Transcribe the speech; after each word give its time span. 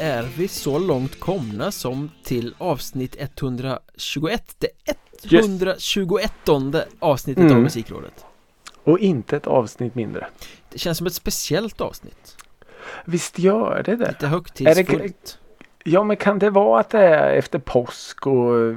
är 0.00 0.22
vi 0.36 0.48
så 0.48 0.78
långt 0.78 1.20
komna 1.20 1.72
som 1.72 2.10
till 2.24 2.54
avsnitt 2.58 3.16
121 3.18 4.64
Det 5.22 5.38
121 5.38 6.32
avsnittet 6.98 7.44
Mm. 7.44 7.56
av 7.56 7.62
Musikrådet 7.62 8.24
Och 8.84 8.98
inte 8.98 9.36
ett 9.36 9.46
avsnitt 9.46 9.94
mindre. 9.94 10.26
Det 10.72 10.78
känns 10.78 10.98
som 10.98 11.06
ett 11.06 11.14
speciellt 11.14 11.80
avsnitt 11.80 12.36
Visst 13.04 13.38
gör 13.38 13.82
det 13.86 13.96
det? 13.96 14.08
Lite 14.08 14.26
högtidsfullt 14.26 15.38
Ja 15.84 16.04
men 16.04 16.16
kan 16.16 16.38
det 16.38 16.50
vara 16.50 16.80
att 16.80 16.90
det 16.90 16.98
är 16.98 17.32
efter 17.36 17.58
påsk 17.58 18.26
och 18.26 18.58
eh, 18.58 18.76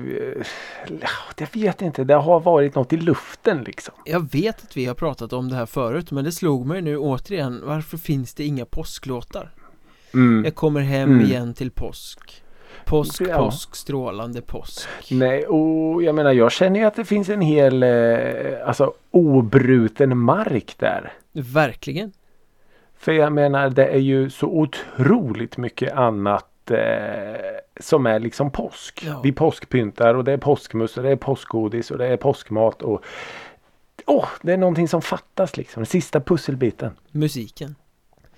ja, 1.02 1.08
jag 1.38 1.48
vet 1.54 1.82
inte. 1.82 2.04
Det 2.04 2.14
har 2.14 2.40
varit 2.40 2.76
något 2.76 2.94
i 2.94 2.98
luften 2.98 3.64
liksom. 3.64 3.94
Jag 4.06 4.32
vet 4.32 4.64
att 4.64 4.78
vi 4.78 4.86
har 4.86 4.94
pratat 4.94 5.34
om 5.34 5.50
det 5.50 5.56
här 5.56 5.66
förut 5.66 6.12
men 6.12 6.24
det 6.24 6.32
slog 6.32 6.66
mig 6.66 6.82
nu 6.82 6.98
återigen 6.98 7.62
Varför 7.66 7.98
finns 7.98 8.34
det 8.34 8.44
inga 8.44 8.66
påsklåtar? 8.66 9.52
Mm. 10.14 10.46
Jag 10.46 10.56
kommer 10.56 10.82
hem 10.82 11.12
Mm. 11.12 11.26
igen 11.26 11.54
till 11.54 11.72
påsk 11.72 12.20
Påsk, 12.86 13.22
Ja. 13.22 13.38
påsk, 13.38 13.76
strålande 13.76 14.42
påsk 14.42 14.88
Nej, 15.12 15.46
och 15.46 16.04
jag 16.04 16.16
menar 16.16 16.34
jag 16.34 16.52
känner 16.52 16.80
ju 16.80 16.86
att 16.86 16.96
det 16.96 17.06
finns 17.06 17.30
en 17.30 17.42
hel 17.42 17.84
eh, 17.84 18.68
alltså 18.68 18.94
obruten 19.12 20.18
mark 20.18 20.76
där. 20.78 21.14
Verkligen 21.32 22.12
För 22.98 23.12
jag 23.12 23.34
menar 23.34 23.70
det 23.70 23.86
är 23.88 24.00
ju 24.00 24.30
så 24.30 24.48
otroligt 24.48 25.58
mycket 25.58 25.94
annat 25.94 26.72
eh, 26.72 26.78
som 27.80 28.06
är 28.06 28.20
liksom 28.20 28.52
påsk. 28.52 29.04
Ja. 29.08 29.20
Vi 29.24 29.32
påskpyntar 29.32 30.14
och 30.16 30.24
det 30.24 30.32
är 30.32 30.38
påskmust 30.38 30.98
och 30.98 31.04
det 31.04 31.10
är 31.12 31.16
påskgodis 31.16 31.92
och 31.92 31.98
det 31.98 32.08
är 32.08 32.18
påskmat 32.18 32.82
och 32.82 33.04
Åh, 34.06 34.28
det 34.42 34.54
är 34.54 34.58
någonting 34.58 34.88
som 34.88 35.02
fattas 35.02 35.58
liksom. 35.58 35.82
Den 35.82 35.86
sista 35.86 36.20
pusselbiten. 36.22 36.92
Musiken 37.12 37.76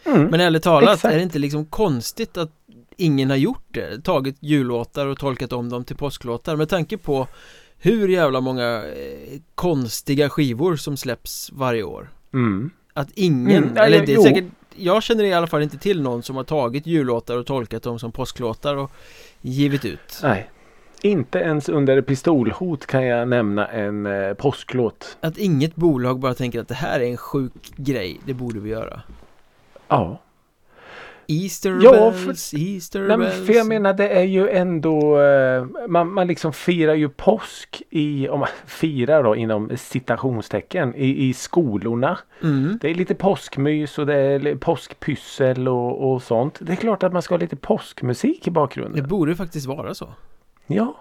Mm. 0.06 0.28
Men 0.28 0.40
ärligt 0.40 0.64
talat, 0.64 0.94
Exakt. 0.96 1.14
är 1.14 1.18
det 1.18 1.24
inte 1.24 1.40
liksom 1.40 1.66
konstigt 1.66 2.38
att 2.38 2.52
ingen 2.98 3.30
har 3.30 3.38
gjort 3.38 3.66
det? 3.72 4.02
Tagit 4.04 4.38
jullåtar 4.40 5.08
och 5.08 5.20
tolkat 5.20 5.54
om 5.54 5.70
dem 5.70 5.84
till 5.84 5.96
påsklåtar 5.96 6.56
med 6.56 6.70
tanke 6.70 6.98
på 6.98 7.28
hur 7.78 8.08
jävla 8.08 8.42
många 8.42 8.84
eh, 8.84 9.40
konstiga 9.56 10.30
skivor 10.30 10.76
som 10.76 10.98
släpps 10.98 11.52
varje 11.54 11.84
år 11.84 12.10
Mm. 12.34 12.70
Att 12.94 13.10
ingen, 13.14 13.64
Mm, 13.64 13.78
eller 13.78 14.06
det 14.06 14.12
är 14.12 14.16
jo. 14.16 14.24
säkert 14.24 14.46
Jag 14.76 15.04
känner 15.04 15.24
i 15.24 15.34
alla 15.34 15.48
fall 15.48 15.62
inte 15.62 15.78
till 15.78 16.02
någon 16.02 16.24
som 16.24 16.36
har 16.36 16.44
tagit 16.44 16.88
jullåtar 16.88 17.38
och 17.38 17.46
tolkat 17.46 17.84
dem 17.84 18.00
som 18.00 18.12
påsklåtar 18.12 18.76
och 18.76 18.92
givit 19.42 19.86
ut 19.86 20.20
Nej. 20.24 20.50
Inte 21.02 21.40
ens 21.40 21.70
under 21.70 22.02
pistolhot 22.02 22.86
kan 22.86 23.06
jag 23.06 23.28
nämna 23.28 23.68
en 23.68 24.06
eh, 24.06 24.34
påsklåt. 24.34 25.18
Att 25.22 25.38
inget 25.38 25.76
bolag 25.76 26.20
bara 26.20 26.34
tänker 26.34 26.60
att 26.62 26.68
det 26.68 26.76
här 26.76 27.00
är 27.00 27.06
en 27.10 27.18
sjuk 27.18 27.72
grej, 27.76 28.20
det 28.26 28.34
borde 28.34 28.60
vi 28.60 28.70
göra 28.70 29.02
Ja. 29.88 30.18
Easter 31.28 31.80
Ja, 31.82 32.12
för- 32.12 32.26
bells, 32.26 32.54
Easter 32.54 33.00
Nej, 33.08 33.18
bells 33.18 33.46
för 33.46 33.54
jag 33.54 33.68
menar 33.68 33.94
det 33.94 34.10
är 34.10 34.24
ju 34.24 34.50
ändå 34.50 35.22
eh, 35.22 35.66
man, 35.88 36.14
man 36.14 36.28
liksom 36.28 36.54
firar 36.54 36.94
ju 36.94 37.10
påsk 37.10 37.82
i, 37.90 38.30
om 38.30 38.40
man 38.40 38.50
firar 38.66 39.24
då 39.24 39.36
inom 39.36 39.72
citationstecken 39.78 40.96
i, 40.96 41.28
i 41.30 41.34
skolorna. 41.34 42.18
mm. 42.44 42.78
Det 42.82 42.90
är 42.90 42.96
lite 42.96 43.16
påskmys 43.16 44.00
och 44.00 44.06
det 44.06 44.16
är 44.16 44.56
påskpyssel 44.56 45.68
och, 45.68 46.12
och 46.14 46.24
sånt. 46.24 46.58
Det 46.62 46.72
är 46.72 46.76
klart 46.76 47.04
att 47.04 47.14
man 47.14 47.22
ska 47.22 47.34
ha 47.36 47.40
lite 47.40 47.56
påskmusik 47.56 48.38
i 48.42 48.42
Det 48.44 48.52
bakgrunden. 48.52 49.08
borde 49.08 49.36
faktiskt 49.36 49.66
vara 49.68 49.94
så 49.94 50.10
Ja. 50.68 50.96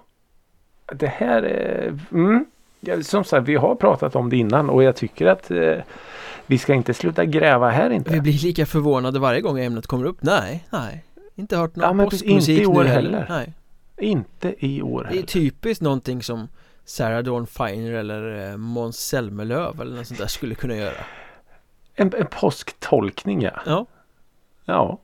Det 0.94 1.06
här 1.06 1.42
är, 1.42 1.98
mm, 2.12 2.46
som 3.02 3.24
sagt 3.24 3.48
vi 3.48 3.54
har 3.56 3.74
pratat 3.74 4.16
om 4.16 4.30
det 4.30 4.36
innan 4.36 4.70
och 4.70 4.82
jag 4.82 4.96
tycker 4.96 5.26
att 5.26 5.50
eh, 5.50 5.76
vi 6.46 6.58
ska 6.58 6.74
inte 6.74 6.94
sluta 6.94 7.24
gräva 7.24 7.70
här 7.70 7.90
inte. 7.90 8.12
Vi 8.12 8.20
blir 8.20 8.32
lika 8.32 8.66
förvånade 8.66 9.18
varje 9.18 9.40
gång 9.40 9.58
ämnet 9.60 9.86
kommer 9.86 10.04
upp 10.04 10.16
Nej, 10.20 10.66
nej 10.70 11.04
Inte 11.34 11.56
hört 11.56 11.76
någon 11.76 11.98
Ja, 11.98 12.04
påskmusik 12.04 12.48
inte 12.58 12.62
i 12.62 12.66
år 12.66 12.84
nu 12.84 12.90
heller. 12.90 13.26
Nej, 13.28 13.52
Inte 14.08 14.54
i 14.58 14.82
år 14.82 15.02
det 15.02 15.08
är 15.08 15.14
heller. 15.14 15.26
typiskt 15.26 15.82
någonting 15.82 16.22
som 16.22 16.48
Sarah 16.84 17.22
Dawn 17.22 17.46
Finer 17.46 17.92
eller 17.92 18.50
eh, 18.50 18.56
Måns 18.56 18.96
Zelmerlöw 18.98 19.82
eller 19.82 19.96
något 19.96 20.06
sånt 20.06 20.20
där 20.20 20.26
skulle 20.26 20.54
kunna 20.54 20.76
göra 20.76 20.94
En, 21.94 22.12
en 22.18 22.26
påsktolkning 22.26 23.42
ja. 23.42 23.52
Ja, 23.66 23.86
Ja. 24.64 25.00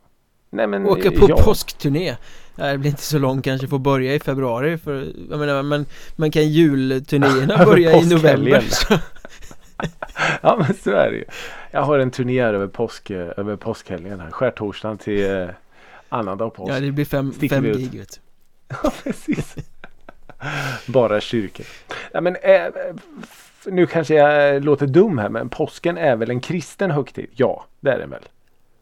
Nej 0.53 0.67
men 0.67 0.87
åka 0.87 1.11
på 1.11 1.27
ja. 1.29 1.37
påskturné 1.37 2.17
Det 2.56 2.79
blir 2.79 2.91
inte 2.91 3.03
så 3.03 3.19
lång 3.19 3.43
kanske 3.43 3.69
får 3.69 3.79
börja 3.79 4.15
i 4.15 4.21
februari 4.21 4.79
för 4.79 5.06
Jag 5.31 5.39
menar 5.39 5.62
men 5.62 5.87
Man 6.17 6.31
kan 6.31 6.49
julturnéerna 6.49 7.65
börja 7.65 7.97
i 7.97 8.09
november. 8.09 8.65
Ja 10.43 10.57
men 10.59 10.75
så 10.75 10.91
är 10.91 11.11
det 11.11 11.17
ju. 11.17 11.25
Jag 11.71 11.83
har 11.83 11.99
en 11.99 12.11
turné 12.11 12.41
över, 12.41 12.67
påsk, 12.67 13.11
över 13.11 13.57
påskhelgen 13.57 14.21
här. 14.21 14.31
Skärtorsdagen 14.31 14.99
till 14.99 15.31
eh, 15.31 15.49
annandag 16.09 16.51
påsk. 16.51 16.73
Ja 16.73 16.81
det 16.81 16.93
blir 16.93 17.05
fem, 17.05 17.33
Sticker 17.33 17.57
fem 17.57 17.65
ut. 17.65 17.77
gig 17.77 17.91
du. 17.93 18.05
Ja, 18.83 18.93
precis. 19.05 19.57
Bara 20.87 21.21
kyrkor. 21.21 21.67
Ja, 22.13 22.21
men, 22.21 22.37
eh, 22.37 22.63
nu 23.67 23.87
kanske 23.87 24.15
jag 24.15 24.65
låter 24.65 24.87
dum 24.87 25.19
här 25.19 25.29
men 25.29 25.49
påsken 25.49 25.99
är 25.99 26.17
väl 26.17 26.31
en 26.31 26.41
kristen 26.41 26.91
högtid? 26.91 27.27
Ja, 27.33 27.65
det 27.81 27.91
är 27.91 27.99
den 27.99 28.11
väl. 28.11 28.23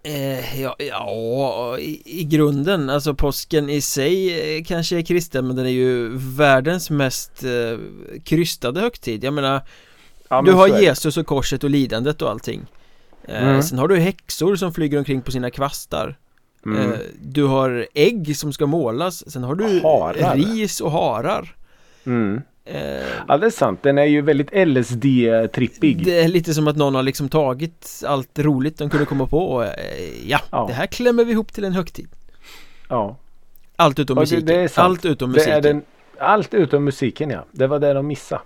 Eh, 0.02 0.60
ja, 0.62 0.76
ja 0.78 1.76
i, 1.78 2.02
i 2.04 2.24
grunden, 2.24 2.90
alltså 2.90 3.14
påsken 3.14 3.70
i 3.70 3.80
sig 3.80 4.40
eh, 4.58 4.64
kanske 4.64 4.96
är 4.96 5.02
kristen 5.02 5.46
men 5.46 5.56
den 5.56 5.66
är 5.66 5.70
ju 5.70 6.10
världens 6.36 6.90
mest 6.90 7.44
eh, 7.44 7.78
krystade 8.24 8.80
högtid 8.80 9.24
Jag 9.24 9.34
menar, 9.34 9.60
Ja, 10.28 10.42
du 10.42 10.52
har. 10.52 10.68
Jesus 10.68 11.16
och 11.16 11.26
korset 11.26 11.64
och 11.64 11.70
lidandet 11.70 12.22
och 12.22 12.30
allting 12.30 12.66
eh, 13.24 13.42
Mm. 13.48 13.62
Sen 13.62 13.78
har 13.78 13.88
du 13.88 13.96
häxor 13.96 14.56
som 14.56 14.72
flyger 14.74 14.98
omkring 14.98 15.22
på 15.22 15.30
sina 15.32 15.50
kvastar 15.50 16.16
Mm. 16.66 16.92
eh, 16.92 16.98
Du 17.22 17.44
har 17.44 17.86
ägg 17.94 18.36
som 18.36 18.52
ska 18.52 18.66
målas 18.66 19.30
Sen 19.32 19.44
har 19.44 19.54
du 19.54 19.80
Harar. 19.80 20.36
ris 20.36 20.80
och 20.80 20.90
harar 20.92 21.54
Mm. 22.06 22.40
eh, 22.64 22.80
Ja 23.28 23.38
det 23.38 23.46
är 23.46 23.50
sant. 23.50 23.82
Den 23.82 23.98
är 23.98 24.04
ju 24.04 24.22
väldigt 24.22 24.50
LSD-trippig. 25.12 26.04
Det 26.04 26.20
är 26.20 26.28
lite 26.28 26.54
som 26.54 26.68
att 26.68 26.76
någon 26.76 26.94
har 26.94 27.02
liksom 27.02 27.28
tagit 27.28 28.02
allt 28.06 28.38
roligt 28.38 28.78
de 28.78 28.90
kunde 28.90 29.06
komma 29.06 29.26
på 29.26 29.38
och, 29.52 29.64
ja, 30.26 30.40
Ja. 30.50 30.64
det 30.68 30.74
här 30.74 30.86
klämmer 30.86 31.24
vi 31.24 31.32
ihop 31.32 31.52
till 31.52 31.64
en 31.64 31.72
högtid 31.72 32.08
Ja. 32.88 33.16
Allt 33.76 33.98
utom 33.98 34.14
musiken, 34.18 34.68
allt 34.76 35.04
utom 35.04 35.30
musiken 35.30 35.62
den, 35.62 35.82
allt 36.18 36.54
utom 36.54 36.84
musiken 36.84 37.30
ja. 37.30 37.44
Det 37.52 37.66
var 37.66 37.78
det 37.78 37.92
de 37.92 38.06
missade. 38.06 38.42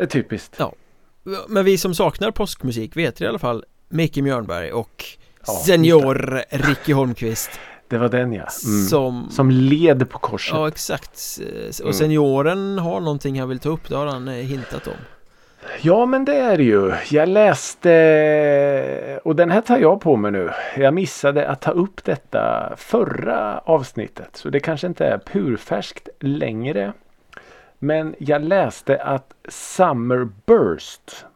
Det 0.00 0.04
är 0.04 0.08
typiskt. 0.08 0.56
Ja. 0.58 0.72
Men 1.48 1.64
vi 1.64 1.78
som 1.78 1.94
saknar 1.94 2.30
påskmusik 2.30 2.96
vet 2.96 3.20
i 3.20 3.26
alla 3.26 3.38
fall 3.38 3.64
Micke 3.88 4.16
Mjörnberg 4.16 4.72
och 4.72 5.04
Ja, 5.46 5.52
Senior 5.52 6.42
Ricky 6.50 6.92
Holmqvist 6.92 7.50
Det 7.88 7.98
var 7.98 8.08
den 8.08 8.32
ja. 8.32 8.46
Mm. 8.66 8.86
Som 8.86 9.30
Som 9.30 9.50
led 9.50 10.10
på 10.10 10.18
korset. 10.18 10.54
Ja 10.54 10.68
exakt 10.68 11.38
Och 11.78 11.80
Mm. 11.80 11.92
senioren 11.92 12.78
har 12.78 13.00
någonting 13.00 13.40
han 13.40 13.48
vill 13.48 13.58
ta 13.58 13.68
upp, 13.68 13.88
det 13.88 13.96
har 13.96 14.06
han 14.06 14.28
eh, 14.28 14.34
hintat 14.34 14.86
om 14.86 14.94
Ja 15.80 16.06
men 16.06 16.24
det 16.24 16.36
är 16.36 16.56
det 16.56 16.64
ju. 16.64 16.92
Jag 17.10 17.28
läste 17.28 19.20
och 19.24 19.36
den 19.36 19.50
här 19.50 19.60
tar 19.60 19.78
jag 19.78 20.00
på 20.00 20.16
mig 20.16 20.30
nu. 20.32 20.50
Jag 20.76 20.94
missade 20.94 21.48
att 21.48 21.60
ta 21.60 21.70
upp 21.70 22.04
detta 22.04 22.72
förra 22.76 23.58
avsnittet. 23.58 24.36
Så 24.36 24.48
det 24.50 24.60
kanske 24.60 24.86
inte 24.86 25.06
är 25.06 25.18
purfärskt 25.18 26.08
längre. 26.20 26.92
Men 27.82 28.14
jag 28.18 28.42
läste 28.42 29.02
att 29.02 29.34
Summer 29.48 30.28
Burst 30.46 31.26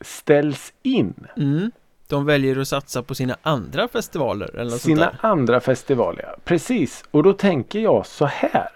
ställs 0.00 0.72
in. 0.82 1.14
mm. 1.36 1.70
De 2.08 2.26
väljer 2.26 2.60
att 2.60 2.68
satsa 2.68 3.02
på 3.02 3.14
sina 3.14 3.36
andra 3.42 3.88
festivaler 3.88 4.56
eller 4.56 4.70
Sina 4.70 5.14
andra 5.20 5.60
festivaler. 5.60 6.24
ja. 6.26 6.36
Precis. 6.44 7.04
Och 7.10 7.22
då 7.22 7.32
tänker 7.32 7.80
jag 7.80 8.06
så 8.06 8.24
här. 8.26 8.68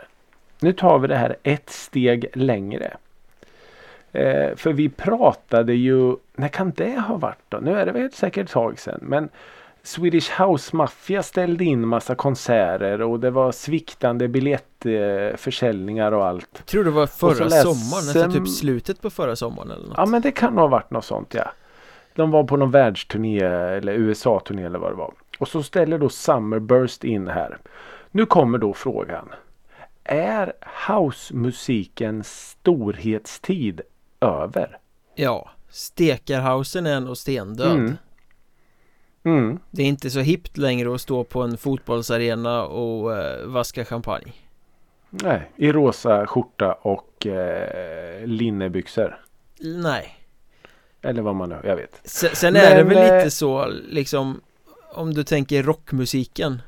Nu 0.60 0.72
tar 0.72 0.98
vi 0.98 1.08
det 1.08 1.16
här 1.16 1.36
ett 1.42 1.70
steg 1.70 2.26
längre. 2.34 2.96
Eh, 4.12 4.56
för 4.56 4.72
vi 4.72 4.88
pratade 4.88 5.74
ju, 5.74 6.16
när 6.34 6.48
kan 6.48 6.70
det 6.70 7.00
ha 7.00 7.16
varit 7.16 7.42
då? 7.48 7.58
Nu 7.58 7.78
är 7.78 7.86
det 7.86 7.92
väl 7.92 8.12
säkert 8.12 8.44
ett 8.44 8.52
tag 8.52 8.78
sedan. 8.78 8.98
Men 9.02 9.28
Swedish 9.86 10.40
House 10.40 10.76
Mafia 10.76 11.22
ställde 11.22 11.64
in 11.64 11.88
massa 11.88 12.14
konserter 12.14 13.02
och 13.02 13.20
det 13.20 13.30
var 13.30 13.52
sviktande 13.52 14.28
biljettförsäljningar 14.28 16.12
och 16.12 16.26
allt. 16.26 16.48
Jag 16.56 16.66
tror 16.66 16.84
det 16.84 16.90
var 16.90 17.06
förra 17.06 17.44
läs- 17.48 17.62
sommaren, 17.62 18.02
sen- 18.02 18.32
typ 18.32 18.48
slutet 18.48 19.02
på 19.02 19.10
förra 19.10 19.36
sommaren 19.36 19.70
eller 19.70 19.86
något 19.88 19.94
Ja 19.96 20.06
men 20.06 20.22
det 20.22 20.30
kan 20.30 20.58
ha 20.58 20.66
varit 20.66 20.90
något 20.90 21.04
sånt 21.04 21.34
ja. 21.34 21.52
De 22.14 22.30
var 22.30 22.44
på 22.44 22.56
någon 22.56 22.70
världsturné 22.70 23.40
eller 23.40 23.92
USA-turné 23.92 24.64
eller 24.64 24.78
vad 24.78 24.90
det 24.92 24.96
var. 24.96 25.14
Och 25.38 25.48
så 25.48 25.62
ställer 25.62 25.98
då 25.98 26.08
Summerburst 26.08 27.04
in 27.04 27.28
här. 27.28 27.58
Nu 28.10 28.26
kommer 28.26 28.58
då 28.58 28.74
frågan. 28.74 29.28
Är 30.04 30.52
housemusikens 30.88 32.50
storhetstid 32.50 33.80
över? 34.20 34.78
Ja, 35.14 35.50
Stekarhausen 35.68 36.86
är 36.86 37.00
nog 37.00 37.16
stendöd 37.16 37.72
Mm. 37.72 37.96
Mm. 39.26 39.58
Det 39.70 39.82
är 39.82 39.86
inte 39.86 40.10
så 40.10 40.20
hippt 40.20 40.56
längre 40.56 40.94
att 40.94 41.00
stå 41.00 41.24
på 41.24 41.42
en 41.42 41.56
fotbollsarena 41.56 42.62
och 42.64 43.16
eh, 43.18 43.46
vaska 43.46 43.84
champagne 43.84 44.32
Nej, 45.10 45.50
i 45.56 45.72
rosa 45.72 46.26
skjorta 46.26 46.72
och 46.72 47.26
eh, 47.26 48.26
linnebyxor. 48.26 49.18
Nej 49.60 50.16
Eller 51.02 51.22
vad 51.22 51.34
man 51.36 51.48
nu, 51.48 51.56
jag 51.64 51.76
vet. 51.76 52.00
Sen, 52.04 52.30
sen 52.32 52.56
är 52.56 52.76
det 52.76 52.84
Men, 52.84 52.94
väl 52.94 53.10
eh, 53.10 53.16
lite 53.16 53.30
så 53.30 53.66
liksom 53.88 54.40
Om 54.92 55.14
du 55.14 55.24
tänker 55.24 55.62
rockmusiken 55.62 56.62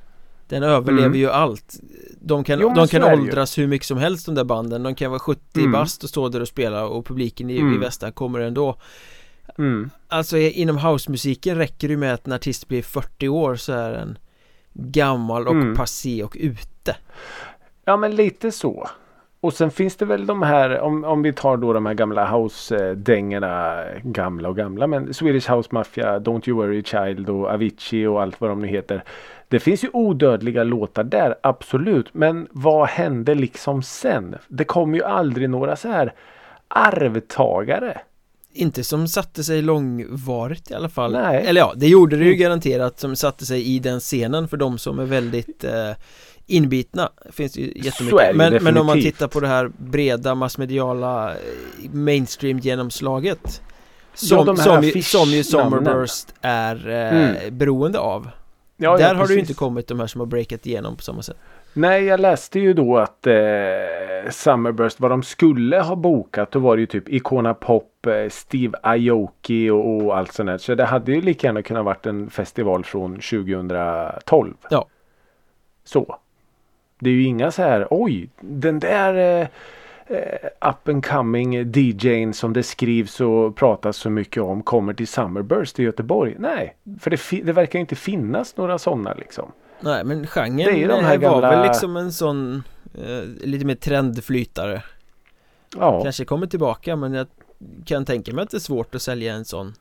Den 0.49 0.62
överlever 0.62 1.06
Mm. 1.06 1.19
ju 1.19 1.31
allt 1.31 1.75
De 2.20 2.44
kan, 2.44 2.61
Jo, 2.61 2.69
men 2.69 2.76
de 2.76 2.88
kan 2.88 3.04
åldras 3.04 3.58
hur 3.58 3.66
mycket 3.66 3.87
som 3.87 3.99
helst 3.99 4.26
de 4.26 4.34
där 4.34 4.44
banden 4.44 4.82
De 4.82 4.94
kan 4.94 5.11
vara 5.11 5.20
70 5.20 5.58
Mm. 5.61 5.72
bast 5.72 6.02
och 6.04 6.08
stå 6.08 6.28
där 6.28 6.40
och 6.40 6.49
spela 6.49 6.87
och 6.87 7.06
publiken 7.06 7.50
i, 7.50 7.54
i 7.54 7.61
Mm. 7.61 7.81
västra 7.81 8.11
kommer 8.11 8.40
ändå 8.40 8.76
Mm. 9.58 9.90
Alltså 10.08 10.38
inom 10.38 10.78
housemusiken 10.78 11.56
räcker 11.56 11.88
det 11.88 11.93
ju 11.93 11.99
med 11.99 12.14
att 12.14 12.26
en 12.26 12.32
artist 12.32 12.69
blir 12.69 12.82
40 12.82 13.28
år 13.28 13.55
så 13.56 13.72
är 13.72 13.90
den 13.93 14.19
gammal 14.72 15.46
och 15.49 15.55
Mm. 15.55 15.75
passé 15.75 16.22
och 16.25 16.37
ute 16.40 16.96
Ja 17.84 17.96
men 17.96 18.16
lite 18.16 18.52
så. 18.52 18.88
Och 19.40 19.52
sen 19.52 19.70
finns 19.70 19.96
det 19.96 20.05
väl 20.05 20.26
de 20.26 20.43
här 20.43 20.81
om, 20.81 21.05
om 21.05 21.22
vi 21.22 21.32
tar 21.32 21.56
då 21.56 21.72
de 21.72 21.87
här 21.87 21.94
gamla 21.94 22.26
house-dängorna. 22.31 23.84
Gamla 24.02 24.49
och 24.49 24.56
gamla 24.56 24.87
men 24.87 25.14
Swedish 25.14 25.50
House 25.50 25.69
Mafia, 25.72 26.19
Don't 26.19 26.49
You 26.49 26.58
Worry 26.58 26.82
Child 26.82 27.31
och 27.31 27.50
Avicii 27.50 28.06
och 28.06 28.22
allt 28.22 28.40
vad 28.40 28.50
de 28.50 28.61
nu 28.61 28.66
heter. 28.66 29.04
Det 29.49 29.61
finns 29.61 29.84
ju 29.84 29.88
odödliga 29.93 30.64
låtar 30.64 31.04
där 31.04 31.34
absolut. 31.43 32.14
Men 32.14 32.49
vad 32.50 32.88
hände 32.88 33.34
liksom 33.34 33.82
sen? 33.82 34.37
Det 34.49 34.64
kom 34.64 34.94
ju 34.94 35.02
aldrig 35.04 35.50
några 35.50 35.76
så 35.76 35.88
här 35.88 36.12
arvtagare. 36.69 38.00
Inte 38.58 38.84
som 38.84 39.08
satte 39.08 39.44
sig 39.44 39.62
långvarigt 39.62 40.70
i 40.70 40.75
alla 40.75 40.88
fall 40.88 41.12
Nej. 41.12 41.44
Eller 41.46 41.60
ja, 41.60 41.72
det 41.76 41.87
gjorde 41.88 42.16
det 42.16 42.25
ju 42.25 42.31
Mm. 42.31 42.40
garanterat 42.40 43.00
som 43.00 43.16
satte 43.16 43.46
sig 43.46 43.62
i 43.75 43.78
den 43.78 44.00
scenen 44.00 44.49
för 44.49 44.56
de 44.56 44.78
som 44.78 44.99
är 44.99 45.05
väldigt 45.05 45.64
eh, 45.64 45.90
inbitna 46.46 47.08
Finns 47.32 47.52
det 47.52 47.60
ju 47.60 47.72
det 47.72 47.78
jättemycket 47.81 48.20
ju 48.31 48.37
men, 48.37 48.64
men 48.64 48.78
om 48.78 48.87
man 48.87 49.00
tittar 49.02 49.28
på 49.28 49.40
det 49.40 49.49
här 49.49 49.70
breda 49.78 50.34
massmediala 50.34 51.31
eh, 51.31 51.37
mainstream 51.93 52.58
genomslaget 52.58 53.62
Som, 54.14 54.49
här 54.49 54.55
som, 54.64 54.82
ju, 54.84 55.02
som 55.02 55.28
ju. 55.31 55.44
Summerburst 55.44 56.34
är 56.40 56.88
eh, 56.88 57.28
Mm. 57.28 57.58
beroende 57.58 57.99
av 57.99 58.31
Ja, 58.76 58.96
Där 58.96 59.02
ja, 59.04 59.08
har 59.08 59.14
det 59.14 59.20
precis. 59.20 59.38
inte 59.38 59.54
kommit 59.54 59.87
de 59.88 60.00
här 60.00 60.06
som 60.06 60.20
har 60.20 60.26
breakat 60.26 60.66
igenom 60.66 60.96
på 60.96 61.02
samma 61.02 61.22
sätt 61.22 61.37
Nej, 61.78 62.04
jag 62.04 62.20
läste 62.20 62.60
ju 62.60 62.72
då 62.72 62.98
att 62.98 63.26
eh, 63.26 64.30
Summerburst, 64.30 65.00
vad 65.00 65.10
de 65.10 65.22
skulle 65.22 65.80
ha 65.80 65.96
bokat, 65.96 66.50
då 66.50 66.58
var 66.58 66.76
det 66.76 66.80
ju 66.80 66.86
typ 66.86 67.08
Icona 67.08 67.54
Pop, 67.54 68.06
eh, 68.06 68.28
Steve 68.28 68.78
Aoki 68.82 69.70
och, 69.70 69.96
och 69.96 70.16
allt 70.16 70.32
sånt 70.32 70.46
där. 70.46 70.58
Så 70.58 70.75
det 70.75 70.84
hade 70.84 71.12
ju 71.12 71.20
lika 71.20 71.46
gärna 71.46 71.62
kunnat 71.62 71.84
varit 71.84 72.06
en 72.06 72.30
festival 72.30 72.84
från 72.84 73.14
2012. 73.14 74.54
Ja. 74.70 74.86
Så. 75.84 76.16
Det 76.98 77.10
är 77.10 77.14
ju 77.14 77.25
inga 77.25 77.50
så 77.50 77.62
här, 77.62 77.86
oj, 77.90 78.28
den 78.40 78.78
där 78.78 79.14
eh, 79.14 79.48
eh, 80.06 80.70
up 80.70 80.88
and 80.88 81.06
coming 81.06 81.54
DJn 81.54 82.32
som 82.32 82.52
det 82.52 82.62
skrivs 82.62 83.20
och 83.20 83.56
pratas 83.56 83.96
så 83.96 84.10
mycket 84.10 84.42
om 84.42 84.62
kommer 84.62 84.94
till 84.94 85.08
Summerburst 85.08 85.80
i 85.80 85.82
Göteborg. 85.82 86.34
Nej, 86.38 86.76
för 87.00 87.10
det, 87.10 87.44
det 87.44 87.52
verkar 87.52 87.78
inte 87.78 87.96
finnas 87.96 88.56
några 88.56 88.78
sådana 88.78 89.14
liksom. 89.14 89.52
Nej 89.80 90.04
men 90.04 90.26
genren 90.26 90.56
Det 90.56 90.84
är 90.84 90.88
de 90.88 91.04
här 91.04 91.14
eh, 91.14 91.20
var 91.20 91.42
gamla- 91.42 91.50
väl 91.50 91.69
liksom 91.69 91.96
en 91.96 92.12
sån 92.12 92.62
eh, 92.94 93.22
Lite 93.48 93.64
mer 93.66 93.75
trendflytare 93.75 94.82
Ja. 95.76 96.02
Kanske 96.02 96.25
kommer 96.25 96.46
tillbaka 96.46 96.96
men 96.96 97.14
jag 97.14 97.26
kan 97.84 98.04
tänka 98.04 98.32
mig 98.34 98.42
att 98.42 98.50
det 98.50 98.56
är 98.56 98.60
svårt 98.60 98.94
att 98.94 99.02
sälja 99.02 99.34
en 99.34 99.44
sån 99.44 99.75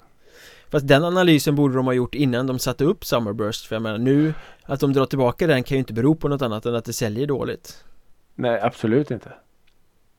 Fast 0.70 0.88
den 0.88 1.04
analysen 1.04 1.56
borde 1.56 1.76
de 1.76 1.86
ha 1.86 1.94
gjort 1.94 2.16
innan 2.16 2.48
de 2.48 2.60
satte 2.60 2.84
upp 2.84 3.06
Summerburst 3.06 3.66
För 3.66 3.76
jag 3.76 3.82
menar 3.82 3.98
nu 3.98 4.34
Att 4.64 4.80
de 4.80 4.94
drar 4.94 5.06
tillbaka 5.06 5.48
den 5.48 5.64
kan 5.64 5.76
ju 5.76 5.80
inte 5.80 5.94
bero 5.94 6.16
på 6.16 6.28
något 6.28 6.42
annat 6.42 6.66
än 6.66 6.76
att 6.76 6.86
det 6.86 6.94
säljer 6.94 7.28
dåligt 7.28 7.84
Nej, 8.36 8.62
absolut 8.62 9.12
inte. 9.12 9.30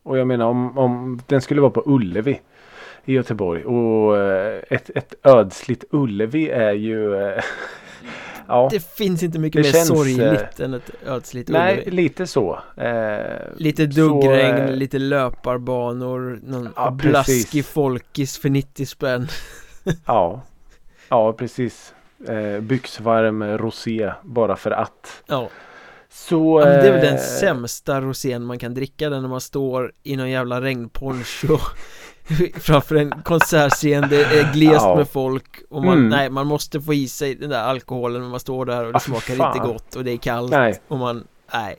Och 0.02 0.19
jag 0.19 0.26
menar 0.26 0.46
om, 0.46 0.78
om 0.78 1.20
den 1.26 1.40
skulle 1.40 1.60
vara 1.60 1.70
på 1.70 1.82
Ullevi 1.86 2.40
i 3.04 3.12
Göteborg 3.12 3.64
och 3.64 4.16
eh, 4.16 4.62
ett, 4.70 4.90
ett 4.94 5.14
ödsligt 5.22 5.84
Ullevi 5.90 6.48
är 6.48 6.72
ju 6.72 7.14
eh, 7.14 7.42
Ja, 8.49 8.69
Det 8.73 8.81
finns 8.97 9.23
inte 9.23 9.39
mycket 9.39 9.62
Det 9.62 9.69
mer 9.69 9.73
känns, 9.73 9.89
sorgligt 9.89 10.61
än 10.61 10.75
ett 10.75 10.91
ödsligt 11.06 11.49
nej 11.49 11.73
Ullevi 11.75 11.91
lite 11.91 12.27
så. 12.27 12.59
Eh, 12.77 13.21
Lite 13.56 13.93
så, 13.93 14.00
duggregn, 14.00 14.56
eh, 14.56 14.71
lite 14.73 14.99
löparbanor 14.99 16.41
Någon 16.43 16.69
Ja, 16.77 16.91
blaskig 16.91 17.43
precis. 17.45 17.69
folkis 17.69 18.39
för 18.39 18.49
90 18.49 18.87
spänn 18.87 19.29
Ja, 20.06 20.43
ja 21.09 21.33
precis. 21.33 21.95
Eh, 22.29 22.61
byxvarm 22.61 23.43
rosé 23.59 24.12
bara 24.23 24.56
för 24.56 24.71
att. 24.71 25.23
Ja, 25.27 25.49
Så, 26.11 26.61
ja 26.61 26.67
det 26.67 26.89
är 26.89 26.93
väl 26.93 27.00
den 27.06 27.15
eh, 27.15 27.21
sämsta 27.21 28.00
rosén 28.00 28.45
man 28.45 28.59
kan 28.59 28.75
dricka 28.75 29.11
den 29.11 29.23
när 29.23 29.29
man 29.29 29.41
står 29.41 29.93
i 30.03 30.17
någon 30.17 30.31
jävla 30.31 30.61
regnponcho 30.61 31.59
Framför 32.60 32.96
en 32.96 33.10
konsertscen, 33.25 34.06
det 34.10 34.22
är 34.25 34.52
glest 34.52 34.75
Ja. 34.84 34.96
med 34.96 35.08
folk 35.08 35.44
och 35.70 35.84
man, 35.84 35.98
Mm. 35.98 36.08
nej 36.08 36.30
man 36.30 36.46
måste 36.46 36.80
få 36.80 36.94
i 36.94 37.08
sig 37.08 37.34
den 37.34 37.50
där 37.50 37.62
alkoholen 37.62 38.22
när 38.22 38.28
man 38.28 38.40
står 38.40 38.64
där 38.66 38.84
och 38.86 38.92
det 38.92 38.96
Ah, 38.96 39.00
smakar 39.00 39.34
fan. 39.34 39.56
inte 39.56 39.69
gott 39.69 39.96
och 39.96 40.04
det 40.04 40.10
är 40.12 40.16
kallt 40.16 40.50
Nej. 40.50 40.80
och 40.88 40.98
man, 40.98 41.25
nej 41.54 41.76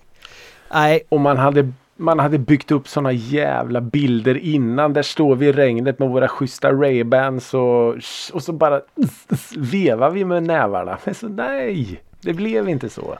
Nej, 0.74 1.02
Och 1.10 1.20
man 1.20 1.38
hade, 1.38 1.72
man 1.98 2.20
hade 2.20 2.38
byggt 2.38 2.72
upp 2.72 2.88
såna 2.88 3.12
jävla 3.12 3.82
bilder 3.82 4.38
innan. 4.38 4.94
Där 4.94 5.02
står 5.02 5.36
vi 5.36 5.48
i 5.48 5.52
regnet 5.52 6.00
med 6.00 6.10
våra 6.10 6.28
schyssta 6.28 6.72
Ray-Bans 6.72 7.54
och, 7.56 7.96
och 8.36 8.44
så 8.44 8.54
bara 8.54 8.82
vevar 9.58 10.10
vi 10.12 10.26
med 10.26 10.44
nävarna. 10.44 10.98
Men 11.06 11.16
så 11.16 11.28
nej, 11.28 12.02
det 12.22 12.34
blev 12.34 12.70
inte 12.70 12.90
så. 12.90 13.18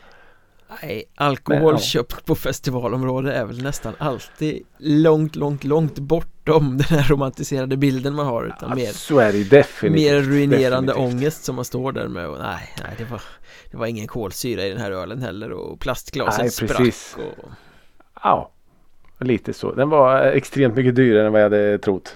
Nej 0.82 1.04
alkohol 1.16 1.74
ja. 1.74 1.80
köpt 1.80 2.26
på 2.26 2.36
festivalområde 2.36 3.34
är 3.34 3.46
väl 3.46 3.64
nästan 3.64 3.94
alltid 3.98 4.64
långt, 4.78 5.36
långt, 5.36 5.64
långt 5.64 6.00
bortom 6.00 6.78
den 6.90 7.00
här 7.00 7.10
romantiserade 7.10 7.78
bilden 7.78 8.16
man 8.16 8.26
har 8.26 8.46
utan 8.46 8.76
mer 8.76 8.86
Så 8.92 9.20
är 9.20 9.34
det 9.34 9.44
definitivt. 9.44 10.06
Mer 10.06 10.22
ruinerande 10.22 10.92
definitivt. 10.92 11.14
ångest 11.16 11.44
som 11.44 11.56
man 11.56 11.66
står 11.66 11.92
där 11.92 12.08
med 12.08 12.28
och 12.28 12.38
nej, 12.40 12.76
nej 12.84 12.96
det 12.98 13.04
var 13.04 13.22
Det 13.72 13.78
var 13.78 13.86
ingen 13.86 14.08
kolsyra 14.08 14.64
i 14.66 14.70
den 14.70 14.82
här 14.82 14.92
ölen 14.92 15.22
heller 15.22 15.52
och 15.52 15.80
plastglasen 15.80 16.42
Nej, 16.42 16.52
sprack 16.52 16.78
precis. 16.78 17.16
och 17.18 17.50
Ja, 18.24 18.52
lite 19.20 19.54
så. 19.54 19.72
Den 19.72 19.90
var 19.90 20.22
extremt 20.22 20.76
mycket 20.76 20.96
dyrare 20.96 21.26
än 21.26 21.32
vad 21.32 21.42
jag 21.42 21.46
hade 21.46 21.78
trott. 21.78 22.16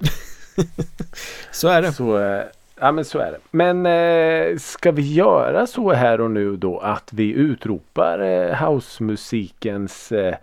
Så 1.52 1.68
är 1.68 1.82
det 1.82 1.94
Så, 1.94 2.20
eh, 2.20 2.44
ja 2.84 2.92
men 2.92 3.06
så 3.06 3.20
är 3.20 3.32
det. 3.32 3.40
Men 3.52 3.86
eh, 3.86 4.58
ska 4.58 4.92
vi 4.92 5.14
göra 5.14 5.68
så 5.68 5.92
här 5.92 6.22
och 6.22 6.32
nu 6.32 6.58
då 6.58 6.80
att 6.80 7.14
vi 7.14 7.32
utropar 7.32 8.20
eh, 8.20 8.66
housemusikens 8.66 10.12
eh, 10.12 10.36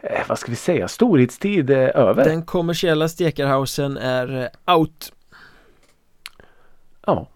eh, 0.00 0.22
vad 0.28 0.38
ska 0.38 0.50
vi 0.50 0.56
säga 0.56 0.88
storhetstid 0.88 1.70
eh, 1.70 1.90
över? 1.94 2.24
Den 2.24 2.42
kommersiella 2.42 3.08
stekarhausen 3.08 3.96
är 3.96 4.50
eh, 4.66 4.76
out 4.76 5.12
Ja. 7.06 7.26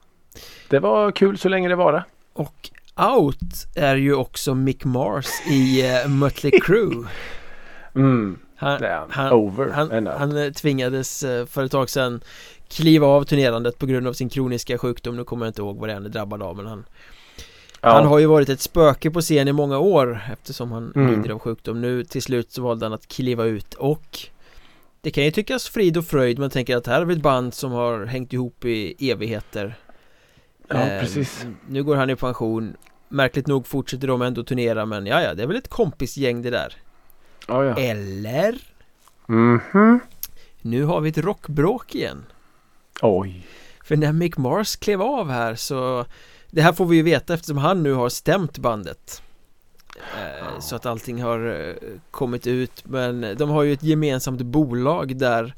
Det 0.69 0.79
var 0.79 1.11
kul 1.11 1.39
så 1.39 1.49
länge 1.49 1.69
det 1.69 1.77
var. 1.77 2.05
Och 2.33 2.71
out 2.97 3.67
är 3.77 3.97
ju 3.97 4.15
också 4.15 4.55
Mick 4.55 4.85
Mars 4.85 5.27
i 5.51 5.83
uh, 6.05 6.11
Mötley 6.11 6.53
Crüe 6.61 7.07
Mm, 7.95 8.39
Han, 8.57 8.83
han. 9.11 9.33
Over 9.33 9.71
han, 9.71 10.07
han 10.07 10.37
eh, 10.37 10.53
tvingades 10.53 11.23
eh, 11.23 11.47
för 11.47 11.65
ett 11.65 11.73
tag 11.73 11.91
sedan 11.91 12.21
kliva 12.71 13.07
av 13.07 13.25
turnerandet 13.25 13.79
på 13.79 13.87
grund 13.87 14.07
av 14.07 14.13
sin 14.13 14.29
kroniska 14.29 14.79
sjukdom 14.79 15.17
Nu 15.17 15.25
kommer 15.25 15.47
jag 15.47 15.51
inte 15.51 15.61
ihåg 15.63 15.79
vad 15.79 15.89
det 15.89 15.93
är 15.93 15.95
han 15.95 16.05
är 16.07 16.09
drabbad 16.11 16.43
av 16.43 16.57
men 16.57 16.67
han 16.67 16.85
ja. 17.81 17.89
Han 17.91 18.07
har 18.07 18.19
ju 18.19 18.27
varit 18.27 18.49
ett 18.49 18.61
spöke 18.61 19.11
på 19.11 19.21
scen 19.21 19.49
i 19.49 19.53
många 19.53 19.79
år 19.79 20.21
eftersom 20.33 20.73
han 20.73 20.93
Mm. 20.97 21.15
lider 21.17 21.35
av 21.35 21.39
sjukdom 21.39 21.81
Nu 21.81 22.05
till 22.05 22.23
slut 22.23 22.53
så 22.53 22.63
valde 22.63 22.85
han 22.87 22.93
att 22.93 23.07
kliva 23.09 23.45
ut 23.45 23.75
och 23.75 24.19
Det 25.01 25.11
kan 25.11 25.25
ju 25.25 25.31
tyckas 25.31 25.69
frid 25.69 25.97
och 25.97 26.05
fröjd 26.05 26.39
man 26.39 26.51
tänker 26.51 26.77
att 26.77 26.87
här 26.87 27.01
är 27.01 27.05
vi 27.05 27.15
ett 27.15 27.23
band 27.23 27.55
som 27.55 27.73
har 27.73 28.07
hängt 28.07 28.33
ihop 28.33 28.65
i 28.65 29.11
evigheter 29.11 29.75
ja, 30.69 30.77
Eh, 30.77 31.01
precis. 31.01 31.47
Nu 31.69 31.83
går 31.85 31.97
han 31.97 32.11
i 32.11 32.17
pension 32.17 32.77
Märkligt 33.09 33.47
nog 33.47 33.67
fortsätter 33.67 34.09
de 34.09 34.23
ändå 34.23 34.43
turnera 34.45 34.87
men 34.87 35.07
ja, 35.07 35.23
ja 35.23 35.35
det 35.35 35.43
är 35.43 35.47
väl 35.47 35.57
ett 35.57 35.69
kompisgäng 35.69 36.43
det 36.43 36.51
där 36.51 36.77
Ja, 37.49 37.65
ja. 37.65 37.75
Eller? 37.77 38.59
Mhm. 39.27 40.01
Nu 40.63 40.85
har 40.85 41.01
vi 41.01 41.09
ett 41.11 41.19
rockbråk 41.19 41.95
igen 41.95 42.25
Oj. 43.03 43.47
För 43.85 43.97
när 43.97 44.13
Mick 44.13 44.37
Mars 44.37 44.77
klev 44.77 45.03
av 45.03 45.31
här 45.31 45.55
så 45.55 46.05
Det 46.51 46.63
här 46.63 46.73
får 46.73 46.87
vi 46.87 46.97
ju 46.97 47.03
veta 47.03 47.35
eftersom 47.35 47.59
han 47.59 47.83
nu 47.83 47.93
har 47.93 48.09
stämt 48.09 48.59
bandet 48.59 49.23
eh, 49.97 50.59
Så 50.61 50.77
att 50.77 50.87
allting 50.87 51.23
har 51.23 51.69
eh, 51.69 51.75
kommit 52.11 52.47
ut 52.47 52.83
Men 52.85 53.35
de 53.39 53.51
har 53.51 53.63
ju 53.63 53.73
ett 53.73 53.83
gemensamt 53.83 54.43
bolag 54.43 55.17
där 55.17 55.55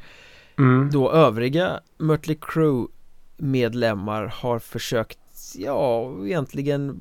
Mm. 0.58 0.90
då 0.92 1.12
övriga 1.12 1.80
Mötley 1.98 2.36
Crüe 2.40 2.86
medlemmar 3.36 4.26
har 4.36 4.58
försökt 4.58 5.18
Ja, 5.54 6.12
egentligen 6.26 7.00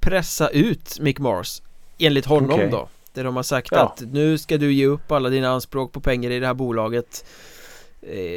pressa 0.00 0.48
ut 0.48 0.98
Mick 1.00 1.18
Mars 1.18 1.62
Enligt 1.98 2.26
honom 2.26 2.50
Okej. 2.50 2.68
då 2.70 2.88
Där 3.14 3.24
de 3.24 3.36
har 3.36 3.42
sagt 3.42 3.68
Ja. 3.72 3.78
att 3.82 4.00
nu 4.12 4.38
ska 4.38 4.58
du 4.58 4.72
ge 4.72 4.86
upp 4.86 5.12
alla 5.12 5.28
dina 5.28 5.48
anspråk 5.48 5.92
på 5.92 6.00
pengar 6.00 6.30
i 6.30 6.38
det 6.40 6.46
här 6.46 6.54
bolaget 6.54 7.24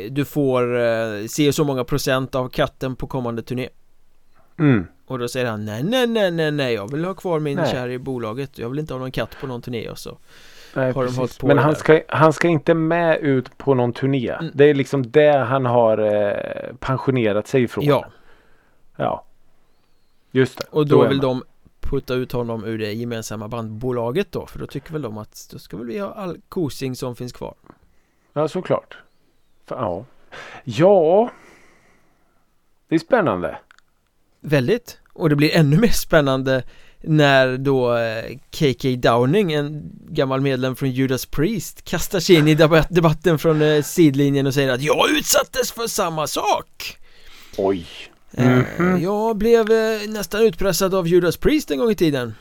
Du 0.10 0.26
får 0.26 0.80
eh, 0.80 1.26
se 1.28 1.54
så 1.54 1.64
många 1.64 1.84
procent 1.84 2.36
av 2.36 2.50
katten 2.50 2.96
på 2.96 3.08
kommande 3.08 3.42
turné 3.42 3.70
Mm. 4.60 4.88
Och 5.08 5.20
då 5.20 5.28
säger 5.28 5.46
han 5.46 5.66
nej 5.66 5.84
nej 5.84 6.08
nej 6.08 6.32
nej 6.32 6.52
nej 6.52 6.74
jag 6.74 6.92
vill 6.92 7.06
ha 7.06 7.14
kvar 7.14 7.40
min 7.40 7.58
Nej. 7.58 7.72
kär 7.72 7.90
i 7.90 8.00
bolaget 8.00 8.58
Jag 8.58 8.70
vill 8.70 8.80
inte 8.80 8.94
ha 8.94 9.00
någon 9.00 9.12
katt 9.12 9.38
på 9.42 9.48
någon 9.48 9.62
turné 9.62 9.90
och 9.90 9.98
så 10.00 10.18
Nej, 10.76 10.86
Har 10.86 10.94
de 10.94 11.06
precis. 11.06 11.18
hållit 11.18 11.40
på 11.40 11.48
Men 11.48 11.58
han 11.58 11.76
ska, 11.76 12.02
han 12.08 12.34
ska 12.34 12.48
inte 12.48 12.74
med 12.74 13.20
ut 13.20 13.58
på 13.58 13.74
någon 13.74 13.94
turné. 13.94 14.30
Mm. 14.30 14.52
Det 14.54 14.66
är 14.66 14.74
liksom 14.74 15.12
det 15.12 15.38
han 15.38 15.66
har 15.66 15.98
eh, 15.98 16.76
pensionerat 16.80 17.48
sig 17.48 17.64
ifrån. 17.64 17.86
Ja, 17.86 18.06
Ja. 18.96 19.26
Just 20.32 20.58
det. 20.58 20.66
och 20.70 20.88
då 20.88 21.02
väl 21.02 21.18
man. 21.18 21.20
de 21.20 21.44
putta 21.80 22.14
ut 22.14 22.32
honom 22.32 22.66
ur 22.66 22.78
det 22.78 22.94
gemensamma 22.94 23.48
bandbolaget 23.48 24.32
då 24.32 24.46
För 24.46 24.60
då 24.60 24.68
tycker 24.68 24.94
väl 24.94 25.02
de 25.02 25.18
att 25.18 25.48
då 25.52 25.60
ska 25.60 25.78
väl 25.78 25.88
vi 25.88 26.00
ha 26.00 26.14
all 26.14 26.38
kosing 26.50 26.96
som 26.96 27.16
finns 27.16 27.34
kvar 27.34 27.56
Ja 28.34 28.48
såklart. 28.48 28.98
Ja. 29.70 30.06
ja. 30.64 31.30
Det 32.90 32.96
är 32.96 33.00
spännande. 33.00 33.58
Väldigt 34.40 35.00
Och 35.14 35.30
det 35.30 35.36
blir 35.36 35.56
ännu 35.56 35.78
mer 35.78 35.88
spännande 35.88 36.64
när 37.02 37.58
då 37.58 37.98
eh, 37.98 38.38
KK 38.52 38.96
Downing, 38.98 39.54
en 39.54 39.92
gammal 40.10 40.42
medlem 40.42 40.76
från 40.76 40.92
Judas 40.92 41.26
Priest 41.26 41.82
kastar 41.82 42.20
sig 42.20 42.36
in 42.36 42.48
i 42.48 42.56
debatten 42.90 43.40
från 43.40 43.62
eh, 43.62 43.82
sidlinjen 43.82 44.48
och 44.48 44.54
säger 44.54 44.74
att 44.74 44.82
jag 44.82 45.10
utsattes 45.10 45.72
för 45.72 45.88
samma 45.88 46.28
sak 46.28 46.98
Oj. 47.58 47.88
Mm 48.38 48.64
-hmm. 48.78 49.00
Jag 49.00 49.38
blev 49.38 49.66
nästan 50.10 50.42
utpressad 50.42 50.96
av 50.96 51.08
Judas 51.08 51.38
Priest 51.38 51.72
en 51.72 51.78
gång 51.78 51.92
i 51.92 51.96
tiden 51.96 52.34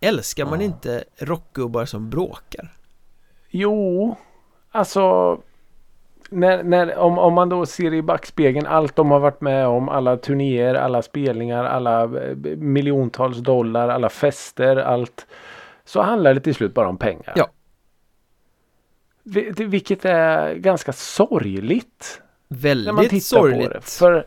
Älskar 0.00 0.44
man 0.44 0.60
ja. 0.60 0.66
inte 0.66 1.04
rockgubbar 1.18 1.84
som 1.84 2.10
bråkar? 2.10 2.72
Jo, 3.50 4.16
alltså 4.70 5.36
när, 6.30 6.62
när, 6.62 6.96
om, 6.98 7.18
om 7.18 7.34
man 7.34 7.48
då 7.48 7.66
ser 7.66 7.94
i 7.94 8.02
backspegeln 8.02 8.66
allt 8.66 8.96
de 8.96 9.10
har 9.10 9.20
varit 9.20 9.40
med 9.40 9.66
om, 9.66 9.88
alla 9.88 10.16
turnéer, 10.16 10.74
alla 10.74 11.02
spelningar, 11.02 11.64
alla 11.64 12.02
eh, 12.02 12.36
miljontals 12.56 13.38
dollar, 13.38 13.88
alla 13.88 14.08
fester, 14.08 14.76
allt. 14.76 15.26
Så 15.84 16.02
handlar 16.02 16.34
det 16.34 16.40
till 16.40 16.54
slut 16.54 16.74
bara 16.74 16.88
om 16.88 16.96
pengar. 16.96 17.32
Ja. 17.36 17.48
Vilket 19.56 20.04
är 20.04 20.54
ganska 20.54 20.92
sorgligt. 20.92 22.22
Väldigt 22.48 22.86
när 22.86 22.92
man 22.92 23.04
tittar 23.04 23.18
sorgligt. 23.18 23.68
På 23.68 23.74
det. 23.74 23.80
För 23.80 24.26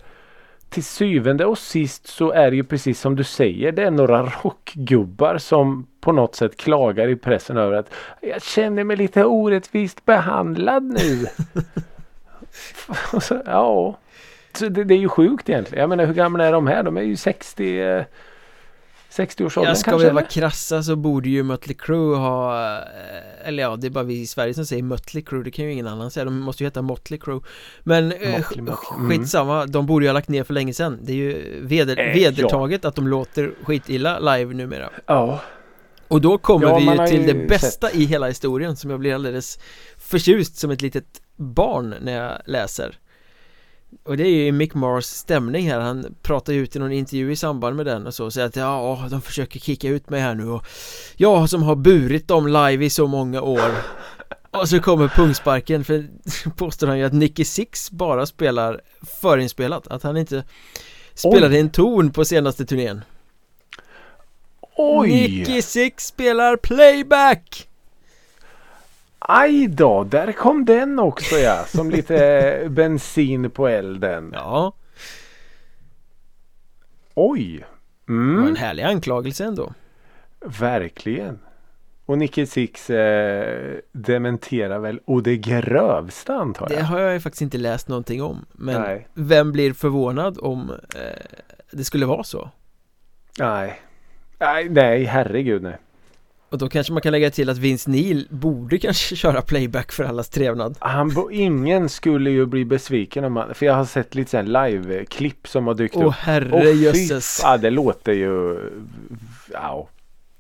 till 0.70 0.84
syvende 0.84 1.46
och 1.46 1.58
sist 1.58 2.08
så 2.08 2.32
är 2.32 2.52
det 2.52 2.56
ju 2.56 2.64
precis 2.64 3.00
som 3.00 3.16
du 3.16 3.24
säger. 3.24 3.72
Det 3.72 3.84
är 3.84 3.92
några 3.92 4.24
rockgubbar 4.24 5.38
som 5.38 5.88
på 6.02 6.12
något 6.12 6.36
sätt 6.36 6.58
klagar 6.58 7.08
i 7.08 7.16
pressen 7.16 7.58
över 7.58 7.78
att 7.78 7.94
jag 8.22 8.42
känner 8.42 8.84
mig 8.84 8.98
lite 8.98 9.26
orättvist 9.26 10.06
behandlad 10.06 10.84
nu. 10.84 11.26
så, 13.22 13.42
ja, 13.46 14.00
så 14.54 14.70
det, 14.70 14.84
det, 14.84 14.94
är 14.94 15.00
ju 15.00 15.10
sjukt 15.10 15.50
egentligen. 15.50 15.82
Jag 15.82 15.90
menar 15.90 16.06
hur 16.06 16.14
gamla 16.14 16.46
är 16.46 16.52
de 16.52 16.68
här? 16.68 16.84
De 16.84 16.98
är 16.98 17.02
ju 17.02 17.16
60 17.16 18.06
60-årsåldern 19.18 19.70
Jag 19.70 19.78
ska 19.78 19.92
kanske, 19.92 20.08
vi 20.08 20.14
vara 20.14 20.26
krassa 20.26 20.84
så 20.84 20.96
borde 20.96 21.30
ju 21.30 21.44
Mötley 21.44 21.76
Crüe 21.76 22.16
ha 22.16 22.62
eh, 22.64 23.48
Eller 23.48 23.64
ja, 23.64 23.76
det 23.76 23.88
är 23.88 23.92
bara 23.92 24.04
vi 24.04 24.22
i 24.22 24.28
Sverige 24.28 24.54
som 24.54 24.66
säger 24.66 24.84
Mötley 24.84 25.24
Crüe 25.24 25.44
Det 25.44 25.52
kan 25.52 25.66
ju 25.66 25.72
ingen 25.72 25.88
annan 25.88 26.12
säga, 26.12 26.26
de 26.26 26.40
måste 26.40 26.64
ju 26.64 26.68
heta 26.68 26.82
Motley 26.82 27.20
Crüe 27.20 27.42
Men 27.84 28.08
Motley, 28.08 28.34
eh, 28.34 28.38
Motley. 28.38 28.70
Mm. 28.96 29.10
skitsamma, 29.10 29.66
de 29.66 29.86
borde 29.86 30.06
ju 30.06 30.10
ha 30.10 30.14
lagt 30.14 30.30
ner 30.30 30.44
för 30.44 30.54
länge 30.54 30.74
sedan 30.74 31.00
Det 31.02 31.12
är 31.12 31.16
ju 31.16 31.60
veder, 31.62 32.00
äh, 32.00 32.14
vedertaget 32.14 32.80
ja. 32.84 32.90
att 32.90 32.96
de 32.96 33.08
låter 33.08 33.52
skitilla 33.64 34.20
live 34.20 34.54
numera 34.54 34.90
Ja 35.06 35.40
Och 36.08 36.22
då 36.22 36.38
kommer 36.38 36.68
ja, 36.68 36.78
vi 36.78 36.86
ju 36.86 37.08
till 37.08 37.28
det 37.28 37.48
bästa 37.48 37.88
sett. 37.88 37.96
i 37.96 38.06
hela 38.06 38.28
historien 38.28 38.76
som 38.76 38.90
jag 38.90 39.00
blir 39.00 39.16
alldeles 39.16 39.60
förtjust 39.98 40.58
som 40.58 40.72
ett 40.72 40.82
litet 40.82 41.23
barn 41.36 41.96
när 42.02 42.14
jag 42.14 42.42
läser 42.46 43.00
och 44.04 44.18
det 44.18 44.24
är 44.24 44.46
ju 44.46 44.52
Mick 44.52 44.74
Mars 44.74 45.06
stämning 45.06 45.70
här, 45.70 45.80
han 45.80 46.16
pratar 46.22 46.54
ju 46.54 46.60
ut 46.60 46.76
i 46.76 46.80
någon 46.80 46.92
intervju 46.92 47.32
i 47.32 47.36
samband 47.36 47.76
med 47.76 47.86
den 47.86 48.08
och 48.08 48.14
så 48.14 48.32
säger 48.32 48.48
att 48.48 48.56
ja, 48.56 49.08
de 49.12 49.22
försöker 49.22 49.60
kicka 49.60 49.90
ut 49.90 50.10
mig 50.10 50.22
här 50.22 50.36
nu 50.36 50.50
och 50.50 50.66
jag 51.16 51.50
som 51.50 51.64
har 51.64 51.76
burit 51.76 52.28
dem 52.28 52.48
live 52.48 52.86
i 52.86 52.90
så 52.90 53.08
många 53.08 53.42
år 53.42 53.72
och 54.52 54.70
så 54.70 54.80
kommer 54.80 55.08
pungsparken 55.08 55.84
för 55.84 56.08
påstår 56.58 56.88
han 56.88 57.00
ju 57.00 57.06
att 57.06 57.14
Nicky 57.14 57.46
Six 57.46 57.92
bara 57.92 58.26
spelar 58.26 58.82
förinspelat, 59.22 59.88
att 59.88 60.04
han 60.04 60.18
inte 60.18 60.44
spelade 61.14 61.56
Oj. 61.56 61.60
en 61.60 61.70
ton 61.70 62.12
på 62.12 62.26
senaste 62.26 62.66
turnén 62.66 63.02
Oj! 64.76 65.10
Nicky 65.10 65.62
Six 65.62 66.08
spelar 66.08 66.58
playback! 66.58 67.70
Aj 69.28 69.68
då, 69.68 70.04
där 70.04 70.32
kom 70.32 70.66
den 70.66 71.00
också 71.00 71.36
ja. 71.36 71.64
Som 71.68 71.90
lite 71.90 72.68
bensin 72.70 73.50
på 73.50 73.68
elden. 73.68 74.32
Ja. 74.34 74.74
Oj. 77.14 77.66
Mm. 78.10 78.36
Det 78.36 78.42
var 78.42 78.50
en 78.50 78.56
härlig 78.56 78.84
anklagelse 78.84 79.44
ändå. 79.44 79.74
Verkligen. 80.46 81.40
Och 82.06 82.18
Nicky 82.18 82.46
Six 82.46 82.90
eh, 82.90 83.76
dementerar 83.92 84.80
väl 84.80 85.00
och 85.06 85.24
det 85.24 85.38
grövsta 85.38 86.36
antar 86.36 86.70
jag. 86.70 86.80
Det 86.80 86.84
har 86.84 87.00
jag 87.00 87.14
ju 87.14 87.20
faktiskt 87.20 87.42
inte 87.42 87.58
läst 87.58 87.88
någonting 87.88 88.24
om. 88.24 88.46
Men 88.52 88.82
nej. 88.82 89.08
vem 89.14 89.52
blir 89.52 89.74
förvånad 89.74 90.38
om 90.42 90.70
eh, 90.96 91.38
det 91.72 91.84
skulle 91.84 92.06
vara 92.06 92.24
så? 92.24 92.50
Nej. 93.40 93.80
Nej, 94.40 94.70
nej 94.70 95.04
herregud 95.04 95.64
nej. 95.64 95.78
Och 96.54 96.60
då 96.60 96.70
kanske 96.70 96.94
man 96.94 97.02
kan 97.02 97.12
lägga 97.12 97.32
till 97.32 97.50
att 97.50 97.58
Vince 97.58 97.92
Neil 97.92 98.28
borde 98.30 98.78
kanske 98.78 99.16
köra 99.16 99.42
playback 99.42 99.92
för 99.92 100.04
allas 100.04 100.30
trevnad 100.30 100.78
Han, 100.80 101.28
ingen 101.32 101.90
skulle 101.90 102.30
ju 102.30 102.46
bli 102.46 102.66
besviken 102.66 103.24
om 103.24 103.34
man, 103.34 103.54
för 103.54 103.66
jag 103.66 103.74
har 103.74 103.86
sett 103.86 104.16
lite 104.16 104.32
sån 104.32 104.46
live-klipp 104.46 105.48
som 105.48 105.68
har 105.68 105.74
dykt 105.74 105.96
Åh, 105.96 106.08
upp 106.08 106.14
herre 106.14 106.72
jösses 106.72 107.40
Ja 107.44 107.58
det 107.58 107.70
låter 107.70 108.14
ju 108.14 108.60
wow. 109.48 109.88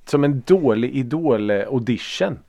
Som 0.05 0.23
en 0.23 0.43
dålig 0.45 0.95
idol-audition 0.95 2.39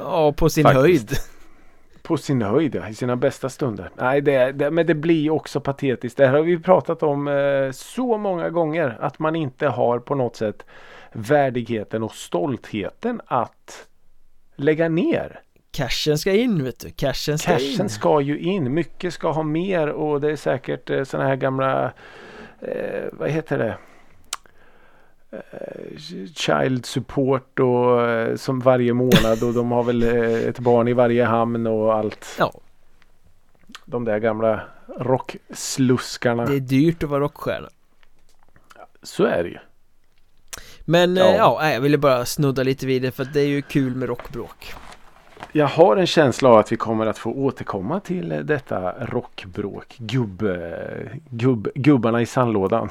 Ja 0.00 0.32
på 0.32 0.48
sin 0.48 0.64
Faktiskt. 0.64 1.10
höjd 1.10 1.18
på 2.02 2.16
sin 2.16 2.42
höjd, 2.42 2.74
ja, 2.74 2.88
i 2.88 2.94
sina 2.94 3.16
bästa 3.16 3.48
stunder. 3.48 3.90
Nej, 3.94 4.20
det, 4.20 4.52
det, 4.52 4.70
men 4.70 4.86
det 4.86 4.94
blir 4.94 5.30
också 5.30 5.60
patetiskt. 5.60 6.16
Det 6.16 6.26
här 6.26 6.32
har 6.34 6.42
vi 6.42 6.58
pratat 6.58 7.02
om 7.02 7.28
eh, 7.28 7.70
så 7.70 8.18
många 8.18 8.50
gånger. 8.50 8.96
Att 9.00 9.18
man 9.18 9.36
inte 9.36 9.66
har 9.66 9.98
på 9.98 10.14
något 10.14 10.36
sätt 10.36 10.64
värdigheten 11.14 12.02
och 12.02 12.14
stoltheten 12.14 13.20
att 13.26 13.86
lägga 14.56 14.88
ner. 14.88 15.40
Cashen 15.70 16.18
ska 16.18 16.32
in 16.32 16.64
vet 16.64 16.80
du, 16.80 16.90
cashen 16.90 17.38
ska 17.38 17.52
cashen 17.52 17.82
in. 17.82 17.88
ska 17.88 18.20
ju 18.20 18.38
in, 18.38 18.74
mycket 18.74 19.14
ska 19.14 19.30
ha 19.30 19.42
mer 19.42 19.88
och 19.88 20.20
det 20.20 20.32
är 20.32 20.36
säkert 20.36 20.90
eh, 20.90 21.04
sådana 21.04 21.28
här 21.28 21.36
gamla 21.36 21.92
eh, 22.60 23.04
vad 23.12 23.30
heter 23.30 23.58
det? 23.58 23.76
Eh, 25.30 25.96
child 26.34 26.86
support 26.86 27.58
och 27.58 28.02
eh, 28.02 28.36
som 28.36 28.60
varje 28.60 28.92
månad 28.92 29.42
och 29.42 29.54
de 29.54 29.72
har 29.72 29.82
väl 29.82 30.02
eh, 30.02 30.48
ett 30.48 30.58
barn 30.58 30.88
i 30.88 30.92
varje 30.92 31.24
hamn 31.24 31.66
och 31.66 31.94
allt. 31.94 32.36
Ja. 32.38 32.52
De 33.84 34.04
där 34.04 34.18
gamla 34.18 34.60
rocksluskarna. 34.98 36.44
Det 36.44 36.56
är 36.56 36.60
dyrt 36.60 37.02
att 37.02 37.10
vara 37.10 37.20
rockstjärna. 37.20 37.68
Så 39.02 39.24
är 39.24 39.42
det 39.42 39.48
ju. 39.48 39.58
Men 40.84 41.16
ja, 41.16 41.34
ja 41.60 41.72
jag 41.72 41.80
ville 41.80 41.98
bara 41.98 42.24
snudda 42.24 42.62
lite 42.62 42.86
vid 42.86 43.02
det 43.02 43.10
för 43.10 43.24
det 43.24 43.40
är 43.40 43.46
ju 43.46 43.62
kul 43.62 43.94
med 43.94 44.08
rockbråk. 44.08 44.74
Jag 45.52 45.66
har 45.66 45.96
en 45.96 46.06
känsla 46.06 46.48
av 46.48 46.56
att 46.58 46.72
vi 46.72 46.76
kommer 46.76 47.06
att 47.06 47.18
få 47.18 47.30
återkomma 47.30 48.00
till 48.00 48.40
detta 48.44 48.92
rockbråk. 49.06 49.96
Gubb, 49.98 50.42
gubb, 51.30 51.68
gubbarna 51.74 52.22
i 52.22 52.26
sandlådan. 52.26 52.90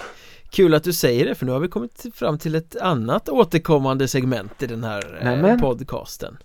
Kul 0.50 0.74
att 0.74 0.84
du 0.84 0.94
säger 0.94 1.26
det 1.26 1.36
för 1.36 1.46
nu 1.46 1.52
har 1.52 1.60
vi 1.60 1.68
kommit 1.68 2.06
fram 2.16 2.38
till 2.38 2.56
ett 2.56 2.76
annat 2.82 3.30
återkommande 3.30 4.08
segment 4.08 4.64
i 4.64 4.68
den 4.68 4.84
här 4.84 5.18
eh, 5.22 5.26
Nämen. 5.26 5.60
podcasten. 5.60 6.38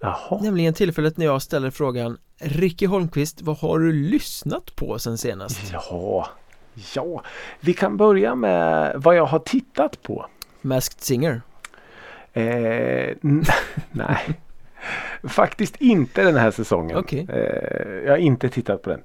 Jaha. 0.00 0.40
Nämligen 0.42 0.74
tillfället 0.74 1.16
när 1.16 1.26
jag 1.26 1.42
ställer 1.42 1.70
frågan 1.70 2.18
Ricky 2.38 2.86
Holmqvist, 2.86 3.42
vad 3.42 3.58
har 3.58 3.78
du 3.78 3.92
lyssnat 3.92 4.76
på 4.76 4.98
sen 4.98 5.18
senast? 5.18 5.60
Ja, 5.72 6.28
ja, 6.94 7.22
vi 7.60 7.74
kan 7.74 7.96
börja 7.96 8.34
med 8.34 8.92
vad 8.96 9.16
jag 9.16 9.26
har 9.26 9.38
tittat 9.38 10.02
på. 10.02 10.26
Masked 10.60 11.00
Singer? 11.00 11.42
Eh, 12.32 13.16
nej. 13.92 14.18
Faktiskt 15.24 15.76
inte 15.76 16.22
den 16.22 16.36
här 16.36 16.50
säsongen. 16.50 16.96
Okay. 16.96 17.26
Eh, 17.28 18.04
jag 18.04 18.10
har 18.10 18.18
inte 18.18 18.48
tittat 18.48 18.82
på 18.82 18.90
den. 18.90 19.00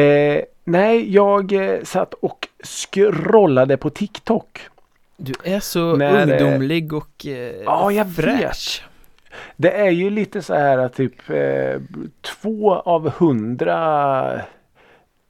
Eh, 0.00 0.42
nej, 0.64 1.14
jag 1.14 1.52
eh, 1.52 1.82
satt 1.82 2.14
och 2.14 2.48
scrollade 2.64 3.76
på 3.76 3.90
TikTok. 3.90 4.60
Du 5.16 5.32
är 5.44 5.60
så 5.60 5.96
När, 5.96 6.14
eh, 6.14 6.22
ungdomlig 6.22 6.92
och 6.92 7.26
eh, 7.26 7.62
ja, 7.64 7.92
jag 7.92 8.14
fräsch. 8.14 8.82
Vet. 8.84 8.90
Det 9.56 9.70
är 9.70 9.90
ju 9.90 10.10
lite 10.10 10.42
så 10.42 10.54
här 10.54 10.78
att 10.78 10.94
typ 10.94 11.30
eh, 11.30 11.80
två 12.20 12.74
av 12.74 13.10
hundra 13.10 14.40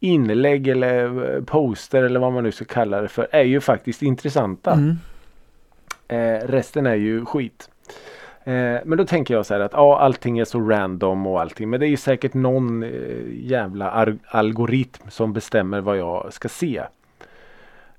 inlägg 0.01 0.69
eller 0.69 1.41
poster 1.41 2.03
eller 2.03 2.21
vad 2.21 2.33
man 2.33 2.45
nu 2.45 2.53
ska 2.53 2.65
kalla 2.65 3.01
det 3.01 3.09
för 3.09 3.29
är 3.31 3.43
ju 3.43 3.61
faktiskt 3.61 4.03
intressanta. 4.03 4.73
Mm. 4.73 4.97
Eh, 6.09 6.39
resten 6.47 6.87
är 6.87 6.95
ju 6.95 7.25
skit. 7.25 7.71
Eh, 8.45 8.79
men 8.85 8.99
då 8.99 9.05
tänker 9.05 9.35
jag 9.35 9.47
så 9.47 9.55
här 9.55 9.61
att 9.61 9.73
ja, 9.73 9.99
allting 9.99 10.39
är 10.39 10.45
så 10.45 10.61
random 10.61 11.27
och 11.27 11.41
allting. 11.41 11.71
Men 11.71 11.81
det 11.81 11.87
är 11.87 11.91
ju 11.91 11.97
säkert 11.97 12.35
någon 12.35 12.83
eh, 12.83 12.91
jävla 13.31 14.09
algoritm 14.25 15.11
som 15.11 15.33
bestämmer 15.33 15.81
vad 15.81 15.99
jag 15.99 16.33
ska 16.33 16.49
se. 16.49 16.83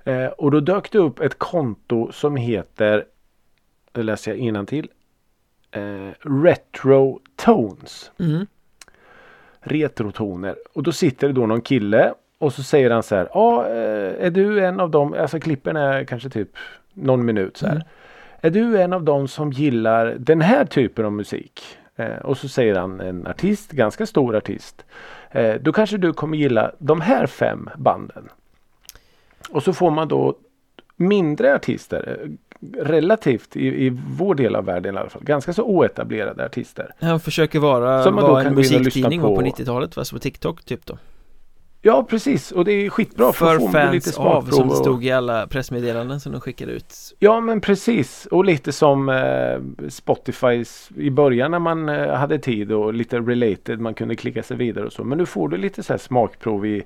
Eh, 0.04 0.26
och 0.26 0.52
då 0.52 0.60
dök 0.60 0.92
det 0.92 0.98
upp 0.98 1.20
ett 1.20 1.40
konto 1.40 2.12
som 2.12 2.36
heter, 2.36 3.06
nu 3.94 4.04
läser 4.04 4.32
jag 4.32 4.40
innantill. 4.40 4.90
Eh, 5.72 6.10
Retro 6.20 7.20
Tones. 7.36 8.12
Mm. 8.20 8.48
Retrotoner. 9.60 10.56
Och 10.74 10.84
då 10.84 10.92
sitter 10.92 11.28
det 11.28 11.34
då 11.34 11.46
någon 11.46 11.62
kille 11.62 12.14
och 12.38 12.54
så 12.54 12.64
säger 12.64 12.90
han 12.90 13.04
så 13.04 13.16
här. 13.16 13.30
Ja, 13.34 13.66
är 13.66 14.30
du 14.30 14.66
en 14.66 14.80
av 14.80 14.90
dem? 14.90 15.16
Alltså 15.20 15.40
klippen 15.40 15.76
är 15.76 16.04
kanske 16.04 16.30
typ 16.30 16.50
någon 16.96 17.25
minut 17.25 17.58
så 17.58 17.66
här. 17.66 17.75
Mm. 17.75 17.88
Är 18.42 18.50
du 18.50 18.82
en 18.82 18.94
av 18.94 19.04
dem 19.04 19.28
som 19.28 19.52
gillar 19.52 20.16
den 20.20 20.42
här 20.42 20.66
typen 20.66 21.06
av 21.06 21.12
musik? 21.14 21.62
Eh, 21.96 22.16
och 22.24 22.38
så 22.38 22.48
säger 22.48 22.75
han 22.75 23.00
en 23.02 23.28
artist, 23.28 23.72
ganska 23.72 24.06
stor 24.06 24.36
artist. 24.36 24.86
Eh, 25.32 25.56
då 25.62 25.74
kanske 25.74 25.98
du 25.98 26.14
kommer 26.14 26.38
gilla 26.38 26.72
de 26.80 27.02
här 27.02 27.28
fem 27.28 27.70
banden. 27.78 28.30
Och 29.50 29.64
så 29.64 29.74
får 29.74 29.92
man 29.92 30.08
då 30.08 30.36
mindre 30.96 31.56
artister. 31.56 32.20
eh, 32.24 32.30
Relativt 32.84 33.56
i, 33.56 33.86
i 33.86 33.90
vår 34.18 34.36
del 34.36 34.56
av 34.56 34.66
världen 34.66 34.96
i 34.96 34.98
alla 34.98 35.10
fall. 35.10 35.24
Ganska 35.24 35.54
så 35.54 35.64
oetablerade 35.64 36.46
artister. 36.46 36.94
Han 37.02 37.20
försöker 37.20 37.60
vara, 37.60 38.04
Som 38.04 38.16
man 38.16 38.24
då 38.24 38.32
vara 38.32 38.40
en 38.42 38.46
kan 38.48 38.56
lyssna 38.56 38.78
musiktidning 38.78 39.22
på, 39.22 39.28
på. 39.28 39.36
på 39.36 39.42
90-talet 39.48 39.94
fast 39.94 40.12
på 40.12 40.20
TikTok 40.20 40.64
typ 40.64 40.86
då 40.86 40.98
Ja 41.88 42.04
precis 42.04 42.51
och 42.51 42.65
det 42.65 42.72
är 42.72 42.89
skitbra 42.89 43.34
för, 43.34 43.46
För 43.46 43.56
att 43.56 43.72
få 43.72 43.94
lite 43.94 44.12
fans 44.12 44.18
av 44.18 44.42
som 44.51 44.70
och- 44.70 44.77
stod 44.77 45.06
i 45.06 45.12
alla 45.12 45.48
pressmeddelanden 45.48 46.20
som 46.20 46.32
de 46.32 46.42
skickade 46.42 46.72
ut 46.72 47.15
Ja 47.20 47.39
men 47.39 47.62
precis 47.62 48.25
och 48.25 48.46
lite 48.46 48.72
som 48.72 49.10
eh, 49.10 49.88
Spotifys 49.89 50.89
i 50.96 51.10
början 51.10 51.51
när 51.51 51.60
man 51.60 51.89
eh, 51.89 52.13
hade 52.13 52.39
tid 52.39 52.72
och 52.72 52.94
lite 52.94 53.20
related 53.20 53.80
man 53.80 53.94
kunde 53.94 54.15
klicka 54.15 54.44
sig 54.44 54.58
vidare 54.58 54.86
och 54.86 54.94
så. 54.94 55.04
Men 55.04 55.18
nu 55.18 55.25
får 55.25 55.50
du 55.50 55.58
lite 55.58 55.84
så 55.84 55.94
här 55.94 55.98
smakprov 55.98 56.65
i 56.65 56.84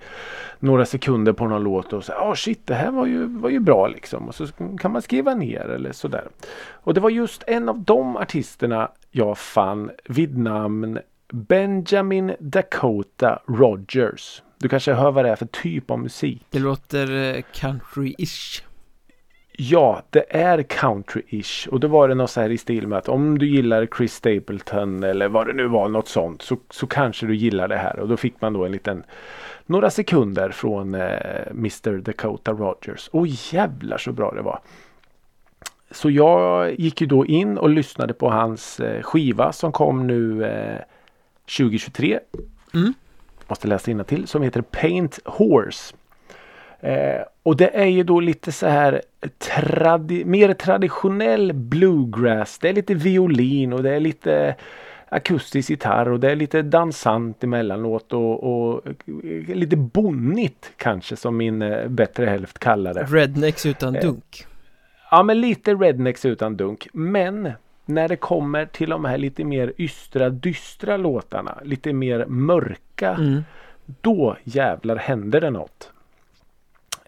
några 0.59 0.85
sekunder 0.85 1.33
på 1.33 1.47
någon 1.47 1.63
låt 1.63 1.93
och 1.93 2.03
så 2.03 2.11
ja 2.11 2.29
oh, 2.29 2.33
shit 2.33 2.67
det 2.67 2.75
här 2.75 2.91
var 2.91 3.05
ju, 3.05 3.25
var 3.25 3.49
ju 3.49 3.59
bra 3.59 3.87
liksom. 3.87 4.27
Och 4.27 4.35
så 4.35 4.47
kan 4.79 4.91
man 4.91 5.01
skriva 5.01 5.35
ner 5.35 5.69
eller 5.69 5.91
sådär. 5.91 6.27
Och 6.71 6.93
det 6.93 6.99
var 6.99 7.09
just 7.09 7.43
en 7.47 7.69
av 7.69 7.79
de 7.79 8.17
artisterna 8.17 8.91
jag 9.11 9.37
fann 9.37 9.91
vid 10.05 10.37
namn 10.37 10.99
Benjamin 11.33 12.35
Dakota 12.39 13.39
Rogers. 13.47 14.41
Du 14.59 14.69
kanske 14.69 14.93
hör 14.93 15.11
vad 15.11 15.25
det 15.25 15.31
är 15.31 15.35
för 15.35 15.45
typ 15.45 15.91
av 15.91 15.99
musik? 15.99 16.45
Det 16.49 16.59
låter 16.59 17.11
eh, 17.11 17.41
country-ish 17.53 18.63
Ja, 19.61 20.01
det 20.09 20.25
är 20.29 20.57
country-ish. 20.57 21.67
Och 21.67 21.79
då 21.79 21.87
var 21.87 22.07
det 22.07 22.15
något 22.15 22.29
så 22.29 22.41
här 22.41 22.49
i 22.49 22.57
stil 22.57 22.87
med 22.87 22.97
att 22.97 23.09
om 23.09 23.37
du 23.37 23.47
gillar 23.47 23.87
Chris 23.97 24.13
Stapleton 24.13 25.03
eller 25.03 25.27
vad 25.27 25.47
det 25.47 25.53
nu 25.53 25.67
var, 25.67 25.89
något 25.89 26.07
sånt. 26.07 26.41
Så, 26.41 26.57
så 26.69 26.87
kanske 26.87 27.25
du 27.25 27.35
gillar 27.35 27.67
det 27.67 27.77
här. 27.77 27.99
Och 27.99 28.07
då 28.07 28.17
fick 28.17 28.41
man 28.41 28.53
då 28.53 28.65
en 28.65 28.71
liten 28.71 29.03
några 29.65 29.89
sekunder 29.89 30.49
från 30.49 30.95
eh, 30.95 31.47
Mr 31.51 31.97
Dakota 31.97 32.51
Rogers. 32.51 33.07
Och 33.07 33.27
jävlar 33.27 33.97
så 33.97 34.11
bra 34.11 34.31
det 34.31 34.41
var. 34.41 34.59
Så 35.91 36.09
jag 36.09 36.79
gick 36.79 37.01
ju 37.01 37.07
då 37.07 37.25
in 37.25 37.57
och 37.57 37.69
lyssnade 37.69 38.13
på 38.13 38.29
hans 38.29 38.79
eh, 38.79 39.01
skiva 39.01 39.51
som 39.51 39.71
kom 39.71 40.07
nu 40.07 40.45
eh, 40.45 40.79
2023. 41.57 42.19
Mm. 42.73 42.93
Måste 43.49 43.67
läsa 43.67 44.03
till 44.03 44.27
som 44.27 44.41
heter 44.41 44.61
Paint 44.61 45.19
Horse. 45.25 45.95
Eh, 46.79 47.21
och 47.43 47.57
det 47.57 47.67
är 47.77 47.85
ju 47.85 48.03
då 48.03 48.19
lite 48.19 48.51
så 48.51 48.67
här 48.67 49.01
tradi- 49.39 50.25
mer 50.25 50.53
traditionell 50.53 51.53
bluegrass. 51.53 52.59
Det 52.59 52.69
är 52.69 52.73
lite 52.73 52.93
violin 52.93 53.73
och 53.73 53.83
det 53.83 53.91
är 53.95 53.99
lite 53.99 54.55
akustisk 55.09 55.69
gitarr 55.69 56.09
och 56.09 56.19
det 56.19 56.31
är 56.31 56.35
lite 56.35 56.61
dansant 56.61 57.43
emellanåt 57.43 58.13
och, 58.13 58.43
och 58.43 58.81
lite 59.47 59.75
bonnigt 59.75 60.71
kanske 60.77 61.15
som 61.15 61.37
min 61.37 61.61
eh, 61.61 61.87
bättre 61.87 62.25
hälft 62.25 62.59
kallar 62.59 62.93
det. 62.93 63.03
Rednecks 63.03 63.65
utan 63.65 63.95
Eh, 63.95 64.01
dunk 64.01 64.45
Ja 65.11 65.23
men 65.23 65.41
lite 65.41 65.73
rednecks 65.73 66.25
utan 66.25 66.57
dunk. 66.57 66.87
Men 66.93 67.51
när 67.89 68.07
det 68.07 68.15
kommer 68.15 68.65
till 68.65 68.89
de 68.89 69.05
här 69.05 69.17
lite 69.17 69.43
mer 69.43 69.73
ystra 69.77 70.29
dystra 70.29 70.97
låtarna. 70.97 71.57
Lite 71.63 71.93
mer 71.93 72.25
mörka. 72.25 73.09
mm. 73.09 73.43
Då 74.01 74.37
jävlar 74.43 74.95
händer 74.95 75.41
det 75.41 75.49
något. 75.49 75.91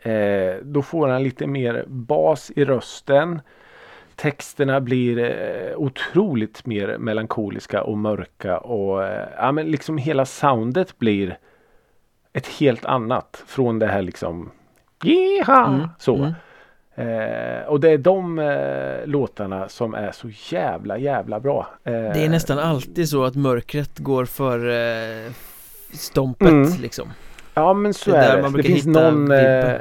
Eh, 0.01 0.56
då 0.63 0.82
får 0.82 1.08
han 1.08 1.23
lite 1.23 1.47
mer 1.47 1.86
bas 1.88 2.51
i 2.56 2.65
rösten. 2.65 3.41
Texterna 4.15 4.82
blir 4.82 5.19
eh, 5.19 5.77
otroligt 5.77 6.65
mer 6.65 6.97
melankoliska 6.97 7.84
och 7.84 7.97
mörka 7.97 8.58
och 8.58 9.03
eh, 9.03 9.27
ja, 9.38 9.51
men 9.51 9.71
liksom 9.71 9.97
hela 9.97 10.25
soundet 10.25 10.97
blir 10.97 11.38
ett 12.34 12.47
helt 12.47 12.86
annat 12.86 13.43
från 13.47 13.79
det 13.79 13.88
här 13.88 14.01
liksom 14.01 14.51
Jeha! 15.03 15.67
Mm. 15.67 15.88
Så. 15.99 16.15
Mm. 16.15 16.34
Eh, 17.01 17.67
och 17.67 17.79
det 17.79 17.89
är 17.89 17.97
de 17.97 18.39
eh, 18.39 19.07
låtarna 19.07 19.69
som 19.69 19.93
är 19.93 20.11
så 20.11 20.27
jävla 20.55 20.97
jävla 20.97 21.39
bra. 21.39 21.67
Eh, 21.83 21.91
Det 21.93 22.25
är 22.25 22.29
nästan 22.29 22.59
alltid 22.59 23.09
så 23.09 23.23
att 23.23 23.35
mörkret 23.35 23.99
går 23.99 24.25
för 24.25 24.69
eh, 24.69 25.31
stompet 25.93 26.47
Mm. 26.49 26.69
liksom 26.81 27.07
Ja 27.53 27.73
men 27.73 27.93
så 27.93 28.11
Det 28.11 28.17
är 28.17 28.37
är 28.37 28.41
det. 28.51 28.57
Det 28.57 28.63
finns 28.63 28.85
någon 28.85 29.31
eh. 29.31 29.73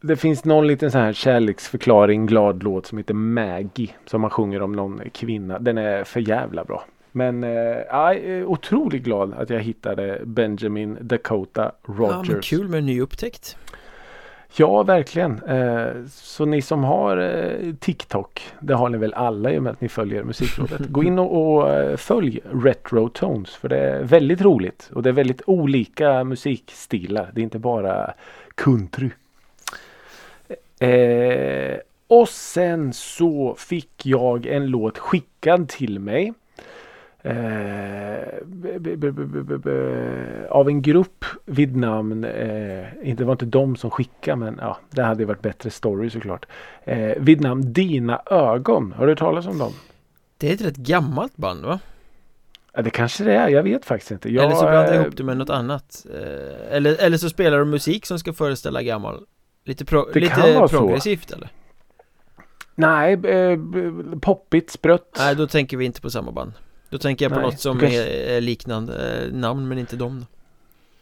Det 0.00 0.16
finns 0.16 0.44
någon 0.44 0.66
liten 0.66 0.90
sån 0.90 1.00
här 1.00 1.12
kärleksförklaring 1.12 2.26
glad 2.26 2.62
låt 2.62 2.86
som 2.86 2.98
heter 2.98 3.14
Maggie. 3.14 3.90
Som 4.06 4.20
man 4.20 4.30
sjunger 4.30 4.62
om 4.62 4.72
någon 4.72 5.00
kvinna. 5.12 5.58
Den 5.58 5.78
är 5.78 6.04
för 6.04 6.20
jävla 6.20 6.64
bra. 6.64 6.84
Men 7.12 7.44
eh, 7.44 7.50
ja, 7.50 8.14
jag 8.14 8.16
är 8.16 8.44
otroligt 8.44 9.02
glad 9.02 9.34
att 9.34 9.50
jag 9.50 9.60
hittade 9.60 10.20
Benjamin 10.24 10.98
Dakota 11.00 11.72
Rogers. 11.84 12.28
Ja 12.28 12.32
men 12.32 12.40
kul 12.42 12.68
med 12.68 12.78
en 12.78 12.86
ny 12.86 13.00
upptäckt 13.00 13.56
Ja, 14.56 14.82
verkligen. 14.82 15.42
Eh, 15.42 16.04
så 16.10 16.44
ni 16.44 16.62
som 16.62 16.84
har 16.84 17.16
eh, 17.16 17.74
TikTok, 17.74 18.42
det 18.60 18.74
har 18.74 18.88
ni 18.88 18.98
väl 18.98 19.14
alla 19.14 19.52
i 19.52 19.58
och 19.58 19.62
med 19.62 19.72
att 19.72 19.80
ni 19.80 19.88
följer 19.88 20.24
Musikrådet. 20.24 20.80
Gå 20.88 21.02
in 21.02 21.18
och, 21.18 21.70
eh, 21.70 21.96
följ 21.96 22.40
Retro 22.64 23.08
Tones 23.08 23.54
för 23.54 23.68
det 23.68 23.78
är 23.78 24.02
väldigt 24.02 24.40
roligt 24.40 24.90
och 24.94 25.02
det 25.02 25.08
är 25.08 25.12
väldigt 25.12 25.42
olika 25.46 26.24
musikstilar. 26.24 27.30
Det 27.34 27.40
är 27.40 27.42
inte 27.42 27.58
bara 27.58 28.14
country. 28.54 29.10
Och 32.06 32.28
sen 32.28 32.92
så 32.92 33.54
fick 33.58 34.06
jag 34.06 34.46
en 34.46 34.66
låt 34.66 34.98
skickad 34.98 35.68
till 35.68 35.98
mig. 35.98 36.32
Av 40.48 40.68
en 40.68 40.82
grupp 40.82 41.21
vid 41.44 41.76
namn, 41.76 42.24
eh, 42.24 43.14
det 43.16 43.24
var 43.24 43.32
inte 43.32 43.44
de 43.44 43.76
som 43.76 43.90
skickade 43.90 44.36
men 44.36 44.58
ja, 44.60 44.78
det 44.90 45.02
hade 45.02 45.24
varit 45.24 45.42
bättre 45.42 45.70
story 45.70 46.10
såklart. 46.10 46.46
Eh, 46.84 47.12
vid 47.16 47.40
namn 47.40 47.72
Dina 47.72 48.22
ögon, 48.26 48.92
har 48.92 49.06
du 49.06 49.12
hört 49.12 49.18
talas 49.18 49.46
om 49.46 49.58
dem? 49.58 49.72
Det 50.38 50.50
är 50.50 50.54
ett 50.54 50.60
rätt 50.60 50.76
gammalt 50.76 51.36
band 51.36 51.64
va? 51.64 51.80
Ja, 52.74 52.82
det 52.82 52.90
kanske 52.90 53.24
det 53.24 53.34
är, 53.34 53.48
jag 53.48 53.62
vet 53.62 53.84
faktiskt 53.84 54.10
inte. 54.10 54.32
Jag, 54.32 54.44
eller 54.44 54.54
så 54.54 54.62
blandar 54.62 54.84
jag 54.84 54.94
eh, 54.94 55.02
ihop 55.02 55.16
det 55.16 55.24
med 55.24 55.36
något 55.36 55.50
annat 55.50 56.06
eh, 56.14 56.76
eller, 56.76 56.96
eller 57.00 57.16
så 57.16 57.30
spelar 57.30 57.58
de 57.58 57.70
musik 57.70 58.06
som 58.06 58.18
ska 58.18 58.32
föreställa 58.32 58.82
gammal 58.82 59.26
Lite, 59.64 59.84
pro, 59.84 60.04
Det 60.12 60.20
kan 60.20 60.40
lite 60.46 60.58
vara 60.58 60.68
så. 60.68 60.78
progressivt 60.78 61.30
eller? 61.30 61.48
Nej, 62.74 63.12
eh, 63.12 63.58
poppigt, 64.20 64.70
sprött. 64.70 65.14
Nej 65.18 65.34
då 65.36 65.46
tänker 65.46 65.76
vi 65.76 65.84
inte 65.84 66.00
på 66.00 66.10
samma 66.10 66.32
band 66.32 66.52
Då 66.90 66.98
tänker 66.98 67.24
jag 67.24 67.32
på 67.32 67.38
Nej, 67.38 67.46
något 67.50 67.60
som 67.60 67.80
är, 67.80 68.06
är 68.06 68.40
liknande 68.40 69.22
eh, 69.22 69.32
namn 69.32 69.68
men 69.68 69.78
inte 69.78 69.96
dem 69.96 70.20
då. 70.20 70.26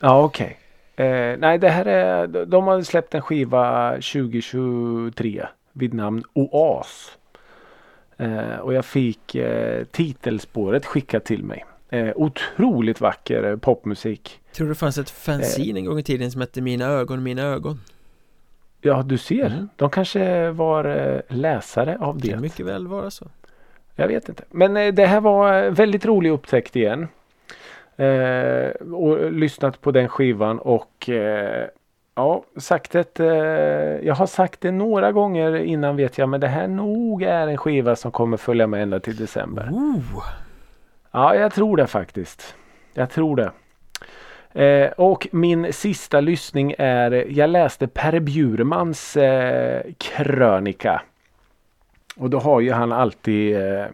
Ja, 0.01 0.23
okej. 0.23 0.59
Eh, 0.97 1.37
nej, 1.39 1.59
det 1.59 1.69
här 1.69 1.85
är, 1.85 2.27
de- 2.27 2.65
har 2.67 2.83
släppt 2.83 3.15
en 3.15 3.23
skiva 3.23 3.91
2023 3.93 5.47
vid 5.73 5.95
namn 5.95 6.23
Oas. 6.33 7.19
Eh, 8.17 8.57
och 8.57 8.75
jag 8.75 8.85
fick 8.85 9.35
eh, 9.35 9.85
titelspåret 9.85 10.87
skickat 10.87 11.25
till 11.25 11.45
mig. 11.45 11.65
Eh, 11.91 12.09
otroligt 12.17 13.01
vacker 13.01 13.43
eh, 13.51 13.57
popmusik. 13.57 14.41
Tror 14.53 14.69
det 14.69 14.75
fanns 14.75 14.99
ett 14.99 15.11
fanzine 15.11 15.79
en 15.79 15.85
gång 15.85 15.99
i 15.99 16.03
tiden 16.03 16.31
som 16.31 16.41
hette 16.41 16.61
Mina 16.61 16.87
ögon, 16.87 17.23
mina 17.23 17.43
ögon 17.43 17.81
Ja, 18.81 19.03
du 19.03 19.19
ser. 19.19 19.47
Mm. 19.47 19.69
De 19.77 19.91
kanske 19.91 20.51
var 20.51 20.85
eh, 20.85 21.21
läsare 21.37 21.97
av 22.01 22.19
Det 22.19 22.27
det. 22.27 22.33
kan 22.33 22.43
mycket 22.43 22.67
väl 22.67 22.87
vara 22.89 23.11
så 23.11 23.27
Jag 23.95 24.09
vet 24.09 24.29
inte. 24.29 24.45
Men 24.51 24.77
eh, 24.77 24.95
det 24.95 25.07
här 25.07 25.21
var 25.21 25.63
eh, 25.65 25.71
väldigt 25.71 26.07
rolig 26.07 26.31
upptäckt 26.31 26.77
igen. 26.77 27.09
Eh, 28.01 28.71
och 28.93 29.33
lyssnat 29.33 29.81
på 29.81 29.91
den 29.91 30.09
skivan 30.09 30.59
och 30.59 31.09
eh, 31.09 31.67
ja, 32.15 32.45
sagt 32.57 32.93
det. 32.93 33.21
Eh, 33.21 34.07
jag 34.07 34.15
har 34.15 34.27
sagt 34.27 34.61
det 34.61 34.71
några 34.71 35.13
gånger 35.13 35.57
innan 35.57 35.97
vet 35.97 36.19
jag. 36.19 36.29
Men 36.29 36.41
det 36.41 36.49
här 36.49 36.69
nog 36.69 37.23
är 37.23 37.47
en 37.47 37.57
skiva 37.57 37.97
som 37.97 38.11
kommer 38.11 38.37
följa 38.37 38.67
med 38.67 38.83
ända 38.83 39.01
till 39.01 39.17
december. 39.17 39.69
Ooh. 39.73 40.23
Ja, 41.11 41.35
jag 41.35 41.53
tror 41.53 41.77
det 41.77 41.87
faktiskt. 41.87 42.55
Jag 42.95 43.11
tror 43.11 43.37
det. 43.37 43.51
Eh, 44.65 44.91
och 44.91 45.29
min 45.33 45.73
sista 45.73 46.21
lyssning 46.21 46.75
är, 46.79 47.27
jag 47.31 47.51
läste 47.51 47.87
Per 47.87 48.21
Bjurmans 48.21 49.17
eh, 49.17 49.83
krönika. 49.99 51.03
Och 52.17 52.31
då 52.31 52.39
har 52.39 52.61
ju 52.61 52.73
han 52.73 52.93
alltid 52.93 53.57
eh, 53.57 53.87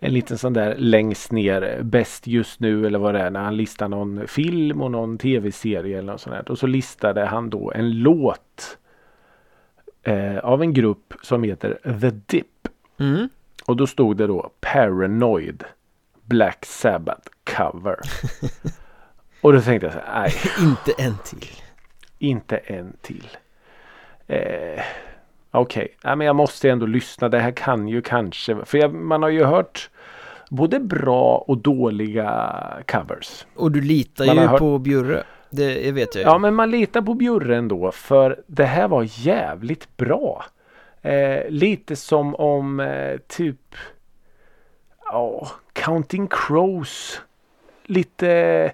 en 0.00 0.12
liten 0.12 0.38
sån 0.38 0.52
där 0.52 0.74
längst 0.78 1.32
ner 1.32 1.82
bäst 1.82 2.26
just 2.26 2.60
nu 2.60 2.86
eller 2.86 2.98
vad 2.98 3.14
det 3.14 3.20
är 3.20 3.30
när 3.30 3.40
han 3.40 3.56
listar 3.56 3.88
någon 3.88 4.28
film 4.28 4.82
och 4.82 4.90
någon 4.90 5.18
tv-serie 5.18 5.98
eller 5.98 6.12
något 6.12 6.20
sånt 6.20 6.36
där. 6.36 6.50
Och 6.50 6.58
så 6.58 6.66
listade 6.66 7.24
han 7.24 7.50
då 7.50 7.72
en 7.74 7.90
låt 7.90 8.78
eh, 10.02 10.38
av 10.38 10.62
en 10.62 10.74
grupp 10.74 11.14
som 11.22 11.42
heter 11.42 11.78
The 12.00 12.10
Dip. 12.10 12.68
Mm. 12.98 13.28
Och 13.66 13.76
då 13.76 13.86
stod 13.86 14.16
det 14.16 14.26
då 14.26 14.50
Paranoid 14.60 15.64
Black 16.22 16.66
Sabbath 16.66 17.28
cover. 17.56 17.96
och 19.40 19.52
då 19.52 19.60
tänkte 19.60 19.86
jag 19.86 19.94
så 19.94 20.00
här, 20.06 20.20
nej, 20.20 20.32
Inte 20.68 20.92
en 20.98 21.14
till 21.24 21.62
inte 22.20 22.56
en 22.56 22.96
till. 23.02 23.36
Eh, 24.26 24.82
okej, 25.50 25.94
okay. 25.98 26.16
men 26.16 26.26
jag 26.26 26.36
måste 26.36 26.70
ändå 26.70 26.86
lyssna. 26.86 27.28
Det 27.28 27.38
här 27.38 27.50
kan 27.50 27.88
ju 27.88 28.02
kanske, 28.02 28.64
för 28.64 28.78
jag, 28.78 28.94
man 28.94 29.22
har 29.22 29.30
ju 29.30 29.44
hört 29.44 29.90
både 30.50 30.80
bra 30.80 31.44
och 31.46 31.58
dåliga 31.58 32.54
covers. 32.86 33.46
Och 33.56 33.72
du 33.72 33.80
litar 33.80 34.26
man 34.26 34.36
ju 34.36 34.46
hört... 34.46 34.58
på 34.58 34.78
Bjurre. 34.78 35.22
Det 35.50 35.92
vet 35.92 36.14
jag 36.14 36.22
ju. 36.22 36.28
Ja 36.30 36.38
men 36.38 36.54
man 36.54 36.70
litar 36.70 37.02
på 37.02 37.14
Bjurre 37.14 37.56
ändå 37.56 37.92
för 37.92 38.42
det 38.46 38.64
här 38.64 38.88
var 38.88 39.06
jävligt 39.08 39.96
bra. 39.96 40.44
Eh, 41.02 41.48
lite 41.48 41.96
som 41.96 42.34
om 42.34 42.80
eh, 42.80 43.16
typ 43.28 43.74
ja, 45.04 45.48
Counting 45.72 46.28
Crows. 46.28 47.20
Lite 47.84 48.72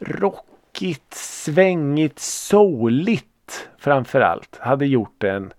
rockigt, 0.00 1.14
svängigt, 1.14 2.18
souligt 2.18 3.68
framförallt. 3.78 4.58
Hade 4.60 4.86
gjort 4.86 5.24
en. 5.24 5.52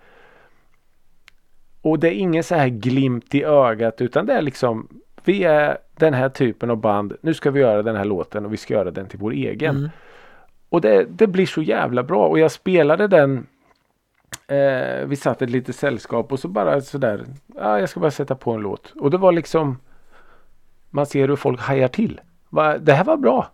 Och 1.86 2.00
det 2.00 2.08
är 2.08 2.12
ingen 2.12 2.44
så 2.44 2.56
här 2.56 2.68
glimt 2.68 3.36
i 3.36 3.44
ögat 3.44 4.02
utan 4.02 4.26
det 4.26 4.34
är 4.34 4.42
liksom 4.42 4.88
vi 5.24 5.44
är 5.44 5.78
den 5.96 6.14
här 6.14 6.30
typen 6.30 6.72
av 6.72 6.78
band. 6.78 7.14
Nu 7.22 7.34
ska 7.34 7.52
vi 7.52 7.60
göra 7.60 7.84
den 7.84 7.96
här 7.96 8.06
låten 8.06 8.46
och 8.46 8.54
vi 8.54 8.58
ska 8.58 8.74
göra 8.74 8.92
den 8.92 9.08
till 9.08 9.20
vår 9.20 9.32
egen. 9.32 9.76
Mm. 9.76 9.90
Och 10.70 10.82
det, 10.82 11.06
det 11.10 11.28
blir 11.28 11.46
så 11.46 11.62
jävla 11.62 12.04
bra 12.04 12.28
och 12.28 12.40
jag 12.40 12.52
spelade 12.52 13.08
den 13.08 13.48
eh, 14.48 15.06
vi 15.06 15.16
satt 15.16 15.42
ett 15.42 15.50
litet 15.50 15.76
sällskap 15.76 16.32
och 16.32 16.40
så 16.40 16.48
bara 16.48 16.82
sådär. 16.82 17.26
Ja, 17.56 17.80
jag 17.80 17.90
ska 17.90 18.00
bara 18.00 18.12
sätta 18.12 18.36
på 18.36 18.52
en 18.52 18.62
låt. 18.62 18.94
Och 19.00 19.12
det 19.12 19.18
var 19.18 19.32
liksom. 19.32 19.78
Man 20.90 21.06
ser 21.06 21.28
hur 21.28 21.36
folk 21.36 21.62
hajar 21.62 21.88
till. 21.88 22.22
Va, 22.50 22.78
det 22.78 22.94
här 22.94 23.04
var 23.04 23.18
bra. 23.18 23.48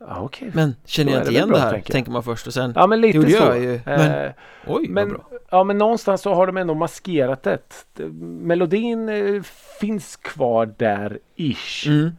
Ja, 0.00 0.22
okay. 0.22 0.50
Men 0.54 0.74
känner 0.84 1.12
jag 1.12 1.22
inte 1.22 1.30
igen 1.30 1.48
bra, 1.48 1.56
det 1.56 1.62
här? 1.62 1.72
Tänker, 1.72 1.92
tänker, 1.92 2.10
man 2.10 2.22
först 2.22 2.46
och 2.46 2.54
sen. 2.54 2.72
Ja 2.76 2.86
men 2.86 3.00
lite 3.00 3.22
så. 3.22 3.28
Jag 3.28 3.60
ju. 3.60 3.80
Men, 3.84 4.24
eh, 4.24 4.32
oj, 4.66 4.88
men, 4.88 5.08
bra. 5.08 5.20
Ja 5.50 5.64
men 5.64 5.78
någonstans 5.78 6.22
så 6.22 6.34
har 6.34 6.46
de 6.46 6.56
ändå 6.56 6.74
maskerat 6.74 7.42
det. 7.42 7.84
Melodin 8.20 9.08
eh, 9.08 9.42
finns 9.80 10.16
kvar 10.16 10.74
där 10.76 11.18
ish. 11.36 11.86
Mm. 11.86 12.10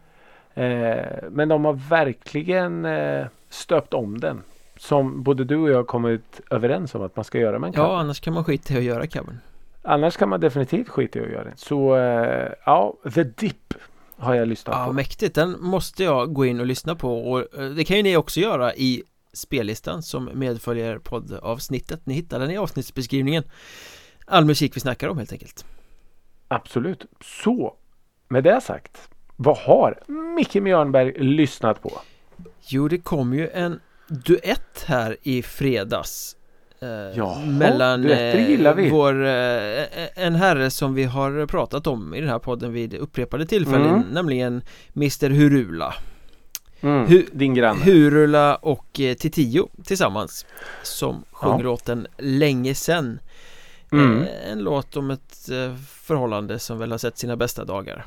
Eh, 0.54 1.06
men 1.30 1.48
de 1.48 1.64
har 1.64 1.72
verkligen 1.72 2.84
eh, 2.84 3.26
stöpt 3.48 3.94
om 3.94 4.20
den. 4.20 4.42
Som 4.76 5.22
både 5.22 5.44
du 5.44 5.56
och 5.56 5.70
jag 5.70 5.86
kommit 5.86 6.40
överens 6.50 6.94
om 6.94 7.02
att 7.02 7.16
man 7.16 7.24
ska 7.24 7.38
göra 7.38 7.58
med 7.58 7.68
en 7.68 7.74
cover. 7.74 7.88
Ja 7.88 7.98
annars 8.00 8.20
kan 8.20 8.34
man 8.34 8.44
skita 8.44 8.74
i 8.74 8.76
att 8.76 8.82
göra 8.82 9.06
covern. 9.06 9.38
Annars 9.82 10.16
kan 10.16 10.28
man 10.28 10.40
definitivt 10.40 10.88
skita 10.88 11.18
i 11.18 11.22
att 11.22 11.30
göra 11.30 11.44
den. 11.44 11.56
Så 11.56 11.96
eh, 11.96 12.52
ja, 12.66 12.94
The 13.14 13.22
Dip 13.24 13.74
har 14.20 14.34
jag 14.34 14.48
lyssnat 14.48 14.76
ja, 14.78 14.86
på. 14.86 14.92
Mäktigt. 14.92 15.34
Den 15.34 15.56
måste 15.60 16.04
jag 16.04 16.32
gå 16.32 16.46
in 16.46 16.60
och 16.60 16.66
lyssna 16.66 16.94
på 16.94 17.30
och 17.30 17.58
eh, 17.58 17.70
det 17.70 17.84
kan 17.84 17.96
ju 17.96 18.02
ni 18.02 18.16
också 18.16 18.40
göra 18.40 18.74
i 18.74 19.02
spellistan 19.32 20.02
som 20.02 20.30
medföljer 20.34 20.98
poddavsnittet. 20.98 22.06
Ni 22.06 22.14
hittar 22.14 22.38
den 22.38 22.50
i 22.50 22.56
avsnittsbeskrivningen. 22.56 23.44
All 24.26 24.44
musik 24.44 24.76
vi 24.76 24.80
snackar 24.80 25.08
om 25.08 25.18
helt 25.18 25.32
enkelt. 25.32 25.64
Absolut. 26.48 27.06
Så, 27.24 27.74
med 28.28 28.44
det 28.44 28.60
sagt. 28.60 29.10
Vad 29.36 29.56
har 29.56 30.02
Micke 30.36 30.54
Mjörnberg 30.54 31.12
lyssnat 31.18 31.82
på? 31.82 32.00
Jo, 32.66 32.88
det 32.88 32.98
kom 32.98 33.34
ju 33.34 33.48
en 33.48 33.80
duett 34.08 34.84
här 34.86 35.16
i 35.22 35.42
fredags 35.42 36.36
Jaha, 37.14 37.46
mellan 37.46 38.10
eh, 38.10 38.90
vår, 38.90 39.24
eh, 39.24 39.84
en 40.14 40.34
herre 40.34 40.70
som 40.70 40.94
vi 40.94 41.04
har 41.04 41.46
pratat 41.46 41.86
om 41.86 42.14
i 42.14 42.20
den 42.20 42.28
här 42.28 42.38
podden 42.38 42.72
vid 42.72 42.94
upprepade 42.94 43.46
tillfällen 43.46 43.94
mm. 43.94 44.02
nämligen 44.12 44.62
Mr 44.96 45.30
Hurula 45.30 45.94
mm, 46.80 47.06
Hu 47.06 47.26
Din 47.32 47.54
granne 47.54 47.84
Hurula 47.84 48.56
och 48.56 49.00
eh, 49.00 49.14
Titio 49.14 49.68
tillsammans 49.84 50.46
som 50.82 51.24
sjöng 51.32 51.58
ja. 51.58 51.62
låten 51.62 52.06
Länge 52.18 52.74
sen 52.74 53.20
mm. 53.92 54.22
eh, 54.22 54.52
En 54.52 54.58
låt 54.58 54.96
om 54.96 55.10
ett 55.10 55.48
eh, 55.50 55.74
förhållande 55.76 56.58
som 56.58 56.78
väl 56.78 56.90
har 56.90 56.98
sett 56.98 57.18
sina 57.18 57.36
bästa 57.36 57.64
dagar 57.64 58.06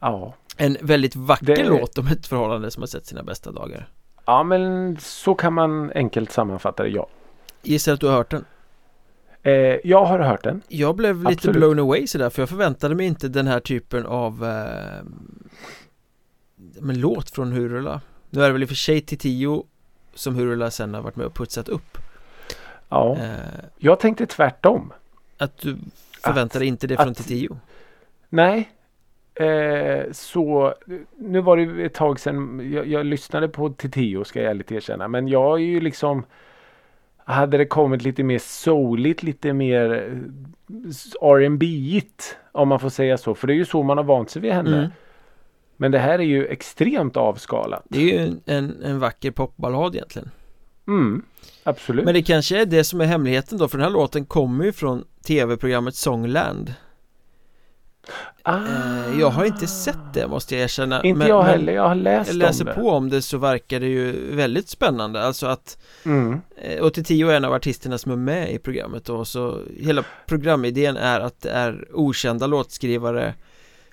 Ja 0.00 0.34
En 0.56 0.76
väldigt 0.80 1.16
vacker 1.16 1.56
det... 1.56 1.68
låt 1.68 1.98
om 1.98 2.06
ett 2.06 2.26
förhållande 2.26 2.70
som 2.70 2.82
har 2.82 2.88
sett 2.88 3.06
sina 3.06 3.22
bästa 3.22 3.52
dagar 3.52 3.88
Ja 4.24 4.42
men 4.42 4.96
så 5.00 5.34
kan 5.34 5.52
man 5.52 5.92
enkelt 5.92 6.32
sammanfatta 6.32 6.82
det, 6.82 6.88
ja. 6.88 7.06
Gissar 7.62 7.92
att 7.92 8.00
du 8.00 8.06
har 8.06 8.16
hört 8.16 8.30
den? 8.30 8.44
Eh, 9.42 9.52
jag 9.84 10.04
har 10.04 10.18
hört 10.18 10.44
den. 10.44 10.62
Jag 10.68 10.96
blev 10.96 11.16
Absolut. 11.16 11.44
lite 11.44 11.58
blown 11.58 11.78
away 11.78 12.06
sådär 12.06 12.30
för 12.30 12.42
jag 12.42 12.48
förväntade 12.48 12.94
mig 12.94 13.06
inte 13.06 13.28
den 13.28 13.46
här 13.46 13.60
typen 13.60 14.06
av 14.06 14.44
eh, 14.44 15.04
men 16.80 17.00
låt 17.00 17.30
från 17.30 17.52
Hurula. 17.52 18.00
Nu 18.30 18.42
är 18.42 18.46
det 18.46 18.52
väl 18.52 18.62
i 18.62 18.64
och 18.64 18.68
för 18.68 18.76
sig 18.76 19.00
Tio 19.00 19.64
som 20.14 20.34
Hurula 20.34 20.70
sen 20.70 20.94
har 20.94 21.02
varit 21.02 21.16
med 21.16 21.26
och 21.26 21.34
putsat 21.34 21.68
upp. 21.68 21.98
Ja, 22.88 23.16
eh, 23.16 23.64
jag 23.76 24.00
tänkte 24.00 24.26
tvärtom. 24.26 24.92
Att 25.38 25.58
du 25.58 25.76
förväntade 26.24 26.64
att, 26.64 26.68
inte 26.68 26.86
det 26.86 26.96
från 26.96 27.14
Tio? 27.14 27.58
Nej, 28.28 28.70
Eh, 29.40 30.12
så 30.12 30.74
nu 31.16 31.40
var 31.40 31.56
det 31.56 31.84
ett 31.84 31.94
tag 31.94 32.20
sedan 32.20 32.70
jag, 32.72 32.86
jag 32.86 33.06
lyssnade 33.06 33.48
på 33.48 33.70
Titio 33.70 34.24
ska 34.24 34.40
jag 34.42 34.50
ärligt 34.50 34.72
erkänna. 34.72 35.08
Men 35.08 35.28
jag 35.28 35.58
är 35.60 35.64
ju 35.64 35.80
liksom 35.80 36.24
hade 37.30 37.58
det 37.58 37.66
kommit 37.66 38.02
lite 38.02 38.22
mer 38.22 38.38
souligt, 38.38 39.22
lite 39.22 39.52
mer 39.52 39.92
eh, 41.22 41.26
rb 41.26 41.62
igt 41.62 42.36
om 42.52 42.68
man 42.68 42.80
får 42.80 42.88
säga 42.88 43.18
så. 43.18 43.34
För 43.34 43.46
det 43.46 43.52
är 43.52 43.56
ju 43.56 43.64
så 43.64 43.82
man 43.82 43.96
har 43.96 44.04
vant 44.04 44.30
sig 44.30 44.42
vid 44.42 44.52
henne. 44.52 44.78
Mm. 44.78 44.90
Men 45.76 45.92
det 45.92 45.98
här 45.98 46.18
är 46.18 46.22
ju 46.22 46.46
extremt 46.46 47.16
avskalat. 47.16 47.82
Det 47.88 47.98
är 47.98 48.02
ju 48.04 48.36
en, 48.46 48.82
en 48.84 48.98
vacker 48.98 49.30
popballad 49.30 49.94
egentligen. 49.94 50.30
Mm, 50.86 51.22
absolut. 51.64 52.04
Men 52.04 52.14
det 52.14 52.22
kanske 52.22 52.60
är 52.60 52.66
det 52.66 52.84
som 52.84 53.00
är 53.00 53.04
hemligheten 53.04 53.58
då, 53.58 53.68
för 53.68 53.78
den 53.78 53.84
här 53.84 53.92
låten 53.92 54.24
kommer 54.24 54.64
ju 54.64 54.72
från 54.72 55.04
tv-programmet 55.26 55.94
Songland. 55.94 56.74
Ah. 58.42 58.56
Eh, 58.56 59.20
jag 59.20 59.30
har 59.30 59.44
inte 59.44 59.66
sett 59.66 60.14
det 60.14 60.28
måste 60.28 60.54
jag 60.54 60.64
erkänna 60.64 61.02
Inte 61.02 61.18
men, 61.18 61.28
jag 61.28 61.42
heller, 61.42 61.72
jag 61.72 61.88
har 61.88 61.94
läst 61.94 62.30
Jag 62.30 62.36
läser 62.36 62.68
om 62.68 62.74
på 62.74 62.90
om 62.90 63.10
det 63.10 63.22
så 63.22 63.38
verkar 63.38 63.80
det 63.80 63.86
ju 63.86 64.34
väldigt 64.34 64.68
spännande 64.68 65.22
Alltså 65.22 65.46
att 65.46 65.78
mm. 66.04 66.40
Eh, 66.56 66.80
och 66.80 66.94
till 66.94 67.04
tio 67.04 67.30
är 67.30 67.36
en 67.36 67.44
av 67.44 67.52
artisterna 67.52 67.98
som 67.98 68.12
är 68.12 68.16
med 68.16 68.52
i 68.52 68.58
programmet 68.58 69.08
och 69.08 69.28
så 69.28 69.60
Hela 69.80 70.04
programidén 70.26 70.96
är 70.96 71.20
att 71.20 71.40
det 71.40 71.50
är 71.50 71.88
okända 71.92 72.46
låtskrivare 72.46 73.34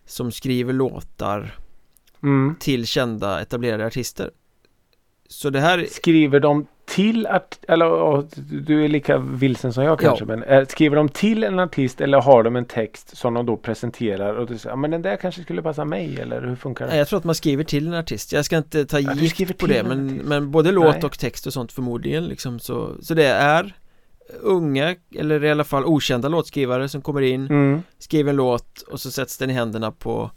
Som 0.06 0.32
skriver 0.32 0.74
låtar 0.74 1.56
mm. 2.24 2.56
Till 2.60 2.88
kända 2.88 3.42
etablerade 3.42 3.86
artister 3.86 4.32
Så 5.28 5.50
det 5.50 5.60
här 5.60 5.86
Skriver 5.92 6.40
de 6.40 6.68
till 6.88 7.28
att, 7.28 7.60
eller 7.68 8.24
du 8.66 8.86
är 8.86 8.88
lika 8.88 9.18
vilsen 9.18 9.74
som 9.74 9.84
jag 9.84 10.00
kanske, 10.00 10.24
ja. 10.24 10.28
men 10.28 10.44
är, 10.44 10.66
skriver 10.66 10.96
de 10.96 11.10
till 11.10 11.44
en 11.44 11.60
artist 11.60 12.02
eller 12.02 12.22
har 12.22 12.44
de 12.44 12.56
en 12.56 12.66
text 12.66 13.18
som 13.18 13.34
de 13.34 13.46
då 13.46 13.58
presenterar 13.58 14.34
och 14.34 14.48
du 14.48 14.58
säger, 14.58 14.76
men 14.76 14.92
den 14.92 15.02
där 15.02 15.16
kanske 15.16 15.42
skulle 15.42 15.62
passa 15.62 15.86
mig 15.86 16.20
eller 16.22 16.42
hur 16.42 16.56
funkar 16.56 16.88
det? 16.88 16.98
Jag 16.98 17.08
tror 17.08 17.20
att 17.20 17.26
man 17.26 17.36
skriver 17.36 17.64
till 17.64 17.88
en 17.88 17.94
artist, 17.94 18.34
jag 18.34 18.46
ska 18.46 18.58
inte 18.58 18.86
ta 18.86 19.00
ja, 19.00 19.14
gift 19.14 19.58
på 19.58 19.68
det 19.68 19.84
men, 19.84 20.16
men 20.16 20.52
både 20.52 20.72
låt 20.72 20.96
Nej. 20.96 21.04
och 21.04 21.20
text 21.20 21.48
och 21.48 21.54
sånt 21.54 21.72
förmodligen 21.72 22.26
liksom 22.26 22.60
så, 22.60 22.96
så 23.02 23.14
det 23.14 23.28
är 23.28 23.76
unga 24.42 24.96
eller 25.16 25.44
i 25.44 25.52
alla 25.52 25.64
fall 25.64 25.86
okända 25.86 26.28
låtskrivare 26.28 26.90
som 26.90 27.02
kommer 27.02 27.22
in, 27.22 27.48
mm. 27.48 27.82
skriver 28.00 28.30
en 28.30 28.36
låt 28.36 28.82
och 28.82 29.00
så 29.00 29.12
sätts 29.12 29.38
den 29.38 29.50
i 29.50 29.54
händerna 29.54 29.92
på 29.92 30.32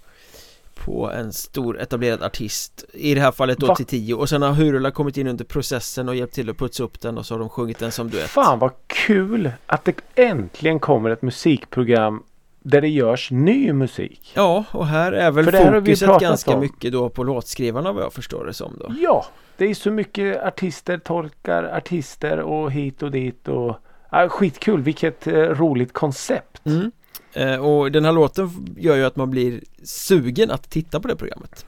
på 0.84 1.10
en 1.10 1.32
stor 1.32 1.80
etablerad 1.80 2.22
artist 2.22 2.84
I 2.92 3.14
det 3.14 3.20
här 3.20 3.32
fallet 3.32 3.58
då 3.58 3.66
Va? 3.66 3.76
till 3.76 3.86
tio 3.86 4.14
och 4.14 4.28
sen 4.28 4.42
har 4.42 4.52
Hurula 4.52 4.90
kommit 4.90 5.16
in 5.16 5.26
under 5.26 5.44
processen 5.44 6.08
och 6.08 6.16
hjälpt 6.16 6.34
till 6.34 6.50
att 6.50 6.58
putsa 6.58 6.82
upp 6.84 7.00
den 7.00 7.18
och 7.18 7.26
så 7.26 7.34
har 7.34 7.38
de 7.38 7.48
sjungit 7.48 7.78
den 7.78 7.92
som 7.92 8.10
duett 8.10 8.30
Fan 8.30 8.58
vad 8.58 8.70
kul 8.86 9.52
att 9.66 9.84
det 9.84 9.94
äntligen 10.14 10.78
kommer 10.80 11.10
ett 11.10 11.22
musikprogram 11.22 12.22
där 12.62 12.80
det 12.80 12.88
görs 12.88 13.30
ny 13.30 13.72
musik 13.72 14.32
Ja 14.34 14.64
och 14.70 14.86
här 14.86 15.12
är 15.12 15.30
väl 15.30 15.44
fokuset 15.52 16.20
ganska 16.20 16.54
om. 16.54 16.60
mycket 16.60 16.92
då 16.92 17.08
på 17.08 17.24
låtskrivarna 17.24 17.92
vad 17.92 18.04
jag 18.04 18.12
förstår 18.12 18.44
det 18.44 18.52
som 18.54 18.76
då 18.78 18.94
Ja 18.98 19.26
Det 19.56 19.64
är 19.64 19.74
så 19.74 19.90
mycket 19.90 20.42
artister, 20.42 20.98
tolkar, 20.98 21.64
artister 21.76 22.40
och 22.40 22.72
hit 22.72 23.02
och 23.02 23.10
dit 23.10 23.48
och 23.48 23.76
ja, 24.10 24.28
Skitkul, 24.28 24.82
vilket 24.82 25.26
eh, 25.26 25.32
roligt 25.34 25.92
koncept 25.92 26.66
mm. 26.66 26.92
Eh, 27.32 27.66
och 27.66 27.92
den 27.92 28.04
här 28.04 28.12
låten 28.12 28.50
gör 28.76 28.96
ju 28.96 29.04
att 29.04 29.16
man 29.16 29.30
blir 29.30 29.60
sugen 29.82 30.50
att 30.50 30.70
titta 30.70 31.00
på 31.00 31.08
det 31.08 31.16
programmet. 31.16 31.66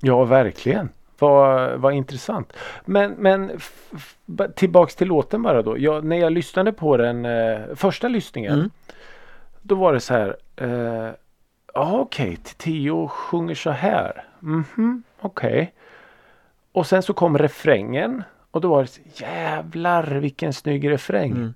Ja, 0.00 0.24
verkligen. 0.24 0.88
Vad, 1.18 1.80
vad 1.80 1.94
intressant. 1.94 2.52
Men, 2.84 3.12
men 3.12 3.60
tillbaks 4.54 4.96
till 4.96 5.08
låten 5.08 5.42
bara 5.42 5.62
då. 5.62 5.78
Jag, 5.78 6.04
när 6.04 6.16
jag 6.16 6.32
lyssnade 6.32 6.72
på 6.72 6.96
den 6.96 7.24
eh, 7.24 7.60
första 7.74 8.08
lyssningen. 8.08 8.52
Mm. 8.52 8.70
Då 9.62 9.74
var 9.74 9.92
det 9.92 10.00
så 10.00 10.14
här. 10.14 10.36
Eh, 10.56 11.10
okej, 11.74 12.28
okay, 12.28 12.36
Tio 12.56 13.08
sjunger 13.08 13.54
så 13.54 13.70
här. 13.70 14.24
Mhm, 14.40 14.64
mm 14.78 15.02
okej. 15.20 15.52
Okay. 15.52 15.66
Och 16.72 16.86
sen 16.86 17.02
så 17.02 17.12
kom 17.12 17.38
refrängen. 17.38 18.22
Och 18.50 18.60
då 18.60 18.68
var 18.68 18.82
det 18.82 18.88
så, 18.88 19.00
jävlar 19.14 20.04
vilken 20.06 20.52
snygg 20.52 20.90
refräng. 20.90 21.30
Mm. 21.30 21.54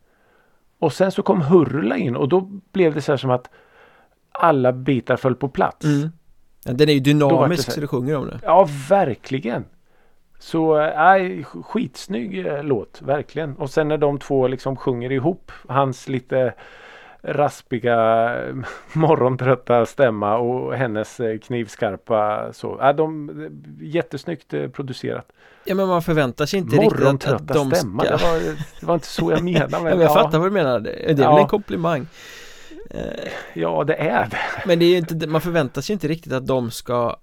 Och 0.85 0.93
sen 0.93 1.13
så 1.13 1.23
kom 1.23 1.43
Hurla 1.43 1.97
in 1.97 2.17
och 2.17 2.29
då 2.29 2.41
blev 2.73 2.95
det 2.95 3.01
så 3.01 3.13
här 3.13 3.17
som 3.17 3.31
att 3.31 3.51
alla 4.33 4.73
bitar 4.73 5.17
föll 5.17 5.35
på 5.35 5.49
plats. 5.49 5.85
Mm. 5.85 6.09
Ja, 6.65 6.73
den 6.73 6.89
är 6.89 6.93
ju 6.93 7.01
dynamisk 7.01 7.65
så, 7.65 7.71
så 7.71 7.81
det 7.81 7.87
sjunger 7.87 8.17
om 8.17 8.27
det. 8.27 8.41
Ja, 8.43 8.69
verkligen. 8.89 9.65
Så 10.39 10.77
nej, 10.77 11.45
skitsnygg 11.45 12.47
eh, 12.47 12.63
låt, 12.63 13.03
verkligen. 13.03 13.57
Och 13.57 13.71
sen 13.71 13.89
när 13.89 13.99
de 13.99 14.19
två 14.19 14.49
liksom 14.49 14.77
sjunger 14.77 15.13
ihop 15.13 15.53
hans 15.69 16.09
lite 16.09 16.55
raspiga 17.25 18.31
morgontrötta 18.93 19.87
stämma 19.87 20.37
och 20.37 20.75
hennes 20.75 21.21
eh, 21.21 21.39
knivskarpa 21.39 22.53
så. 22.53 22.79
Ja, 22.81 22.93
de, 22.93 23.31
jättesnyggt 23.81 24.55
eh, 24.55 24.69
producerat. 24.69 25.33
Ja 25.65 25.75
men 25.75 25.89
man 25.89 26.03
förväntar 26.03 26.47
sig 26.47 26.59
inte 26.59 26.77
riktigt 26.77 27.07
att, 27.07 27.27
att 27.27 27.49
de 27.49 27.71
ska... 27.71 27.77
stämma, 27.77 28.03
det 28.03 28.11
var, 28.11 28.57
det 28.81 28.87
var 28.87 28.95
inte 28.95 29.07
så 29.07 29.31
jag 29.31 29.45
menade. 29.45 29.69
Men, 29.71 29.85
ja, 29.85 29.91
men 29.91 30.01
jag 30.01 30.11
ja. 30.11 30.15
fattar 30.15 30.39
vad 30.39 30.47
du 30.47 30.53
menar. 30.53 30.81
Det 30.81 31.11
är 31.11 31.15
väl 31.15 31.39
en 31.39 31.47
komplimang. 31.47 32.07
Ja 33.55 33.85
det 33.85 33.95
är 33.95 34.29
det. 34.29 34.67
Men 34.67 34.79
det 34.79 34.85
är 34.85 34.99
inte, 34.99 35.27
man 35.27 35.41
förväntar 35.41 35.81
sig 35.83 35.93
inte 35.93 36.09
riktigt 36.09 36.33
att 36.33 36.47
de 36.47 36.71
ska 36.71 37.17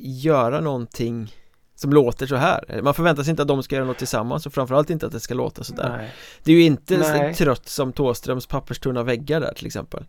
göra 0.00 0.60
någonting 0.60 1.32
som 1.78 1.90
låter 1.92 2.26
så 2.26 2.36
här. 2.36 2.80
Man 2.82 2.94
förväntar 2.94 3.22
sig 3.22 3.30
inte 3.30 3.42
att 3.42 3.48
de 3.48 3.62
ska 3.62 3.76
göra 3.76 3.86
något 3.86 3.98
tillsammans 3.98 4.46
och 4.46 4.52
framförallt 4.54 4.90
inte 4.90 5.06
att 5.06 5.12
det 5.12 5.20
ska 5.20 5.34
låta 5.34 5.64
så 5.64 5.74
där. 5.74 5.96
Nej. 5.96 6.10
Det 6.42 6.52
är 6.52 6.56
ju 6.56 6.62
inte 6.62 6.98
Nej. 6.98 7.34
trött 7.34 7.68
som 7.68 7.92
Tåströms 7.92 8.46
papperstunna 8.46 9.02
väggar 9.02 9.40
där 9.40 9.54
till 9.54 9.66
exempel. 9.66 10.04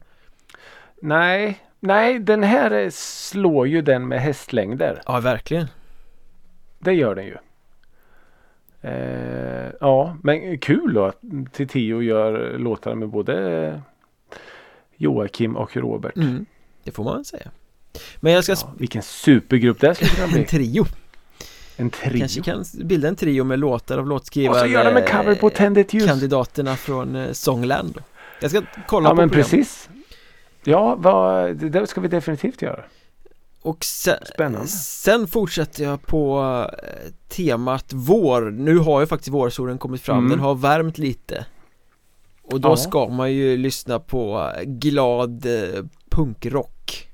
Nej, 1.01 1.59
nej 1.79 2.19
den 2.19 2.43
här 2.43 2.89
slår 2.93 3.67
ju 3.67 3.81
den 3.81 4.07
med 4.07 4.21
hästlängder. 4.21 5.01
Ja 5.05 5.19
verkligen. 5.19 5.67
Det 6.79 6.93
gör 6.93 7.15
den 7.15 7.25
ju. 7.25 7.37
Eh, 8.81 9.71
Ja 9.79 10.17
men 10.23 10.57
kul 10.59 10.93
då 10.93 11.05
att 11.05 11.21
Tio 11.69 12.01
gör 12.01 12.57
låtar 12.57 12.95
med 12.95 13.09
både 13.09 13.81
Joakim 14.97 15.55
och 15.55 15.77
Robert. 15.77 16.15
Mm, 16.15 16.45
Det 16.83 16.91
får 16.91 17.03
man 17.03 17.25
säga. 17.25 17.51
Men 18.19 18.33
jag 18.33 18.43
ska 18.43 18.51
ja, 18.53 18.73
Vilken 18.77 19.01
supergrupp 19.03 19.79
det 19.79 19.95
skulle 19.95 20.09
kunna 20.11 20.27
bli. 20.31 20.39
En 20.39 20.45
trio 20.45 20.85
en 21.79 21.89
trio. 21.89 22.19
Kanske 22.19 22.41
kan 22.41 22.65
bilda 22.83 23.07
en 23.07 23.15
trio 23.15 23.43
med 23.43 23.59
låtar 23.59 23.97
av 23.97 24.07
låtskrivare 24.07 24.51
Och 24.51 24.59
så 24.59 24.65
gör 24.65 24.85
de 24.85 25.01
en 25.01 25.07
cover 25.07 25.35
på 25.35 25.49
Tändet 25.49 25.93
ljus. 25.93 26.05
Kandidaterna 26.05 26.75
från 26.75 27.15
eh, 27.15 27.31
Songland. 27.31 28.01
Jag 28.41 28.51
ska 28.51 28.61
kolla 28.87 29.09
ja, 29.09 29.11
på 29.11 29.15
men 29.15 29.29
precis. 29.29 29.89
Ja, 30.63 30.95
vad, 30.95 31.55
det 31.55 31.87
ska 31.87 32.01
vi 32.01 32.07
definitivt 32.07 32.61
göra. 32.61 32.83
Och 33.61 33.83
sen, 33.83 34.17
Spännande. 34.33 34.67
sen 34.67 35.27
fortsätter 35.27 35.83
jag 35.83 36.05
på 36.05 36.39
eh, 36.83 37.11
temat 37.27 37.85
vår. 37.93 38.41
Nu 38.41 38.77
har 38.77 38.99
ju 38.99 39.07
faktiskt 39.07 39.33
vårsolen 39.33 39.77
kommit 39.77 40.01
fram, 40.01 40.17
mm. 40.17 40.29
den 40.29 40.39
har 40.39 40.55
värmt 40.55 40.97
lite. 40.97 41.45
Och 42.43 42.61
då 42.61 42.69
ja. 42.69 42.77
ska 42.77 43.07
man 43.07 43.33
ju 43.33 43.57
lyssna 43.57 43.99
på 43.99 44.51
glad 44.65 45.45
eh, 45.45 45.83
punkrock. 46.09 47.09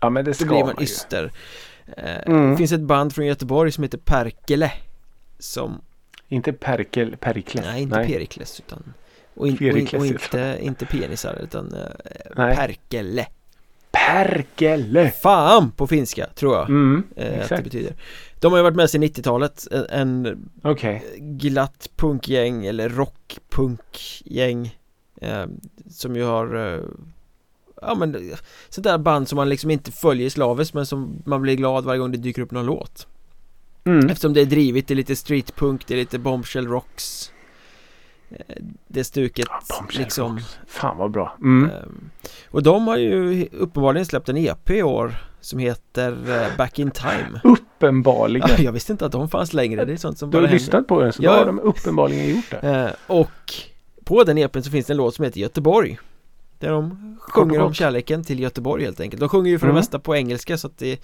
Ja 0.00 0.10
men 0.10 0.24
det 0.24 0.34
ska 0.34 0.44
Då 0.44 0.50
blir 0.50 0.64
man, 0.64 0.74
man 0.74 0.82
yster. 0.82 1.24
Eh, 1.24 1.30
mm. 1.96 2.50
Det 2.50 2.56
finns 2.56 2.72
ett 2.72 2.80
band 2.80 3.14
från 3.14 3.26
Göteborg 3.26 3.72
som 3.72 3.84
heter 3.84 3.98
Perkele 3.98 4.72
Som 5.38 5.80
Inte 6.28 6.52
Perkel, 6.52 7.16
Perikles 7.16 7.64
Nej, 7.64 7.82
inte 7.82 7.96
Nej. 7.96 8.12
Perikles 8.12 8.60
utan 8.60 8.94
Och, 9.34 9.48
in, 9.48 9.54
och, 9.54 9.62
in, 9.62 9.88
och 9.98 10.06
inte, 10.06 10.58
inte 10.62 10.86
penisar 10.86 11.38
utan 11.42 11.74
uh, 11.74 12.54
Perkele 12.54 13.26
Perkele 13.90 15.10
Fan 15.10 15.70
på 15.70 15.86
finska 15.86 16.26
tror 16.26 16.56
jag 16.56 16.68
mm, 16.68 17.04
eh, 17.16 17.42
att 17.42 17.48
det 17.48 17.62
betyder 17.62 17.94
De 18.40 18.52
har 18.52 18.58
ju 18.58 18.62
varit 18.62 18.76
med 18.76 18.90
sedan 18.90 19.02
90-talet 19.02 19.66
En 19.90 20.38
okay. 20.62 21.00
glatt 21.18 21.90
punkgäng 21.96 22.66
eller 22.66 22.88
rockpunkgäng 22.88 24.78
eh, 25.20 25.46
Som 25.90 26.16
ju 26.16 26.24
har 26.24 26.74
eh, 26.74 26.82
ja 27.86 27.94
men 27.94 28.32
sånt 28.68 28.84
där 28.84 28.98
band 28.98 29.28
som 29.28 29.36
man 29.36 29.48
liksom 29.48 29.70
inte 29.70 29.92
följer 29.92 30.30
slaviskt 30.30 30.74
men 30.74 30.86
som 30.86 31.22
man 31.24 31.42
blir 31.42 31.54
glad 31.54 31.84
varje 31.84 31.98
gång 32.00 32.12
det 32.12 32.18
dyker 32.18 32.42
upp 32.42 32.50
någon 32.50 32.66
låt. 32.66 33.06
Mm. 33.84 34.06
Eftersom 34.10 34.32
det 34.32 34.40
är 34.40 34.46
drivet, 34.46 34.88
det 34.88 34.94
är 34.94 34.96
lite 34.96 35.16
streetpunk, 35.16 35.86
det 35.86 35.94
är 35.94 35.98
lite 35.98 36.18
bombshell 36.18 36.66
rocks. 36.68 37.32
Eh, 38.30 38.56
Det 38.88 39.04
stuket 39.04 39.46
ja, 39.68 39.84
liksom. 39.98 40.32
rocks. 40.36 40.58
Fan 40.66 40.96
vad 40.98 41.10
bra. 41.10 41.36
Mm. 41.40 41.70
Ehm, 41.70 42.10
och 42.50 42.62
de 42.62 42.88
har 42.88 42.96
ju 42.96 43.48
uppenbarligen 43.52 44.06
släppt 44.06 44.28
en 44.28 44.36
EP 44.36 44.70
i 44.70 44.82
år 44.82 45.14
Som 45.40 45.58
heter 45.58 46.40
eh, 46.42 46.56
Back 46.56 46.78
in 46.78 46.90
Time. 46.90 47.40
Uppenbarligen. 47.44 48.48
Ja, 48.58 48.64
Jag 48.64 48.72
visste 48.72 48.92
inte 48.92 49.06
att 49.06 49.12
de 49.12 49.28
fanns 49.28 49.52
längre, 49.52 49.84
det 49.84 49.92
är 49.92 49.96
sånt 49.96 50.18
som 50.18 50.30
Du 50.30 50.38
har 50.38 50.48
lyssnat 50.48 50.86
på 50.86 51.00
den 51.00 51.12
så 51.12 51.22
ja. 51.22 51.32
då 51.32 51.38
har 51.38 51.46
de 51.46 51.60
uppenbarligen 51.60 52.36
gjort 52.36 52.50
det. 52.50 52.56
Eh, 52.58 52.90
Och 53.16 53.54
på 54.04 54.24
den 54.24 54.38
EPn 54.38 54.60
så 54.62 54.70
finns 54.70 54.86
det 54.86 54.92
en 54.92 54.96
låt 54.96 55.14
som 55.14 55.24
heter 55.24 55.40
Göteborg 55.40 55.98
där 56.58 56.70
de 56.70 57.16
sjunger 57.20 57.60
om 57.60 57.74
kärleken 57.74 58.24
till 58.24 58.40
Göteborg 58.40 58.84
helt 58.84 59.00
enkelt 59.00 59.20
De 59.20 59.28
sjunger 59.28 59.50
ju 59.50 59.58
för 59.58 59.66
mm. 59.66 59.74
det 59.74 59.80
mesta 59.80 59.98
på 59.98 60.16
engelska 60.16 60.58
så 60.58 60.66
att 60.66 60.78
det 60.78 60.92
är 60.92 60.98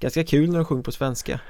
ganska 0.00 0.24
kul 0.24 0.50
när 0.50 0.56
de 0.56 0.64
sjunger 0.64 0.82
på 0.82 0.92
svenska 0.92 1.40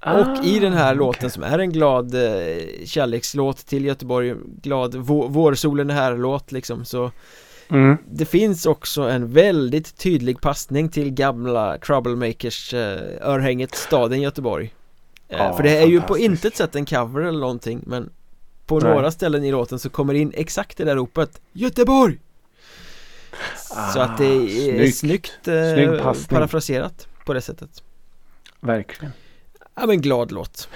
ah, 0.00 0.20
Och 0.20 0.44
i 0.44 0.58
den 0.58 0.72
här 0.72 0.94
låten 0.94 1.18
okay. 1.18 1.30
som 1.30 1.42
är 1.42 1.58
en 1.58 1.72
glad 1.72 2.14
eh, 2.14 2.84
kärlekslåt 2.84 3.66
till 3.66 3.84
Göteborg 3.84 4.34
Glad 4.62 4.94
vå 4.94 5.26
vårsolen 5.26 5.90
är 5.90 5.94
här-låt 5.94 6.52
liksom 6.52 6.84
så 6.84 7.10
mm. 7.68 7.96
Det 8.10 8.24
finns 8.24 8.66
också 8.66 9.02
en 9.02 9.32
väldigt 9.32 9.96
tydlig 9.96 10.40
passning 10.40 10.88
till 10.88 11.10
gamla 11.10 11.78
Troublemakers 11.78 12.74
eh, 12.74 13.28
örhänget 13.28 13.74
staden 13.74 14.20
Göteborg 14.20 14.74
eh, 15.28 15.56
För 15.56 15.62
det 15.62 15.76
är 15.76 15.86
ju 15.86 16.00
på 16.00 16.18
intet 16.18 16.56
sätt 16.56 16.76
en 16.76 16.86
cover 16.86 17.20
eller 17.20 17.40
någonting 17.40 17.80
men 17.86 18.10
På 18.66 18.78
Nej. 18.78 18.94
några 18.94 19.10
ställen 19.10 19.44
i 19.44 19.50
låten 19.50 19.78
så 19.78 19.90
kommer 19.90 20.14
in 20.14 20.32
exakt 20.34 20.78
det 20.78 20.84
där 20.84 20.96
ropet 20.96 21.40
Göteborg! 21.52 22.18
Ah, 23.76 23.88
så 23.88 24.00
att 24.00 24.18
det 24.18 24.24
är 24.24 24.90
snyggt, 24.90 25.38
snyggt 25.42 25.48
eh, 25.48 26.12
parafraserat 26.28 27.08
på 27.24 27.34
det 27.34 27.40
sättet. 27.40 27.82
Verkligen. 28.60 29.12
Ja 29.74 29.86
men 29.86 30.00
glad 30.00 30.32
låt. 30.32 30.68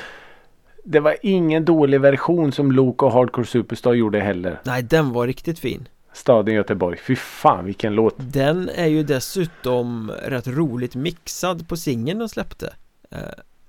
Det 0.85 1.01
var 1.01 1.17
ingen 1.23 1.65
dålig 1.65 2.01
version 2.01 2.53
som 2.53 2.73
Luke 2.73 3.05
och 3.05 3.13
Hardcore 3.13 3.47
Superstar 3.47 3.93
gjorde 3.93 4.21
heller. 4.21 4.61
Nej 4.63 4.83
den 4.83 5.13
var 5.13 5.27
riktigt 5.27 5.59
fin. 5.59 5.89
Staden 6.13 6.55
Göteborg, 6.55 6.99
fy 6.99 7.17
fan 7.17 7.65
vilken 7.65 7.95
låt. 7.95 8.15
Den 8.19 8.69
är 8.69 8.87
ju 8.87 9.03
dessutom 9.03 10.13
rätt 10.25 10.47
roligt 10.47 10.95
mixad 10.95 11.69
på 11.69 11.77
singeln 11.77 12.19
de 12.19 12.29
släppte. 12.29 12.75
Eh, 13.11 13.19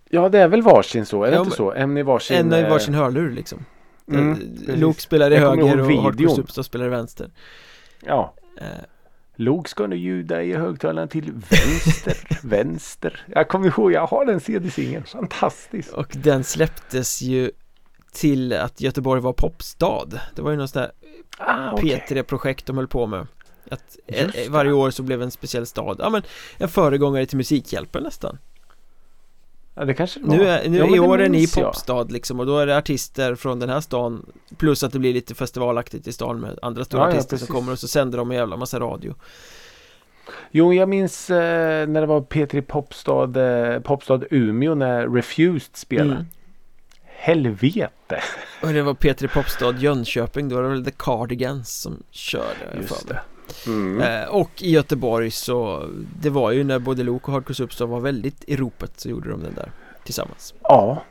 Ja 0.10 0.30
det 0.30 0.40
är 0.40 0.48
väl 0.48 0.62
varsin 0.62 1.06
så, 1.06 1.24
är 1.24 1.32
det 1.32 1.36
ja, 1.36 1.44
inte 1.44 1.56
så? 1.56 1.72
En 1.72 1.98
i 1.98 2.04
varsin 2.04 2.38
En 2.38 2.66
i 2.66 2.70
varsin 2.70 2.94
hörlur 2.94 3.32
liksom. 3.32 3.66
Mm, 4.08 4.38
Luke 4.68 5.02
spelar 5.02 5.32
i 5.32 5.36
höger 5.36 5.80
och 5.80 5.92
Hardcore 6.04 6.30
Superstar 6.30 6.64
spelar 6.64 6.86
i 6.86 6.90
vänster. 6.90 7.30
Ja 8.06 8.34
eh, 8.58 8.68
Låg 9.36 9.70
ska 9.70 9.88
nu 9.88 9.96
ljuda 9.96 10.44
i 10.44 10.54
högtalaren 10.54 11.10
till 11.10 11.32
vänster, 11.32 12.18
vänster. 12.44 13.26
Jag 13.28 13.48
kommer 13.48 13.68
ihåg, 13.68 13.92
jag 13.92 14.08
har 14.08 14.26
den 14.26 14.40
CD-singeln, 14.40 15.04
fantastisk. 15.04 15.94
Och 15.94 16.08
den 16.12 16.44
släpptes 16.44 17.22
ju 17.22 17.52
till 18.12 18.54
att 18.54 18.82
Göteborg 18.82 19.22
var 19.22 19.34
popstad. 19.34 20.20
Det 20.36 20.42
var 20.42 20.52
ju 20.52 20.58
något 20.58 20.70
sånt 20.70 20.86
där 20.86 20.92
ah, 21.38 21.74
okay. 21.74 21.90
P3-projekt 21.90 22.66
de 22.66 22.78
höll 22.78 22.88
på 22.88 23.08
med. 23.08 23.28
Att 23.72 23.98
varje 24.50 24.72
år 24.72 24.92
så 24.92 25.04
blev 25.04 25.22
en 25.22 25.32
speciell 25.32 25.66
stad, 25.66 25.96
ja 26.00 26.10
men 26.10 26.22
en 26.58 26.70
föregångare 26.70 27.26
till 27.26 27.38
Musikhjälpen 27.38 28.04
nästan. 28.04 28.38
Ja 29.76 29.86
det 29.86 29.94
kanske 29.94 30.20
det 30.20 30.28
var. 30.28 30.36
Nu, 30.36 30.48
är, 30.48 30.70
nu 30.70 30.78
ja, 30.78 30.96
i 30.96 31.00
år 31.00 31.22
är 31.22 31.30
ni 31.30 31.48
popstad 31.48 32.04
liksom 32.04 32.40
och 32.40 32.46
då 32.46 32.60
är 32.60 32.68
det 32.68 32.78
artister 32.78 33.36
från 33.36 33.60
den 33.60 33.70
här 33.70 33.82
stan 33.82 34.26
Plus 34.58 34.84
att 34.84 34.94
det 34.94 35.00
blir 35.00 35.14
lite 35.14 35.36
festivalaktigt 35.36 36.08
i 36.08 36.14
stan 36.14 36.40
med 36.40 36.60
andra 36.62 36.86
stora 36.86 37.02
ja, 37.02 37.08
artister 37.10 37.36
ja, 37.36 37.40
som 37.40 37.56
kommer 37.56 37.72
och 37.72 37.80
så 37.80 37.88
sänder 37.88 38.18
de 38.18 38.32
en 38.32 38.38
jävla 38.38 38.58
massa 38.58 38.80
radio 38.80 39.16
Jo 40.52 40.74
jag 40.74 40.90
minns 40.90 41.30
eh, 41.30 41.88
när 41.88 42.02
det 42.02 42.08
var 42.08 42.22
P3 42.22 42.62
Popstad 42.62 43.38
eh, 43.38 43.80
Popstad 43.80 44.24
Umeå 44.30 44.76
när 44.76 45.08
Refused 45.08 45.76
spelade 45.76 46.12
mm. 46.12 46.26
Helvete! 47.04 48.24
Och 48.62 48.74
det 48.74 48.82
var 48.82 48.94
P3 48.94 49.28
Popstad 49.28 49.78
Jönköping 49.78 50.50
då 50.50 50.56
var 50.56 50.64
det 50.64 50.70
väl 50.70 50.86
The 50.86 50.92
Cardigans 50.92 51.82
som 51.82 52.04
körde 52.12 52.78
Just 52.78 53.08
det 53.08 53.20
Mm. 53.68 54.02
Eh, 54.02 54.30
och 54.30 54.52
i 54.62 54.72
Göteborg 54.72 55.32
så 55.32 55.90
Det 56.22 56.30
var 56.30 56.52
ju 56.52 56.64
när 56.64 56.80
både 56.80 57.04
Lok 57.04 57.28
och 57.28 57.34
Hardcore 57.34 57.56
Substance 57.56 57.92
var 57.92 58.00
väldigt 58.00 58.44
i 58.48 58.56
ropet 58.56 59.00
så 59.00 59.10
gjorde 59.10 59.30
de 59.30 59.44
den 59.44 59.54
där 59.54 59.72
Tillsammans. 60.04 60.54
Ja. 60.64 61.04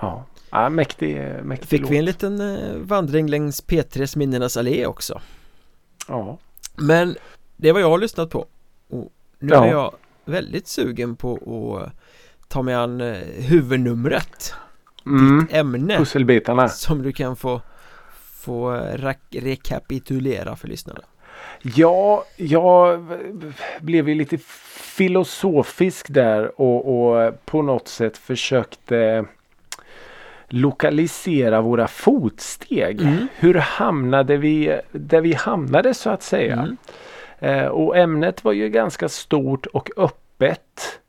Ja, 0.00 0.26
ja 0.50 0.68
mäktig, 0.68 1.16
mäktig 1.42 1.68
Fick 1.68 1.80
låt. 1.80 1.90
vi 1.90 1.98
en 1.98 2.04
liten 2.04 2.40
eh, 2.40 2.76
vandring 2.76 3.28
längs 3.28 3.66
P3s 3.66 4.18
minnenas 4.18 4.56
allé 4.56 4.86
också. 4.86 5.20
Ja. 6.08 6.38
Men 6.76 7.16
det 7.56 7.72
var 7.72 7.80
jag 7.80 7.90
har 7.90 7.98
lyssnat 7.98 8.30
på. 8.30 8.46
Och 8.88 9.12
nu 9.38 9.52
ja. 9.52 9.64
är 9.64 9.70
jag 9.70 9.94
väldigt 10.24 10.68
sugen 10.68 11.16
på 11.16 11.34
att 11.36 11.92
ta 12.48 12.62
mig 12.62 12.74
an 12.74 13.00
eh, 13.00 13.16
huvudnumret. 13.36 14.54
Mm. 15.06 15.40
Ditt 15.40 15.56
ämne. 15.56 15.96
Pusselbitarna. 15.96 16.68
Som 16.68 17.02
du 17.02 17.12
kan 17.12 17.36
få 17.36 17.60
Få 18.42 18.70
rekapitulera 19.30 20.56
för 20.56 20.68
lyssnarna 20.68 21.00
Ja, 21.62 22.24
jag 22.36 23.06
blev 23.80 24.08
ju 24.08 24.14
lite 24.14 24.38
filosofisk 24.96 26.06
där 26.08 26.60
och, 26.60 27.10
och 27.10 27.44
på 27.44 27.62
något 27.62 27.88
sätt 27.88 28.18
försökte 28.18 29.24
lokalisera 30.48 31.60
våra 31.60 31.88
fotsteg. 31.88 33.00
Mm. 33.00 33.26
Hur 33.36 33.54
hamnade 33.54 34.36
vi 34.36 34.80
där 34.92 35.20
vi 35.20 35.32
hamnade 35.32 35.94
så 35.94 36.10
att 36.10 36.22
säga? 36.22 36.52
Mm. 36.52 36.76
Eh, 37.38 37.66
och 37.66 37.96
ämnet 37.96 38.44
var 38.44 38.52
ju 38.52 38.68
ganska 38.68 39.08
stort 39.08 39.66
och 39.66 39.90
öppet. 39.96 41.00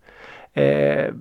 Eh, 0.53 1.13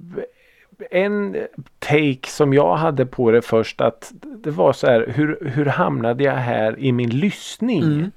en 0.90 1.36
take 1.78 2.28
som 2.28 2.54
jag 2.54 2.76
hade 2.76 3.06
på 3.06 3.30
det 3.30 3.42
först 3.42 3.80
att 3.80 4.12
det 4.22 4.50
var 4.50 4.72
så 4.72 4.86
här 4.86 5.06
hur, 5.08 5.38
hur 5.54 5.66
hamnade 5.66 6.24
jag 6.24 6.32
här 6.32 6.78
i 6.78 6.92
min 6.92 7.10
lyssning? 7.10 7.82
Mm. 7.82 8.10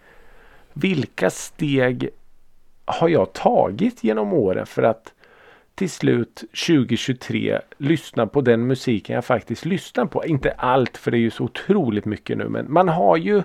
Vilka 0.78 1.30
steg 1.30 2.10
har 2.86 3.10
jag 3.10 3.34
tagit 3.34 4.04
genom 4.04 4.34
åren 4.34 4.66
för 4.66 4.84
att 4.84 5.14
till 5.76 5.90
slut 5.90 6.44
2023 6.68 7.62
lyssna 7.78 8.28
på 8.28 8.42
den 8.42 8.68
musiken 8.68 9.16
jag 9.16 9.26
faktiskt 9.26 9.66
lyssnar 9.66 10.06
på. 10.06 10.26
Inte 10.26 10.52
allt 10.52 10.98
för 10.98 11.12
det 11.12 11.18
är 11.18 11.20
ju 11.20 11.32
så 11.32 11.44
otroligt 11.44 12.06
mycket 12.06 12.38
nu 12.38 12.50
men 12.50 12.74
man 12.74 12.90
har 12.90 13.18
ju 13.18 13.44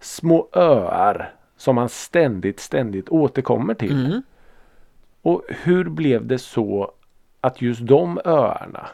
små 0.00 0.48
öar 0.52 1.32
som 1.56 1.74
man 1.74 1.88
ständigt 1.88 2.60
ständigt 2.60 3.08
återkommer 3.08 3.74
till. 3.74 4.06
Mm. 4.06 4.22
Och 5.22 5.42
hur 5.48 5.84
blev 5.84 6.26
det 6.26 6.38
så 6.38 6.92
att 7.40 7.62
just 7.62 7.80
de 7.80 8.20
öarna 8.24 8.86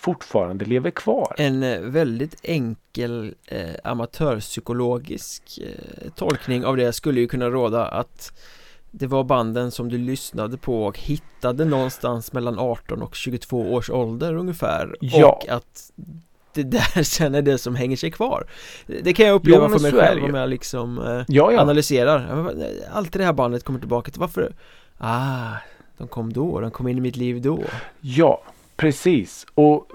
fortfarande 0.00 0.64
lever 0.64 0.90
kvar? 0.90 1.34
En 1.38 1.62
eh, 1.62 1.80
väldigt 1.80 2.36
enkel 2.42 3.34
eh, 3.46 3.74
amatörpsykologisk 3.84 5.58
eh, 5.58 6.10
tolkning 6.14 6.64
av 6.64 6.76
det 6.76 6.92
skulle 6.92 7.20
ju 7.20 7.28
kunna 7.28 7.50
råda 7.50 7.86
att 7.86 8.32
det 8.90 9.06
var 9.06 9.24
banden 9.24 9.70
som 9.70 9.88
du 9.88 9.98
lyssnade 9.98 10.56
på 10.56 10.84
och 10.84 10.98
hittade 10.98 11.64
någonstans 11.64 12.32
mellan 12.32 12.58
18 12.58 13.02
och 13.02 13.14
22 13.14 13.72
års 13.74 13.90
ålder 13.90 14.34
ungefär. 14.34 14.96
Ja. 15.00 15.32
och 15.32 15.48
att 15.48 15.92
det 16.54 16.62
där 16.62 17.02
sen 17.02 17.34
är 17.34 17.42
det 17.42 17.58
som 17.58 17.74
hänger 17.74 17.96
sig 17.96 18.10
kvar. 18.10 18.46
Det 18.86 19.12
kan 19.12 19.26
jag 19.26 19.34
uppleva 19.34 19.64
Jo, 19.64 19.78
för 19.78 19.80
mig 19.80 19.92
själv 19.92 20.24
om 20.24 20.34
jag 20.34 20.48
liksom 20.48 20.98
eh, 20.98 21.24
Ja, 21.28 21.52
ja. 21.52 21.60
analyserar. 21.60 22.52
Alltid 22.92 23.20
det 23.20 23.24
här 23.24 23.32
bandet 23.32 23.64
kommer 23.64 23.78
tillbaka 23.78 24.10
till 24.10 24.20
varför? 24.20 24.52
Ah, 24.98 25.52
de 25.98 26.08
kom 26.08 26.32
då, 26.32 26.60
de 26.60 26.70
kom 26.70 26.88
in 26.88 26.98
i 26.98 27.00
mitt 27.00 27.16
liv 27.16 27.42
då. 27.42 27.62
Ja, 28.00 28.42
precis. 28.80 29.46
Och 29.54 29.86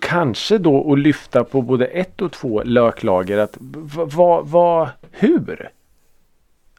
kanske 0.00 0.58
då 0.58 0.92
att 0.92 0.98
lyfta 0.98 1.44
på 1.44 1.62
både 1.62 1.86
ett 1.86 2.22
och 2.22 2.32
två 2.32 2.62
löklager 2.62 3.38
att 3.38 3.56
vad, 3.60 4.46
vad, 4.48 4.88
hur? 5.10 5.70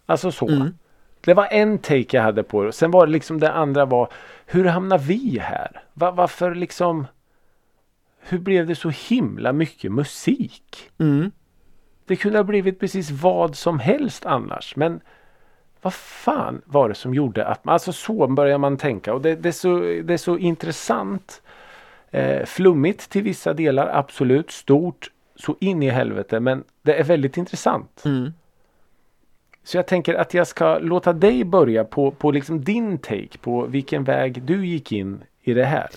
Alltså 0.05 0.31
så. 0.31 0.47
Mm. 0.47 0.73
Det 1.21 1.33
var 1.33 1.47
en 1.51 1.77
take 1.77 2.17
jag 2.17 2.23
hade 2.23 2.43
på 2.43 2.63
det. 2.63 2.71
Sen 2.71 2.91
var 2.91 3.05
det 3.05 3.11
liksom 3.11 3.39
det 3.39 3.51
andra 3.51 3.85
var 3.85 4.07
hur 4.45 4.65
hamnar 4.65 4.97
vi 4.97 5.39
här? 5.41 5.83
Va, 5.93 6.11
varför 6.11 6.55
liksom 6.55 7.07
hur 8.19 8.39
blev 8.39 8.67
det 8.67 8.75
så 8.75 8.89
himla 8.89 9.53
mycket 9.53 9.91
musik? 9.91 10.89
Mm. 10.97 11.31
Det 12.05 12.15
kunde 12.15 12.39
ha 12.39 12.43
blivit 12.43 12.79
precis 12.79 13.11
vad 13.11 13.55
som 13.55 13.79
helst 13.79 14.25
annars. 14.25 14.75
Men 14.75 15.01
vad 15.81 15.93
fan 15.93 16.61
var 16.65 16.89
det 16.89 16.95
som 16.95 17.13
gjorde 17.13 17.45
att 17.45 17.65
man, 17.65 17.73
alltså 17.73 17.93
så 17.93 18.27
börjar 18.27 18.57
man 18.57 18.77
tänka 18.77 19.13
och 19.13 19.21
det, 19.21 19.35
det, 19.35 19.49
är, 19.49 19.53
så, 19.53 19.79
det 19.79 20.13
är 20.13 20.17
så 20.17 20.37
intressant. 20.37 21.41
Eh, 22.11 22.45
flummigt 22.45 23.09
till 23.09 23.23
vissa 23.23 23.53
delar, 23.53 23.87
absolut. 23.93 24.51
Stort, 24.51 25.11
så 25.35 25.55
in 25.59 25.83
i 25.83 25.89
helvete. 25.89 26.39
Men 26.39 26.63
det 26.81 26.99
är 26.99 27.03
väldigt 27.03 27.37
intressant. 27.37 28.01
Mm. 28.05 28.33
Så 29.63 29.77
jag 29.77 29.87
tänker 29.87 30.13
att 30.13 30.33
jag 30.33 30.47
ska 30.47 30.79
låta 30.79 31.13
dig 31.13 31.43
börja 31.43 31.83
på, 31.83 32.11
på 32.11 32.31
liksom 32.31 32.63
din 32.63 32.97
take 32.97 33.37
på 33.41 33.65
vilken 33.65 34.03
väg 34.03 34.43
du 34.43 34.65
gick 34.65 34.91
in 34.91 35.23
i 35.41 35.53
det 35.53 35.65
här. 35.65 35.89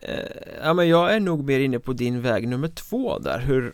Eh, 0.00 0.18
Ja 0.64 0.72
men 0.74 0.88
jag 0.88 1.14
är 1.14 1.20
nog 1.20 1.44
mer 1.44 1.60
inne 1.60 1.78
på 1.78 1.92
din 1.92 2.20
väg 2.22 2.48
nummer 2.48 2.68
två 2.68 3.18
där 3.18 3.38
hur 3.38 3.72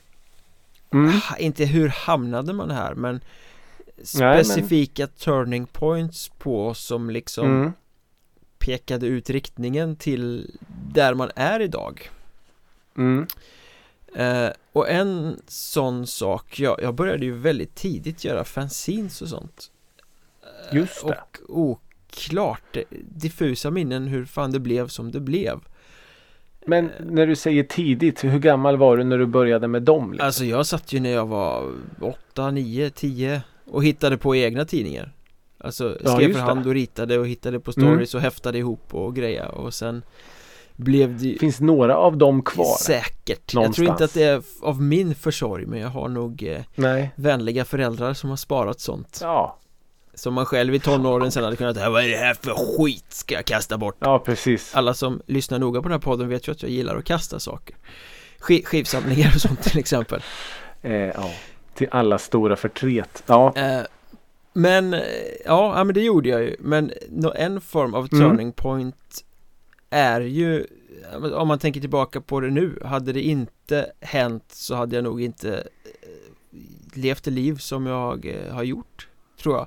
Mm. 0.93 1.11
ha- 1.13 1.37
Inte 1.39 1.65
hur 1.65 1.89
hamnade 1.89 2.53
man 2.53 2.71
här 2.71 2.95
men 2.95 3.15
Nej, 3.15 4.35
men- 4.37 4.45
Specifika 4.45 5.07
turning 5.07 5.67
points 5.67 6.29
på 6.29 6.75
som 6.75 7.11
liksom 7.11 7.47
Mm. 7.47 7.73
Pekade 8.59 9.07
ut 9.07 9.31
riktningen 9.31 9.97
till 9.97 10.51
där 10.93 11.15
man 11.15 11.31
är 11.37 11.61
idag 11.61 12.11
Mm. 12.99 13.27
eh, 14.15 14.49
Och 14.73 14.91
en 14.91 15.41
sån 15.47 16.07
sak, 16.07 16.61
jag, 16.61 16.83
jag 16.83 16.95
började 16.95 17.25
ju 17.25 17.33
väldigt 17.33 17.75
tidigt 17.75 18.25
göra 18.25 18.45
fanzines 18.45 19.23
och 19.23 19.29
sånt 19.29 19.71
Eh, 20.71 20.77
Just 20.77 21.07
det. 21.07 21.19
Och 21.49 21.81
oklart, 22.13 22.77
eh, 22.77 22.83
diffusa 23.03 23.71
minnen 23.71 24.07
hur 24.07 24.25
fan 24.25 24.51
det 24.53 24.61
blev 24.61 24.89
som 24.89 25.11
det 25.13 25.21
blev 25.21 25.61
Men 26.67 26.91
när 27.01 27.27
du 27.27 27.37
säger 27.37 27.63
tidigt, 27.65 28.25
hur 28.25 28.39
gammal 28.39 28.77
var 28.77 28.97
du 28.97 29.05
när 29.05 29.19
du 29.19 29.27
började 29.27 29.69
med 29.69 29.83
dem? 29.83 30.13
Liksom? 30.13 30.27
Alltså 30.27 30.45
jag 30.45 30.67
satt 30.67 30.93
ju 30.93 31.01
när 31.01 31.11
jag 31.11 31.27
var 31.27 31.73
8, 32.01 32.51
9, 32.51 32.91
10 32.91 33.43
och 33.65 33.85
hittade 33.85 34.19
på 34.19 34.37
egna 34.37 34.65
tidningar 34.65 35.13
Alltså 35.67 35.97
Ja, 36.05 36.11
skrev 36.17 36.33
för 36.33 36.41
hand 36.41 36.67
och 36.67 36.73
ritade 36.75 37.19
och 37.19 37.27
hittade 37.29 37.61
på 37.61 37.73
Mm. 37.77 37.89
stories 37.89 38.15
och 38.15 38.21
häftade 38.21 38.59
ihop 38.59 38.95
och 38.95 39.15
greja 39.17 39.49
och 39.49 39.75
sen 39.75 40.03
blev 40.77 41.19
det 41.19 41.37
Finns 41.41 41.61
några 41.61 41.97
av 41.97 42.17
dem 42.17 42.43
kvar? 42.43 42.77
säkert 42.81 43.29
Jag 43.29 43.47
tror 43.47 43.65
inte 43.67 43.83
Någonstans. 43.83 44.11
att 44.11 44.15
det 44.15 44.23
är 44.25 44.43
av 44.63 44.83
min 44.83 45.15
försorg 45.15 45.67
men 45.67 45.79
jag 45.81 45.89
har 45.89 46.09
nog 46.09 46.43
eh, 46.43 46.61
Nej. 46.75 47.11
vänliga 47.17 47.65
föräldrar 47.65 48.15
som 48.15 48.31
har 48.31 48.37
sparat 48.37 48.81
sånt 48.81 49.19
Ja, 49.23 49.59
Som 50.15 50.35
man 50.35 50.47
själv 50.47 50.75
i 50.75 50.79
tonåren 50.81 51.31
sen 51.31 51.45
hade 51.45 51.57
kunnat, 51.57 51.77
"Äh, 51.77 51.91
vad 51.91 52.05
är 52.05 52.09
det 52.09 52.17
här 52.17 52.35
för 52.35 52.51
skit 52.77 53.05
ska 53.09 53.35
jag 53.35 53.45
kasta 53.45 53.79
bort? 53.79 53.97
ja 54.01 54.19
precis. 54.19 54.75
Alla 54.75 54.95
som 54.95 55.21
lyssnar 55.27 55.59
noga 55.59 55.83
på 55.83 55.89
den 55.89 55.93
här 55.93 55.99
podden 56.05 56.29
vet 56.29 56.49
ju 56.49 56.53
att 56.53 56.63
jag 56.63 56.71
gillar 56.71 56.97
att 56.97 57.05
kasta 57.05 57.41
saker 57.41 57.77
Sk- 58.41 58.65
Skivsamlingar 58.65 59.33
och 59.35 59.41
sånt 59.41 59.63
till 59.63 59.79
exempel 59.79 60.23
Eh, 60.83 60.93
ja. 60.93 61.31
Till 61.75 61.89
alla 61.91 62.19
stora 62.19 62.57
förtret. 62.57 63.23
Ja. 63.27 63.53
Eh, 63.57 63.81
Men, 64.59 64.95
eh, 64.95 65.01
ja, 65.45 65.79
ja 65.79 65.85
men 65.85 65.95
det 65.95 66.03
gjorde 66.03 66.29
jag 66.29 66.43
ju 66.43 66.57
Men 66.61 66.93
en 67.35 67.61
form 67.61 67.95
av 67.95 68.09
Mm. 68.13 68.29
turning 68.29 68.53
point 68.53 69.25
är 69.91 70.21
ju 70.21 70.67
men 71.21 71.35
Om 71.35 71.49
man 71.49 71.59
tänker 71.59 71.81
tillbaka 71.81 72.21
på 72.21 72.41
det 72.41 72.51
nu 72.51 72.79
Hade 72.85 73.13
det 73.13 73.23
inte 73.23 73.93
hänt 74.01 74.45
så 74.49 74.75
hade 74.75 74.97
jag 74.97 75.05
nog 75.05 75.23
inte 75.23 75.55
eh, 75.55 76.95
levt 76.95 77.25
det 77.25 77.31
liv 77.31 77.57
som 77.57 77.87
jag 77.87 78.27
eh, 78.27 78.53
har 78.55 78.63
gjort 78.63 79.09
Tror 79.43 79.57
jag 79.57 79.67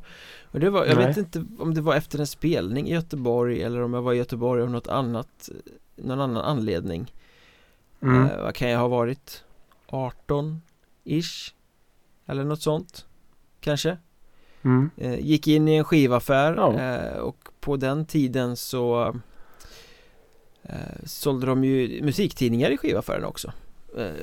Och 0.51 0.59
det 0.59 0.69
var, 0.69 0.85
jag 0.85 0.97
Nej. 0.97 1.07
vet 1.07 1.17
inte 1.17 1.45
om 1.59 1.73
det 1.73 1.81
var 1.81 1.95
efter 1.95 2.19
en 2.19 2.27
spelning 2.27 2.87
i 2.89 2.93
Göteborg 2.93 3.63
eller 3.63 3.81
om 3.81 3.93
jag 3.93 4.01
var 4.01 4.13
i 4.13 4.17
Göteborg 4.17 4.61
av 4.63 4.69
något 4.69 4.87
annat 4.87 5.49
eh, 5.49 5.71
Någon 6.05 6.21
annan 6.21 6.43
anledning 6.43 7.13
Mm. 8.01 8.25
eh, 8.25 8.41
Vad 8.43 8.55
kan 8.55 8.69
jag 8.69 8.79
ha 8.79 8.87
varit? 8.87 9.43
18-ish? 9.87 11.53
Eller 12.25 12.43
något 12.43 12.61
sånt 12.61 13.05
Kanske 13.61 13.97
Mm. 14.63 14.89
Eh, 14.97 15.19
Gick 15.19 15.47
in 15.47 15.67
i 15.67 15.75
en 15.75 15.83
skivaffär 15.83 16.53
Ja. 16.55 16.79
eh, 16.79 17.17
och 17.17 17.37
på 17.59 17.77
den 17.77 18.05
tiden 18.05 18.55
så 18.55 19.15
eh, 20.63 20.75
sålde 21.05 21.45
de 21.47 21.63
ju 21.63 22.01
musiktidningar 22.03 22.69
i 22.69 22.77
skivaffären 22.77 23.23
också 23.25 23.51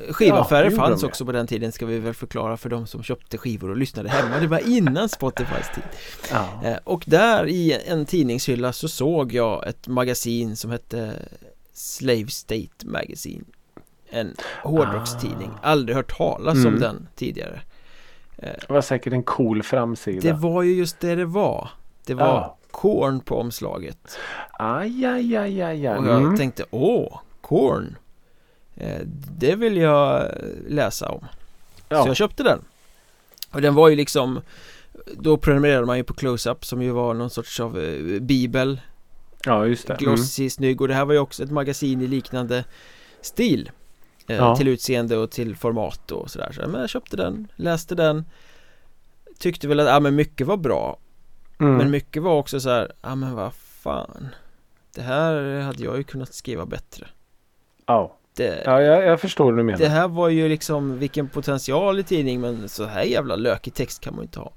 Skivaffärer 0.09 0.69
Ja, 0.71 0.77
fanns 0.77 1.03
också 1.03 1.25
på 1.25 1.31
den 1.31 1.47
tiden 1.47 1.71
ska 1.71 1.85
vi 1.85 1.99
väl 1.99 2.13
förklara 2.13 2.57
för 2.57 2.69
de 2.69 2.87
som 2.87 3.03
köpte 3.03 3.37
skivor 3.37 3.69
och 3.69 3.77
lyssnade 3.77 4.09
hemma 4.09 4.39
Det 4.39 4.47
var 4.47 4.67
innan 4.69 5.09
Spotifys 5.09 5.69
tid 5.75 5.83
Ja. 6.31 6.77
Och 6.83 7.03
där 7.07 7.47
i 7.47 7.79
en 7.87 8.05
tidningshylla 8.05 8.73
så 8.73 8.87
såg 8.87 9.33
jag 9.33 9.67
ett 9.67 9.87
magasin 9.87 10.55
som 10.55 10.71
hette 10.71 11.13
Slave 11.73 12.27
State 12.27 12.85
Magazine 12.85 13.43
En 14.09 14.35
hårdrockstidning, 14.63 15.49
Ah. 15.61 15.67
aldrig 15.67 15.95
hört 15.95 16.17
talas 16.17 16.53
om 16.55 16.65
Mm. 16.67 16.79
den 16.79 17.07
tidigare 17.15 17.61
Det 18.37 18.69
var 18.69 18.81
säkert 18.81 19.13
en 19.13 19.23
cool 19.23 19.63
framsida. 19.63 20.21
Det 20.21 20.33
var 20.33 20.63
ju 20.63 20.73
just 20.73 20.99
det 20.99 21.15
det 21.15 21.25
var 21.25 21.69
Det 22.05 22.13
var 22.13 22.25
Ja. 22.25 22.57
Korn 22.71 23.19
på 23.19 23.39
omslaget 23.39 24.17
Aj, 24.59 25.05
aj, 25.05 25.35
aj, 25.37 25.61
aj, 25.61 25.87
aj. 25.87 25.97
Och 25.97 26.07
jag 26.07 26.21
Mm. 26.21 26.37
tänkte, 26.37 26.65
åh, 26.71 27.19
Korn 27.41 27.95
eh, 28.75 29.01
Det 29.37 29.55
vill 29.55 29.77
jag 29.77 30.31
läsa 30.67 31.09
om 31.09 31.25
Ja. 31.89 32.03
Så 32.03 32.09
jag 32.09 32.15
köpte 32.15 32.43
den 32.43 32.59
Och 33.51 33.61
den 33.61 33.75
var 33.75 33.89
ju 33.89 33.95
liksom 33.95 34.41
Då 35.13 35.37
prenumererade 35.37 35.85
man 35.85 35.97
ju 35.97 36.03
på 36.03 36.13
Close-Up 36.13 36.65
som 36.65 36.81
ju 36.81 36.91
var 36.91 37.13
någon 37.13 37.29
sorts 37.29 37.59
av 37.59 37.79
eh, 37.79 38.19
bibel 38.21 38.81
ja, 39.45 39.65
just 39.65 39.87
det. 39.87 39.93
Mm. 39.93 40.03
Glossy, 40.05 40.49
snygg 40.49 40.81
och 40.81 40.87
det 40.87 40.93
här 40.93 41.05
var 41.05 41.13
ju 41.13 41.19
också 41.19 41.43
ett 41.43 41.51
magasin 41.51 42.01
i 42.01 42.07
liknande 42.07 42.63
stil 43.21 43.71
Ja. 44.35 44.55
Till 44.55 44.67
utseende 44.67 45.17
och 45.17 45.31
till 45.31 45.55
format 45.55 46.11
och 46.11 46.31
sådär 46.31 46.51
så, 46.51 46.67
Men 46.67 46.81
jag 46.81 46.89
köpte 46.89 47.17
den, 47.17 47.47
läste 47.55 47.95
den 47.95 48.25
Tyckte 49.39 49.67
väl 49.67 49.79
att, 49.79 49.87
ja 49.87 49.99
men 49.99 50.15
mycket 50.15 50.47
var 50.47 50.57
bra 50.57 50.99
Mm. 51.59 51.77
Men 51.77 51.91
mycket 51.91 52.23
var 52.23 52.33
också 52.33 52.59
så 52.59 52.69
här, 52.69 52.91
ja 53.01 53.15
men 53.15 53.35
vad 53.35 53.53
fan 53.53 54.27
Det 54.95 55.01
här 55.01 55.59
hade 55.59 55.83
jag 55.83 55.97
ju 55.97 56.03
kunnat 56.03 56.33
skriva 56.33 56.65
bättre 56.65 57.07
Ja, 57.85 58.17
Det, 58.33 58.61
ja 58.65 58.81
jag, 58.81 59.05
jag 59.05 59.21
förstår 59.21 59.45
vad 59.45 59.57
du 59.57 59.63
menar. 59.63 59.79
det 59.79 59.87
här 59.89 60.07
var 60.07 60.29
ju 60.29 60.49
liksom 60.49 60.99
vilken 60.99 61.29
potential 61.29 61.99
i 61.99 62.03
tidning 62.03 62.41
men 62.41 62.69
så 62.69 62.85
här 62.85 63.03
jävla 63.03 63.35
lökig 63.35 63.73
text 63.73 64.01
kan 64.01 64.13
man 64.15 64.21
ju 64.21 64.25
inte 64.25 64.39
ha 64.39 64.51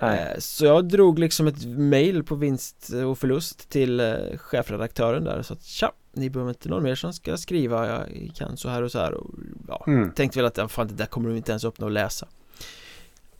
Nej. 0.00 0.32
Eh, 0.32 0.38
Så 0.38 0.64
jag 0.64 0.88
drog 0.88 1.18
liksom 1.18 1.46
ett 1.46 1.64
mail 1.66 2.24
på 2.24 2.34
vinst 2.34 2.90
och 3.06 3.18
förlust 3.18 3.68
till 3.70 4.00
eh, 4.00 4.14
chefredaktören 4.36 5.24
där 5.24 5.42
så 5.42 5.52
att 5.52 5.62
tja, 5.62 5.92
ni 6.12 6.30
behöver 6.30 6.50
inte 6.50 6.68
någon 6.68 6.82
mer 6.82 6.94
som 6.94 7.12
ska 7.12 7.36
skriva, 7.36 7.86
jag 7.86 8.30
kan 8.34 8.56
så 8.56 8.68
här 8.68 8.82
och 8.82 8.92
så 8.92 8.98
här 8.98 9.14
och 9.14 9.30
ja, 9.68 9.84
Mm. 9.86 10.12
tänkte 10.12 10.38
väl 10.42 10.46
att 10.62 10.72
fan 10.72 10.88
det 10.88 10.94
där 10.94 11.06
kommer 11.06 11.28
de 11.28 11.36
inte 11.36 11.52
ens 11.52 11.64
öppna 11.64 11.86
och 11.86 11.92
läsa 11.92 12.26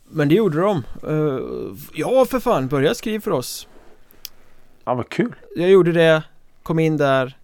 Men 0.09 0.29
det 0.29 0.35
gjorde 0.35 0.61
de 0.61 0.83
Eh, 1.07 1.39
Ja 1.93 2.25
för 2.25 2.39
fan, 2.39 2.67
börja 2.67 2.95
skriva 2.95 3.21
för 3.21 3.31
oss 3.31 3.67
Ja, 4.85 4.93
vad 4.93 5.09
kul. 5.09 5.35
Jag 5.55 5.69
gjorde 5.69 5.91
det, 5.91 6.23
kom 6.63 6.79
in 6.79 6.97
där 6.97 7.37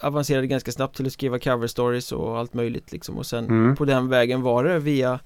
avancerade 0.00 0.46
ganska 0.46 0.72
snabbt 0.72 0.96
till 0.96 1.06
att 1.06 1.12
skriva 1.12 1.38
cover 1.38 1.66
stories 1.66 2.12
och 2.12 2.38
allt 2.38 2.54
möjligt 2.54 2.92
liksom 2.92 3.18
och 3.18 3.26
sen 3.26 3.44
Mm. 3.44 3.76
på 3.76 3.84
den 3.84 4.08
vägen 4.08 4.42
var 4.42 4.64
det 4.64 4.78
via 4.78 5.20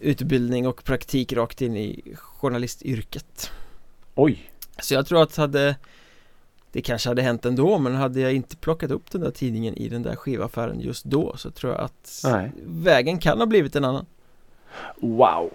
utbildning 0.00 0.66
och 0.66 0.84
praktik 0.84 1.32
rakt 1.32 1.62
in 1.62 1.76
i 1.76 2.14
journalistyrket 2.16 3.50
Oj. 4.14 4.50
Så 4.82 4.94
jag 4.94 5.06
tror 5.06 5.22
att 5.22 5.36
hade 5.36 5.76
det 6.72 6.82
kanske 6.82 7.08
hade 7.08 7.22
hänt 7.22 7.44
ändå 7.44 7.78
men 7.78 7.94
hade 7.94 8.20
jag 8.20 8.32
inte 8.32 8.56
plockat 8.56 8.90
upp 8.90 9.10
den 9.10 9.20
där 9.20 9.30
tidningen 9.30 9.74
i 9.74 9.88
den 9.88 10.02
där 10.02 10.16
skivaffären 10.16 10.80
just 10.80 11.04
då 11.04 11.36
så 11.36 11.50
tror 11.50 11.72
jag 11.72 11.80
att 11.82 12.20
Nej. 12.24 12.52
vägen 12.66 13.18
kan 13.18 13.38
ha 13.38 13.46
blivit 13.46 13.76
en 13.76 13.84
annan 13.84 14.06
Wow. 14.96 15.50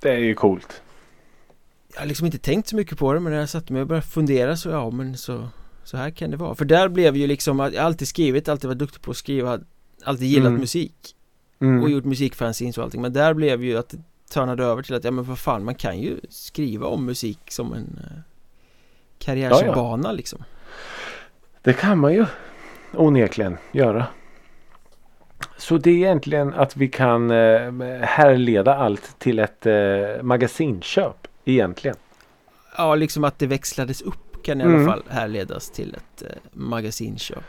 Det 0.00 0.10
är 0.10 0.18
ju 0.18 0.34
coolt. 0.34 0.82
Jag 1.94 2.00
har 2.00 2.06
liksom 2.06 2.26
inte 2.26 2.38
tänkt 2.38 2.68
så 2.68 2.76
mycket 2.76 2.98
på 2.98 3.12
det 3.12 3.20
men 3.20 3.32
när 3.32 3.40
jag 3.40 3.48
satte 3.48 3.72
mig 3.72 3.82
och 3.82 3.88
började 3.88 4.06
fundera 4.06 4.56
så 4.56 4.68
ja 4.68 4.90
men 4.90 5.16
så 5.16 5.48
Så 5.84 5.96
här 5.96 6.10
kan 6.10 6.30
det 6.30 6.36
vara 6.36 6.54
för 6.54 6.64
där 6.64 6.88
blev 6.88 7.16
ju 7.16 7.26
liksom 7.26 7.60
att 7.60 7.74
jag 7.74 7.84
alltid 7.84 8.08
skrivit, 8.08 8.48
alltid 8.48 8.68
varit 8.68 8.78
duktig 8.78 9.02
på 9.02 9.10
att 9.10 9.16
skriva 9.16 9.60
Alltid 10.04 10.28
gillat 10.28 10.48
Mm. 10.48 10.60
musik 10.60 11.16
Mm. 11.60 11.82
och 11.82 11.90
gjort 11.90 12.04
musikfanzines 12.04 12.78
och 12.78 12.84
allting 12.84 13.02
men 13.02 13.12
där 13.12 13.34
blev 13.34 13.64
ju 13.64 13.78
att 13.78 13.88
det 13.88 13.98
törnade 14.30 14.64
över 14.64 14.82
till 14.82 14.94
att 14.94 15.04
ja 15.04 15.10
men 15.10 15.24
vad 15.24 15.38
fan 15.38 15.64
man 15.64 15.74
kan 15.74 15.98
ju 16.00 16.20
skriva 16.28 16.86
om 16.86 17.04
musik 17.06 17.38
som 17.48 17.72
en 17.72 18.00
Karriärsbana 19.24 20.12
liksom 20.12 20.44
Det 21.62 21.72
kan 21.72 21.98
man 21.98 22.12
ju 22.12 22.26
onekligen 22.92 23.58
göra. 23.72 24.06
Så 25.56 25.76
det 25.76 25.90
är 25.90 25.94
egentligen 25.94 26.54
att 26.54 26.76
vi 26.76 26.88
kan 26.88 27.30
eh, 27.30 27.72
härleda 28.00 28.74
allt 28.74 29.18
till 29.18 29.38
ett 29.38 29.66
eh, 29.66 30.22
magasinköp 30.22 31.28
egentligen. 31.44 31.96
Ja 32.76 32.94
liksom 32.94 33.24
att 33.24 33.38
det 33.38 33.46
växlades 33.46 34.02
upp 34.02 34.42
kan 34.42 34.60
i 34.60 34.64
Mm. 34.64 34.76
alla 34.76 34.90
fall 34.92 35.02
härledas 35.08 35.70
till 35.70 35.94
ett 35.94 36.22
eh, 36.22 36.36
magasinköp 36.52 37.42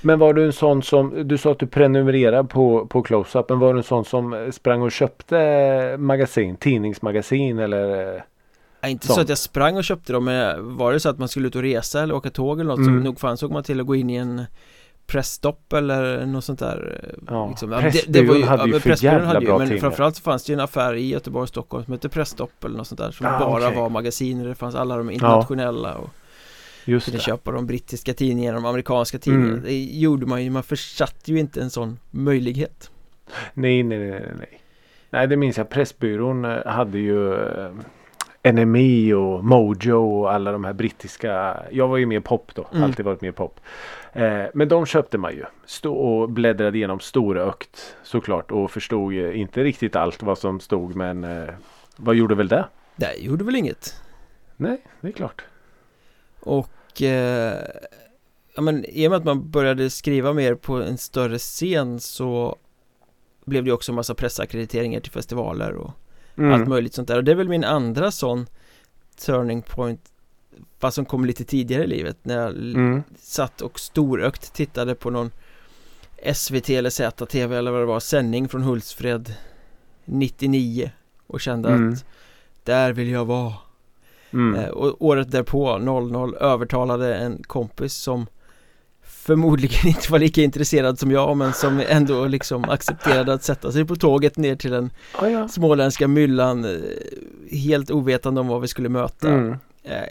Men 0.00 0.18
var 0.18 0.32
du 0.34 0.44
en 0.44 0.52
sån 0.52 0.82
som, 0.82 1.28
du 1.28 1.38
sa 1.38 1.52
att 1.52 1.58
du 1.58 1.66
prenumererade 1.66 2.48
på, 2.48 2.86
på 2.86 3.02
Close-Up, 3.02 3.48
men 3.48 3.58
var 3.58 3.72
du 3.72 3.78
en 3.78 3.84
sån 3.84 4.04
som 4.04 4.52
sprang 4.52 4.82
och 4.82 4.92
köpte 4.92 5.96
magasin, 5.98 6.56
tidningsmagasin 6.56 7.58
eller? 7.58 8.24
Ja, 8.84 8.88
inte 8.88 9.06
Sånt. 9.06 9.14
så 9.14 9.20
att 9.20 9.28
jag 9.28 9.38
sprang 9.38 9.76
och 9.76 9.84
köpte 9.84 10.12
dem 10.12 10.24
men 10.24 10.76
var 10.76 10.92
det 10.92 11.00
så 11.00 11.08
att 11.08 11.18
man 11.18 11.28
skulle 11.28 11.48
ut 11.48 11.56
och 11.56 11.62
resa 11.62 12.02
eller 12.02 12.14
åka 12.14 12.30
tåg 12.30 12.60
eller 12.60 12.70
något 12.70 12.78
Mm. 12.78 13.00
så 13.00 13.04
nog 13.04 13.20
fan 13.20 13.36
såg 13.36 13.50
man 13.52 13.62
till 13.62 13.80
att 13.80 13.86
gå 13.86 13.94
in 13.96 14.10
i 14.10 14.14
en 14.16 14.42
pressstopp 15.06 15.72
eller 15.72 16.26
något 16.26 16.44
sånt 16.44 16.58
där 16.58 17.10
Ja, 17.30 17.48
liksom. 17.48 17.72
Ja, 17.72 17.80
Pressbyrån 17.80 18.42
hade 18.42 18.64
ju 18.64 18.70
men 18.70 18.80
för 18.80 19.04
jävla 19.04 19.26
hade 19.26 19.40
ju, 19.40 19.46
bra 19.46 19.58
Men 19.58 19.66
tidningar. 19.66 19.80
framförallt 19.80 20.16
så 20.16 20.22
fanns 20.22 20.44
det 20.44 20.52
ju 20.52 20.54
en 20.54 20.60
affär 20.60 20.94
i 20.94 21.08
Göteborg 21.08 21.42
och 21.42 21.48
Stockholm 21.48 21.84
som 21.84 21.92
hette 21.92 22.08
Pressstopp 22.08 22.64
eller 22.64 22.76
något 22.76 22.86
sånt 22.86 22.98
där 23.00 23.10
Som 23.10 23.26
Ah, 23.26 23.38
bara 23.38 23.66
okej. 23.66 23.78
var 23.78 23.88
magasin 23.88 24.44
det 24.44 24.54
fanns 24.54 24.74
alla 24.74 24.96
de 24.96 25.10
internationella 25.10 25.94
och 25.94 26.10
Just 26.84 27.04
kunde 27.06 27.18
det. 27.18 27.22
köpa 27.22 27.52
de 27.52 27.66
brittiska 27.66 28.14
tidningarna, 28.14 28.58
de 28.58 28.66
amerikanska 28.66 29.18
tidningarna 29.18 29.52
Mm. 29.52 29.64
Det 29.64 29.84
gjorde 29.84 30.26
man 30.26 30.44
ju, 30.44 30.50
man 30.50 30.62
försatte 30.62 31.32
ju 31.32 31.38
inte 31.38 31.60
en 31.60 31.70
sån 31.70 31.98
möjlighet 32.10 32.90
Nej, 33.54 33.82
nej, 33.82 33.98
nej, 33.98 34.10
nej, 34.10 34.32
nej. 34.38 34.60
Nej, 35.10 35.26
det 35.26 35.36
minns 35.36 35.56
jag. 35.58 35.68
Pressbyrån 35.70 36.44
eh, 36.44 36.66
hade 36.66 36.98
ju 36.98 37.34
eh, 37.34 37.70
NME 38.52 39.14
och 39.14 39.44
Mojo 39.44 40.20
och 40.20 40.32
alla 40.32 40.52
de 40.52 40.64
här 40.64 40.72
brittiska. 40.72 41.62
Jag 41.70 41.88
var 41.88 41.96
ju 41.96 42.06
mer 42.06 42.20
pop 42.20 42.54
då. 42.54 42.66
Mm. 42.72 42.84
Alltid 42.84 43.04
varit 43.04 43.20
mer 43.20 43.32
pop. 43.32 43.60
Eh, 44.12 44.42
men 44.54 44.68
de 44.68 44.86
köpte 44.86 45.18
man 45.18 45.32
ju. 45.32 45.44
Stå 45.66 45.94
och 45.94 46.30
bläddrade 46.30 46.78
igenom 46.78 47.00
storökt 47.00 47.96
såklart 48.02 48.50
och 48.50 48.70
förstod 48.70 49.12
ju 49.12 49.34
inte 49.34 49.64
riktigt 49.64 49.96
allt 49.96 50.22
vad 50.22 50.38
som 50.38 50.60
stod 50.60 50.94
men 50.94 51.24
eh, 51.24 51.54
vad 51.96 52.14
gjorde 52.14 52.34
väl 52.34 52.48
det? 52.48 52.68
Det 52.96 53.14
gjorde 53.16 53.44
väl 53.44 53.56
inget 53.56 54.00
Nej, 54.56 54.82
det 55.00 55.08
är 55.08 55.12
klart. 55.12 55.44
Och 56.40 57.02
eh, 57.02 57.58
ja, 58.54 58.62
men 58.62 58.84
i 58.84 59.06
och 59.06 59.10
med 59.10 59.18
att 59.18 59.24
man 59.24 59.50
började 59.50 59.90
skriva 59.90 60.32
mer 60.32 60.54
på 60.54 60.74
en 60.74 60.98
större 60.98 61.38
scen 61.38 62.00
så 62.00 62.56
blev 63.44 63.64
det 63.64 63.72
också 63.72 63.92
en 63.92 63.96
massa 63.96 64.14
pressackrediteringar 64.14 65.00
till 65.00 65.12
festivaler 65.12 65.72
och 65.72 65.90
Mm. 66.36 66.52
allt 66.52 66.68
möjligt 66.68 66.94
sånt 66.94 67.08
där 67.08 67.16
och 67.16 67.24
det 67.24 67.30
är 67.30 67.36
väl 67.36 67.48
min 67.48 67.64
andra 67.64 68.10
sån 68.10 68.46
turning 69.26 69.62
point 69.62 70.00
fast 70.78 70.94
som 70.94 71.04
kom 71.04 71.24
lite 71.24 71.44
tidigare 71.44 71.84
i 71.84 71.86
livet 71.86 72.16
när 72.22 72.36
jag 72.38 72.50
Mm. 72.56 73.02
satt 73.18 73.60
och 73.60 73.80
storögt 73.80 74.52
tittade 74.52 74.94
på 74.94 75.10
någon 75.10 75.30
SVT 76.34 76.70
eller 76.70 76.90
ZTV 76.90 77.56
eller 77.56 77.70
vad 77.70 77.80
det 77.80 77.86
var 77.86 78.00
sändning 78.00 78.48
från 78.48 78.62
Hultsfred 78.62 79.34
99 80.04 80.90
och 81.26 81.40
kände 81.40 81.68
Mm. 81.68 81.92
att 81.92 82.04
där 82.64 82.92
vill 82.92 83.08
jag 83.08 83.24
vara 83.24 83.52
Mm. 84.30 84.54
Eh, 84.54 84.68
Och 84.68 84.96
året 85.04 85.30
därpå, 85.30 85.78
00, 85.78 86.34
övertalade 86.40 87.14
en 87.14 87.42
kompis 87.42 87.94
som 87.94 88.26
Förmodligen 89.26 89.86
inte 89.88 90.12
var 90.12 90.18
lika 90.18 90.42
intresserad 90.42 90.98
som 90.98 91.10
jag 91.10 91.36
men 91.36 91.52
som 91.52 91.82
ändå 91.88 92.26
liksom 92.26 92.64
accepterade 92.64 93.32
att 93.32 93.42
sätta 93.42 93.72
sig 93.72 93.84
på 93.84 93.96
tåget 93.96 94.36
ner 94.36 94.56
till 94.56 94.70
den 94.70 94.90
Ja, 95.20 95.30
ja. 95.30 95.48
småländska 95.48 96.08
myllan 96.08 96.64
eh, 96.64 96.80
Helt 97.50 97.90
ovetande 97.90 98.40
om 98.40 98.48
vad 98.48 98.60
vi 98.60 98.68
skulle 98.68 98.88
möta 98.88 99.28
Mm. 99.28 99.56
Eh, 99.82 100.02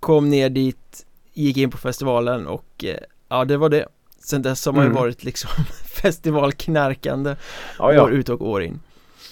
Kom 0.00 0.30
ner 0.30 0.48
dit, 0.50 1.06
gick 1.32 1.56
in 1.56 1.70
på 1.70 1.76
festivalen 1.78 2.46
och 2.46 2.84
eh, 2.84 2.96
ja 3.28 3.44
det 3.44 3.56
var 3.56 3.68
det 3.68 3.86
Sen 4.18 4.42
dess 4.42 4.66
har 4.66 4.72
man 4.72 4.82
ju 4.84 4.90
Mm. 4.90 5.02
varit 5.02 5.24
liksom 5.24 5.50
festivalknarkande 6.02 7.36
Ja, 7.78 7.92
ja. 7.92 8.02
år 8.02 8.12
ut 8.12 8.28
och 8.28 8.48
år 8.48 8.62
in 8.62 8.80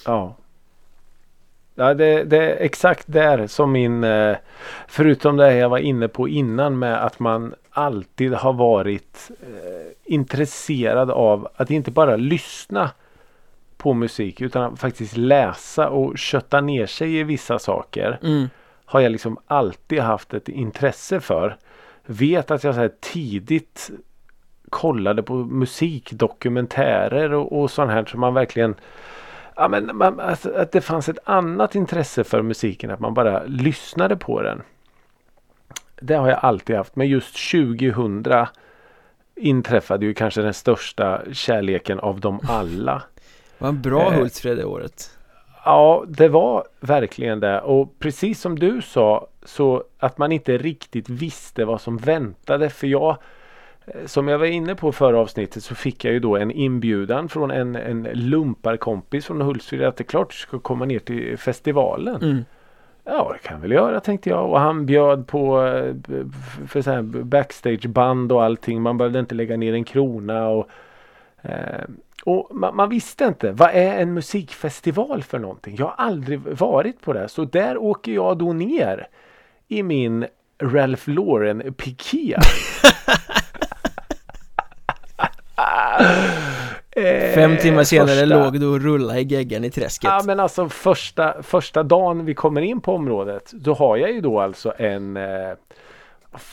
Ja. 0.06 0.36
Ja, 1.74 1.94
det, 1.94 2.24
det 2.24 2.36
är 2.36 2.64
exakt 2.64 3.04
där 3.06 3.46
som 3.46 3.72
min, 3.72 4.04
förutom 4.88 5.36
det 5.36 5.54
jag 5.56 5.68
var 5.68 5.78
inne 5.78 6.08
på 6.08 6.28
innan 6.28 6.78
med 6.78 7.04
att 7.06 7.18
man 7.18 7.54
alltid 7.70 8.32
har 8.32 8.52
varit 8.52 9.30
eh, 9.42 9.92
intresserad 10.04 11.10
av 11.10 11.48
att 11.56 11.70
inte 11.70 11.90
bara 11.90 12.16
lyssna 12.16 12.90
på 13.76 13.94
musik 13.94 14.40
utan 14.40 14.62
att 14.72 14.80
faktiskt 14.80 15.16
läsa 15.16 15.88
och 15.88 16.18
kötta 16.18 16.60
ner 16.60 16.86
sig 16.86 17.16
i 17.16 17.22
vissa 17.22 17.58
saker. 17.58 18.18
mm. 18.22 18.48
Har 18.84 19.00
jag 19.00 19.12
liksom 19.12 19.38
alltid 19.46 20.00
haft 20.00 20.34
ett 20.34 20.48
intresse 20.48 21.20
för. 21.20 21.56
Vet 22.06 22.50
att 22.50 22.64
jag 22.64 22.74
så 22.74 22.88
tidigt 23.00 23.90
kollade 24.70 25.22
på 25.22 25.34
musikdokumentärer 25.34 27.32
och, 27.32 27.60
och 27.60 27.70
sånt 27.70 27.90
här 27.90 28.04
som 28.04 28.20
man 28.20 28.34
verkligen 28.34 28.74
Ja 29.56 29.68
men 29.68 29.96
man, 29.96 30.20
alltså, 30.20 30.52
att 30.54 30.72
det 30.72 30.80
fanns 30.80 31.08
ett 31.08 31.18
annat 31.24 31.74
intresse 31.74 32.24
för 32.24 32.42
musiken 32.42 32.90
att 32.90 33.00
man 33.00 33.14
bara 33.14 33.42
lyssnade 33.44 34.16
på 34.16 34.42
den. 34.42 34.62
Det 36.00 36.14
har 36.14 36.28
jag 36.28 36.38
alltid 36.42 36.76
haft 36.76 36.96
men 36.96 37.08
just 37.08 37.50
2000 37.50 38.46
inträffade 39.36 40.06
ju 40.06 40.14
kanske 40.14 40.42
den 40.42 40.54
största 40.54 41.22
kärleken 41.32 42.00
av 42.00 42.20
dem 42.20 42.40
alla. 42.48 43.02
Det 43.58 43.62
var 43.64 43.68
en 43.68 43.82
bra 43.82 44.12
Eh. 44.12 44.18
Hultsfred 44.18 44.56
det 44.56 44.64
året 44.64 45.16
Ja, 45.64 46.04
det 46.08 46.28
var 46.28 46.64
verkligen 46.80 47.40
det. 47.40 47.60
Och 47.60 47.98
precis 47.98 48.40
som 48.40 48.58
du 48.58 48.82
sa 48.82 49.26
så 49.42 49.84
att 49.98 50.18
man 50.18 50.32
inte 50.32 50.58
riktigt 50.58 51.08
visste 51.08 51.64
vad 51.64 51.80
som 51.80 51.96
väntade. 51.96 52.70
För 52.70 52.86
jag, 52.86 53.16
eh, 53.86 54.06
som 54.06 54.28
jag 54.28 54.38
var 54.38 54.46
inne 54.46 54.74
på 54.74 54.92
förra 54.92 55.18
avsnittet 55.18 55.64
så 55.64 55.74
fick 55.74 56.04
jag 56.04 56.14
ju 56.14 56.20
då 56.20 56.36
en 56.36 56.50
inbjudan 56.50 57.28
från 57.28 57.50
en, 57.50 57.76
en 57.76 58.02
lumparkompis 58.02 59.26
från 59.26 59.40
Hultsfred 59.40 59.82
att 59.82 59.96
det 59.96 60.02
är 60.02 60.06
klart 60.06 60.30
du 60.30 60.36
ska 60.36 60.58
komma 60.58 60.84
ner 60.84 60.98
till 60.98 61.38
festivalen. 61.38 62.22
mm. 62.22 62.44
Ja, 63.04 63.32
det 63.32 63.48
kan 63.48 63.54
jag 63.54 63.60
väl 63.60 63.72
göra 63.72 64.00
tänkte 64.00 64.30
jag. 64.30 64.50
Och 64.50 64.60
han 64.60 64.86
bjöd 64.86 65.26
på 65.26 65.66
eh, 65.66 65.94
för 66.68 66.82
så 66.82 66.90
här 66.90 67.02
backstageband 67.02 68.32
och 68.32 68.44
allting. 68.44 68.82
Man 68.82 68.98
behövde 68.98 69.18
inte 69.18 69.34
lägga 69.34 69.56
ner 69.56 69.74
en 69.74 69.84
krona. 69.84 70.48
Och, 70.48 70.68
eh, 71.42 71.84
och 72.24 72.48
man, 72.50 72.76
man 72.76 72.88
visste 72.88 73.24
inte. 73.24 73.52
Vad 73.52 73.70
är 73.70 73.98
en 73.98 74.14
musikfestival 74.14 75.22
för 75.22 75.38
någonting? 75.38 75.76
Jag 75.78 75.86
har 75.86 76.06
aldrig 76.06 76.40
varit 76.40 77.00
på 77.00 77.12
det. 77.12 77.28
Så 77.28 77.44
där 77.44 77.76
åker 77.76 78.12
jag 78.12 78.38
då 78.38 78.52
ner. 78.52 79.06
I 79.68 79.82
min 79.82 80.26
Ralph 80.62 81.08
Lauren-piké. 81.08 82.36
Eh, 86.96 87.34
Fem 87.34 87.56
timmar 87.56 87.84
senare 87.84 88.06
första- 88.08 88.24
låg 88.24 88.60
du 88.60 88.66
och 88.66 88.80
rullade 88.80 89.20
i 89.20 89.24
geggan 89.24 89.64
i 89.64 89.70
träsket 89.70 90.10
Ja 90.10 90.22
men 90.26 90.40
alltså 90.40 90.68
första, 90.68 91.42
första 91.42 91.82
dagen 91.82 92.24
vi 92.24 92.34
kommer 92.34 92.60
in 92.60 92.80
på 92.80 92.94
området 92.94 93.50
då 93.52 93.74
har 93.74 93.96
jag 93.96 94.12
ju 94.12 94.20
då 94.20 94.40
alltså 94.40 94.72
en 94.78 95.16
eh, 95.16 95.52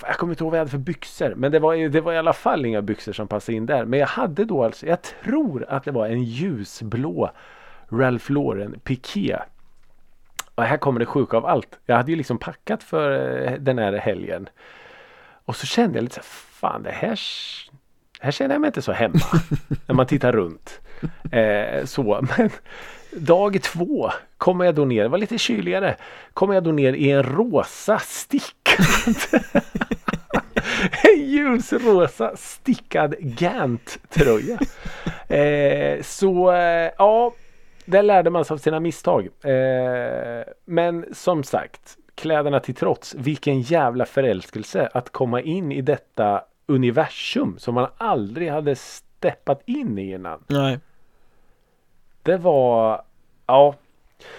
Jag 0.01 0.17
kommer 0.17 0.33
inte 0.33 0.43
ihåg 0.43 0.51
vad 0.51 0.57
jag 0.59 0.61
hade 0.61 0.71
för 0.71 0.77
byxor 0.77 1.33
men 1.35 1.51
det 1.51 1.59
var, 1.59 1.89
det 1.89 2.01
var 2.01 2.13
i 2.13 2.17
alla 2.17 2.33
fall 2.33 2.65
inga 2.65 2.81
byxor 2.81 3.13
som 3.13 3.27
passade 3.27 3.55
in 3.55 3.65
där. 3.65 3.85
Men 3.85 3.99
jag 3.99 4.07
hade 4.07 4.45
då 4.45 4.63
alltså, 4.63 4.85
jag 4.85 4.99
tror 5.01 5.65
att 5.69 5.83
det 5.83 5.91
var 5.91 6.07
en 6.07 6.23
ljusblå 6.23 7.31
Ralph 7.89 8.31
Lauren 8.31 8.79
Piqué. 8.83 9.38
Och 10.55 10.63
här 10.63 10.77
kommer 10.77 10.99
det 10.99 11.05
sjuka 11.05 11.38
av 11.38 11.45
allt. 11.45 11.79
Jag 11.85 11.95
hade 11.95 12.11
ju 12.11 12.17
liksom 12.17 12.38
packat 12.38 12.83
för 12.83 13.11
eh, 13.45 13.51
den 13.53 13.77
här 13.79 13.93
helgen. 13.93 14.49
Och 15.45 15.55
så 15.55 15.65
kände 15.67 15.97
jag 15.97 16.03
lite 16.03 16.15
så 16.15 16.21
här, 16.21 16.25
fan 16.71 16.83
det 16.83 16.91
här 16.91 17.19
här 18.20 18.32
känner 18.32 18.55
jag 18.55 18.61
mig 18.61 18.68
inte 18.68 18.82
så 18.82 18.91
hemma 18.91 19.20
när 19.86 19.95
man 19.95 20.05
tittar 20.05 20.32
runt. 20.32 20.82
Eh, 21.32 21.86
så, 21.86 22.26
men 22.38 22.49
dag 23.11 23.61
två 23.63 24.11
kommer 24.38 24.65
jag 24.65 24.76
då 24.76 24.86
ner, 24.86 25.03
det 25.03 25.09
var 25.09 25.18
lite 25.18 25.38
kyligare, 25.38 25.95
kommer 26.34 26.53
jag 26.53 26.63
då 26.63 26.72
ner 26.72 26.93
i 26.93 27.11
en 27.11 27.24
rosa 27.24 27.99
stick. 27.99 28.70
en 31.03 31.26
ljusrosa 31.26 32.38
stickad 32.38 33.15
Gant-tröja. 33.20 34.59
eh, 35.28 36.01
så 36.01 36.51
eh, 36.51 36.91
ja, 36.97 37.34
där 37.86 38.03
lärde 38.03 38.30
man 38.30 38.45
sig 38.45 38.53
av 38.53 38.57
sina 38.57 38.80
misstag. 38.80 39.28
Eh, 39.43 40.43
men 40.65 41.05
som 41.11 41.43
sagt, 41.43 41.97
kläderna 42.15 42.59
till 42.59 42.76
trots, 42.76 43.15
vilken 43.15 43.61
jävla 43.61 44.05
förälskelse 44.05 44.89
att 44.93 45.09
komma 45.09 45.41
in 45.41 45.72
i 45.72 45.82
detta 45.82 46.41
universum 46.68 47.57
som 47.59 47.76
man 47.76 47.88
aldrig 47.97 48.51
hade 48.51 48.76
steppat 48.76 49.61
in 49.65 49.97
i 49.97 50.11
innan. 50.11 50.43
Nej. 50.47 50.80
Det 52.24 52.38
var, 52.38 53.01
ja. 53.45 53.76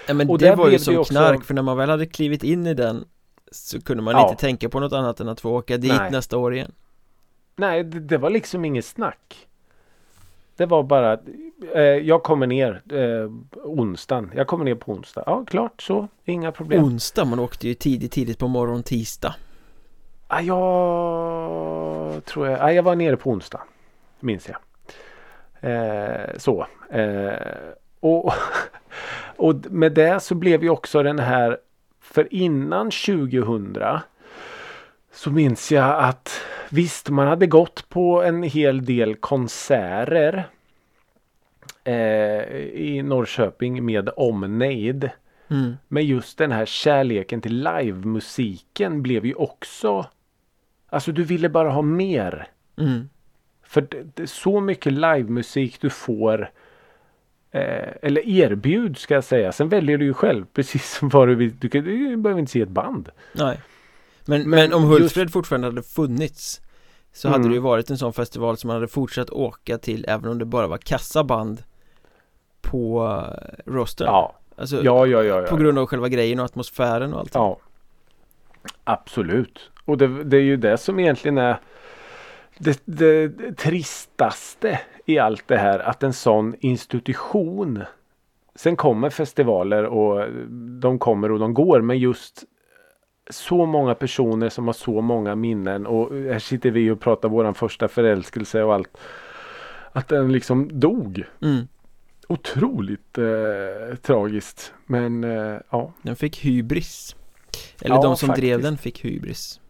ja 0.09 0.15
men 0.15 0.31
Och 0.31 0.39
det 0.39 0.55
var 0.55 0.69
ju 0.69 0.79
som 0.79 0.99
också- 0.99 1.13
knark 1.15 1.45
för 1.45 1.55
när 1.55 1.63
man 1.63 1.77
väl 1.77 1.91
hade 1.91 2.07
klivit 2.07 2.45
in 2.45 2.67
i 2.67 2.75
den 2.75 3.05
så 3.53 3.81
kunde 3.81 4.03
man 4.03 4.15
Ja. 4.15 4.29
inte 4.31 4.41
tänka 4.41 4.69
på 4.69 4.81
något 4.81 4.93
annat 4.93 5.21
än 5.21 5.29
att 5.29 5.41
få 5.41 5.51
åka 5.51 5.77
dit 5.77 5.93
Nej. 5.99 6.11
nästa 6.11 6.39
år 6.39 6.55
igen. 6.55 6.73
Nej, 7.57 7.85
det, 7.85 8.01
det 8.01 8.19
var 8.19 8.31
liksom 8.31 8.65
inget 8.65 8.85
snack. 8.85 9.47
Det 10.57 10.67
var 10.67 10.83
bara, 10.83 11.19
eh, 11.75 11.81
jag 11.83 12.23
kommer 12.23 12.47
ner 12.47 12.83
eh, 12.93 13.31
onsdagen. 13.65 14.33
Jag 14.35 14.47
kommer 14.47 14.65
ner 14.65 14.75
på 14.75 14.93
onsdag. 14.93 15.23
Ja, 15.27 15.45
klart 15.47 15.83
så. 15.83 16.09
Inga 16.25 16.53
problem. 16.53 16.85
Onsdag, 16.85 17.25
man 17.25 17.39
åkte 17.39 17.69
ju 17.69 17.75
tidigt, 17.75 18.13
tidigt 18.13 18.39
på 18.39 18.49
morgon 18.49 18.83
tisdag. 18.83 19.35
Ah, 20.31 20.41
jag 20.41 22.25
tror 22.25 22.49
jag, 22.49 22.61
ah, 22.61 22.71
jag 22.73 22.83
var 22.83 22.97
nere 22.97 23.17
på 23.17 23.31
onsdag. 23.31 23.63
Minns 24.21 24.49
jag. 24.49 24.59
Eh, 25.61 26.37
så. 26.37 26.67
Eh, 26.91 27.33
och, 28.01 28.33
och 29.37 29.55
med 29.71 29.93
det 29.93 30.21
så 30.21 30.35
blev 30.35 30.63
ju 30.63 30.71
också 30.71 31.03
den 31.03 31.19
här, 31.19 31.59
för 32.01 32.35
innan 32.35 32.91
2000 32.91 33.79
så 35.13 35.31
minns 35.31 35.73
jag 35.73 36.05
att 36.05 36.41
visst 36.71 37.09
man 37.09 37.27
hade 37.27 37.47
gått 37.47 37.89
på 37.89 38.23
en 38.23 38.43
hel 38.43 38.85
del 38.85 39.17
konserter 39.17 40.49
eh, 41.85 42.57
i 42.59 43.03
Norrköping 43.05 43.85
med 43.85 44.11
omnejd. 44.17 45.11
Mm. 45.51 45.77
Men 45.89 46.07
just 46.07 46.39
den 46.39 46.53
här 46.53 46.67
kärleken 46.67 47.41
till 47.41 47.63
livemusiken 47.63 49.03
blev 49.03 49.27
ju 49.27 49.35
också 49.35 50.07
Alltså 50.89 51.13
du 51.13 51.25
ville 51.25 51.49
bara 51.49 51.71
ha 51.71 51.83
mer. 51.83 52.49
Mm. 52.79 53.09
För 53.63 53.81
det, 53.81 54.03
det 54.15 54.27
så 54.27 54.61
mycket 54.61 54.93
livemusik 54.93 55.81
du 55.81 55.91
får 55.91 56.51
eh, 57.51 57.89
Eller 58.03 58.29
erbjud 58.29 58.99
ska 58.99 59.15
jag 59.15 59.25
säga. 59.25 59.53
Sen 59.53 59.69
väljer 59.69 59.99
du 59.99 60.05
ju 60.05 60.15
själv 60.15 60.45
precis 60.55 60.95
som 60.99 61.09
vad 61.09 61.29
du 61.29 61.35
vill. 61.35 61.59
Du, 61.59 61.69
kan, 61.69 61.85
du 61.85 62.17
behöver 62.17 62.41
inte 62.41 62.53
se 62.53 62.61
ett 62.61 62.69
band. 62.69 63.09
Nej. 63.33 63.61
Men, 64.25 64.41
men, 64.41 64.51
Men 64.51 64.73
om 64.73 64.83
just- 64.91 65.01
Hultsfred 65.01 65.33
fortfarande 65.33 65.67
hade 65.67 65.83
funnits 65.83 66.61
så 67.13 67.29
hade 67.29 67.39
Mm. 67.39 67.49
det 67.49 67.55
ju 67.55 67.61
varit 67.61 67.91
en 67.91 67.99
sån 67.99 68.13
festival 68.13 68.57
som 68.57 68.69
man 68.69 68.75
hade 68.75 68.89
fortsatt 68.89 69.31
åka 69.31 69.79
till 69.79 70.05
även 70.09 70.31
om 70.31 70.39
det 70.39 70.45
bara 70.45 70.67
var 70.67 70.79
kassaband 70.79 71.63
på 72.61 73.05
uh, 73.07 73.73
rostern. 73.73 74.07
Ja, 74.07 74.35
Alltså, 74.57 74.85
ja, 74.85 75.07
ja, 75.07 75.23
ja. 75.23 75.41
ja. 75.41 75.47
på 75.47 75.57
grund 75.57 75.79
av 75.79 75.87
själva 75.87 76.09
grejen 76.09 76.39
och 76.39 76.45
atmosfären 76.45 77.15
och 77.15 77.21
allt. 77.21 77.35
Ja. 77.35 77.59
Absolut. 78.85 79.71
Och 79.89 79.99
det, 79.99 80.25
det 80.25 80.37
är 80.37 80.43
ju 80.43 80.57
det 80.57 80.79
som 80.79 81.01
egentligen 81.01 81.39
är 81.39 81.61
det, 82.59 82.83
det, 82.85 83.29
det 83.29 83.53
tristaste 83.53 84.81
i 85.05 85.19
allt 85.19 85.49
det 85.49 85.57
här. 85.57 85.79
Att 85.79 86.03
en 86.03 86.13
sån 86.13 86.55
institution. 86.61 87.83
Sen 88.55 88.77
kommer 88.77 89.11
festivaler 89.11 89.85
och 89.85 90.33
de 90.81 90.99
kommer 90.99 91.33
och 91.33 91.39
de 91.39 91.55
går. 91.55 91.81
Men 91.81 91.99
just 91.99 92.45
så 93.31 93.67
många 93.67 93.95
personer 93.95 94.49
som 94.49 94.67
har 94.67 94.73
så 94.73 95.01
många 95.01 95.35
minnen. 95.35 95.87
Och 95.87 96.15
här 96.15 96.39
sitter 96.39 96.71
vi 96.71 96.91
och 96.91 97.01
pratar 97.01 97.29
våran 97.29 97.55
första 97.55 97.89
förälskelse 97.89 98.63
och 98.63 98.75
allt. 98.75 98.99
Att 99.93 100.09
den 100.09 100.33
liksom 100.33 100.81
dog. 100.81 101.25
Mm. 101.43 101.69
Otroligt 102.29 103.19
eh, 103.19 103.97
tragiskt. 104.03 104.73
Men 104.87 105.25
eh, 105.25 105.61
ja. 105.71 105.93
Den 106.03 106.17
fick 106.17 106.45
hybris. 106.45 107.17
Eller 107.81 107.95
Ja, 107.95 108.03
de 108.03 108.17
som 108.17 108.29
drev 108.29 108.55
faktiskt. 108.55 108.63
den 108.63 108.79
fick 108.79 109.05
hybris. 109.05 109.61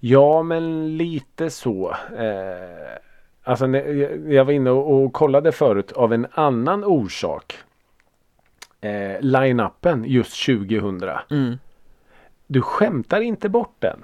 Ja, 0.00 0.42
men 0.42 0.96
lite 0.96 1.50
så. 1.50 1.90
Eh, 2.18 2.98
alltså, 3.42 3.66
jag- 3.68 4.44
var 4.44 4.52
inne 4.52 4.70
och, 4.70 5.12
kollade 5.12 5.52
förut 5.52 5.92
av 5.92 6.12
en 6.12 6.26
annan 6.32 6.84
orsak. 6.84 7.54
Eh, 8.80 9.20
Line-upen 9.20 10.04
just 10.06 10.46
2000. 10.46 11.02
Mm. 11.30 11.58
Du 12.46 12.62
skämtar 12.62 13.20
inte 13.20 13.48
bort 13.48 13.74
den. 13.78 14.00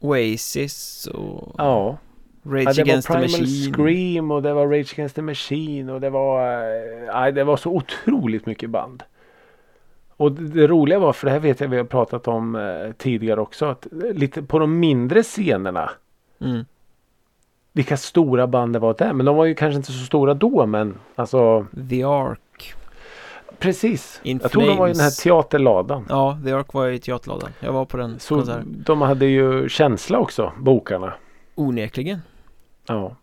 Oasis 0.00 1.06
och 1.14 1.54
Ja. 1.58 1.96
Rage 2.42 2.64
ja 2.68 2.72
det 2.72 2.82
var 2.82 2.82
Against 2.82 3.08
the 3.08 3.12
Primal 3.14 3.30
Machine. 3.40 3.74
Scream 3.74 4.30
och 4.30 4.42
det 4.42 4.52
var 4.52 4.66
Rage 4.66 4.92
Against 4.92 5.14
the 5.16 5.22
Machine 5.22 5.90
och 5.92 6.00
det 6.00 6.10
var, 6.10 6.42
eh, 6.62 7.14
nej, 7.14 7.32
det 7.32 7.44
var 7.44 7.56
så 7.56 7.70
otroligt 7.70 8.46
mycket 8.46 8.70
band. 8.70 9.02
Och 10.16 10.32
det, 10.32 10.48
det 10.60 10.66
roliga 10.66 10.98
var, 10.98 11.12
för 11.12 11.26
det 11.26 11.32
här 11.32 11.38
vet 11.40 11.60
jag 11.60 11.68
vi 11.68 11.76
har 11.76 11.84
pratat 11.84 12.28
om 12.28 12.56
eh, 12.56 12.92
tidigare 12.98 13.40
också, 13.40 13.66
att 13.66 13.86
eh, 13.86 14.12
lite 14.14 14.42
på 14.42 14.58
de 14.58 14.78
mindre 14.80 15.22
scenerna 15.22 15.90
Mm. 16.40 16.64
vilka 17.72 17.96
stora 17.96 18.46
band 18.46 18.72
det 18.72 18.78
var 18.78 18.94
där. 18.98 19.12
Men 19.12 19.26
de 19.26 19.36
var 19.36 19.44
ju 19.44 19.54
kanske 19.54 19.76
inte 19.76 19.92
så 19.92 20.04
stora 20.06 20.34
då 20.34 20.66
men 20.66 20.98
alltså 21.14 21.66
The 21.90 22.02
Ark. 22.04 22.74
precis. 23.58 24.20
In 24.22 24.40
jag 24.42 24.50
tror 24.52 24.62
de 24.66 24.76
var 24.76 24.88
i 24.88 24.92
den 24.92 25.00
här 25.00 25.04
Flames. 25.10 25.16
teaterladan. 25.16 26.06
Ja, 26.08 26.38
The 26.44 26.52
Ark 26.52 26.72
var 26.72 26.88
i 26.88 26.98
teaterlådan. 26.98 27.50
Jag 27.60 27.72
var 27.72 27.84
på 27.84 27.96
den 27.96 28.18
Så 28.18 28.34
konserten. 28.34 28.82
de 28.86 29.00
hade 29.02 29.26
ju 29.26 29.68
känsla 29.68 30.18
också, 30.18 30.52
bokarna. 30.58 31.12
Onekligen. 31.54 32.18
Ja. 32.86 33.16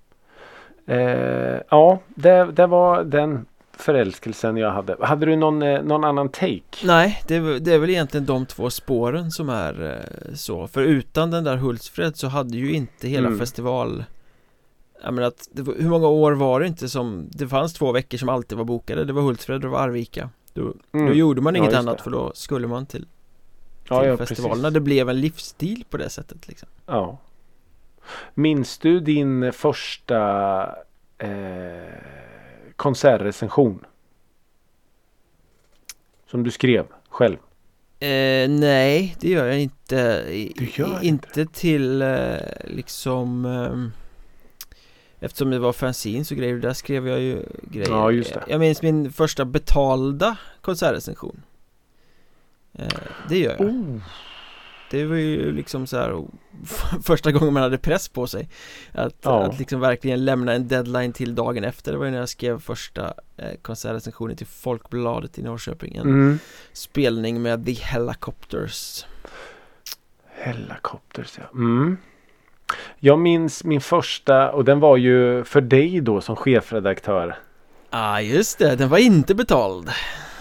Eh, 0.86 1.60
ja, 1.70 2.00
det, 2.08 2.46
det 2.52 2.68
var 2.68 3.04
den 3.04 3.46
förälskelsen 3.78 4.58
jag 4.58 4.72
hade. 4.72 4.96
Hade 5.06 5.26
du 5.26 5.36
någon, 5.36 5.62
eh, 5.62 5.84
någon 5.84 6.04
annan 6.04 6.30
take? 6.30 6.62
Nej, 6.86 7.22
det 7.28 7.36
är, 7.36 7.40
väl- 7.40 7.64
det 7.64 7.74
är 7.74 7.78
väl 7.80 7.90
egentligen 7.90 8.26
de 8.26 8.46
två 8.46 8.70
spåren 8.70 9.32
som 9.32 9.50
är 9.50 9.84
eh, 10.30 10.34
så. 10.36 10.68
För 10.68 10.82
utan 10.82 11.32
den 11.32 11.44
där 11.44 11.56
Hultsfred 11.58 12.18
så 12.18 12.28
hade 12.28 12.58
ju 12.58 12.74
inte 12.74 13.08
hela 13.08 13.28
Mm. 13.28 13.40
festival 13.40 14.04
Jag 15.04 15.14
menar 15.14 15.28
att 15.28 15.48
var, 15.52 15.74
hur 15.80 15.90
många 15.90 16.08
år 16.08 16.32
var 16.32 16.60
det 16.60 16.68
inte 16.68 16.90
som 16.90 17.28
Det 17.32 17.48
fanns 17.48 17.74
två 17.74 17.92
veckor 17.92 18.18
som 18.18 18.30
alltid 18.30 18.58
var 18.58 18.66
bokade 18.66 19.06
Det 19.06 19.14
var 19.14 19.22
Hultsfred 19.22 19.56
och 19.56 19.62
det 19.62 19.68
var 19.68 19.80
Arvika 19.80 20.30
Då, 20.54 20.62
Mm. 20.94 21.06
då 21.08 21.14
gjorde 21.14 21.42
man 21.42 21.56
Ja, 21.56 21.58
inget 21.58 21.72
just 21.72 21.80
annat 21.80 21.98
det. 21.98 22.04
för 22.04 22.12
då 22.12 22.32
skulle 22.36 22.68
man 22.68 22.86
till, 22.86 23.02
till 23.02 23.08
ja, 23.90 24.06
ja, 24.06 24.18
festivalerna 24.18 24.62
precis. 24.62 24.74
Det 24.74 24.80
blev 24.80 25.10
en 25.10 25.22
livsstil 25.22 25.86
på 25.90 25.98
det 25.98 26.10
sättet 26.10 26.48
liksom 26.48 26.70
Ja. 26.86 27.18
Minns 28.34 28.78
du 28.78 29.00
din 29.00 29.54
första 29.54 30.62
eh, 31.18 31.28
konsertrecension? 32.84 33.86
Som 36.32 36.44
du 36.44 36.52
skrev 36.52 36.86
själv? 37.10 37.38
eh, 38.00 38.50
Nej, 38.50 39.16
det 39.20 39.30
gör 39.30 39.46
jag 39.46 39.60
inte 39.60 40.24
Du 40.56 40.70
gör 40.76 41.04
Inte 41.04 41.46
till 41.46 42.02
eh, 42.02 42.36
liksom 42.64 43.46
ehm, 43.46 43.92
Eftersom 45.20 45.50
det 45.50 45.60
var 45.60 45.74
fanzines 45.74 46.32
och 46.32 46.38
grejer, 46.38 46.56
där 46.56 46.74
skrev 46.74 47.08
jag 47.08 47.20
ju 47.20 47.44
grejer 47.62 47.90
Ja, 47.90 48.12
just 48.12 48.34
det. 48.34 48.44
Jag 48.48 48.60
minns 48.60 48.82
min 48.82 49.12
första 49.12 49.46
betalda 49.46 50.38
konsertrecension 50.62 51.42
eh, 52.74 52.88
Det 53.30 53.38
gör 53.40 53.52
jag 53.60 53.62
Oh. 53.62 54.00
Det 54.94 55.06
var 55.06 55.16
ju 55.16 55.52
liksom 55.52 55.88
så 55.88 55.98
här 55.98 56.24
Första 57.04 57.32
gången 57.32 57.54
man 57.54 57.64
hade 57.64 57.78
press 57.78 58.08
på 58.10 58.28
sig 58.28 58.50
Att, 58.92 59.16
Ja. 59.22 59.44
att 59.44 59.60
liksom 59.60 59.80
verkligen 59.80 60.26
lämna 60.26 60.54
en 60.54 60.68
deadline 60.68 61.14
till 61.14 61.36
dagen 61.36 61.64
efter 61.64 61.92
Det 61.92 61.98
var 61.98 62.06
ju 62.06 62.12
när 62.12 62.20
jag 62.20 62.30
skrev 62.30 62.60
första 62.60 63.14
eh, 63.38 63.48
konsertrecensionen 63.62 64.36
till 64.38 64.48
Folkbladet 64.48 65.40
i 65.40 65.44
Norrköping 65.44 65.96
En 65.96 66.02
Mm. 66.04 66.40
spelning 66.74 67.42
med 67.42 67.66
The 67.66 67.72
Helicopters 67.74 69.06
Helicopters 70.36 71.38
ja. 71.38 71.44
Mm. 71.54 71.98
Jag 73.00 73.20
minns 73.20 73.64
min 73.64 73.82
första 73.82 74.52
och 74.52 74.66
den 74.66 74.80
var 74.80 74.98
ju 74.98 75.44
för 75.44 75.62
dig 75.62 76.02
då 76.02 76.22
som 76.22 76.36
chefredaktör. 76.36 77.36
ah, 77.90 78.20
just 78.20 78.58
det, 78.60 78.76
den 78.76 78.90
var 78.90 78.98
inte 78.98 79.36
betald 79.36 79.90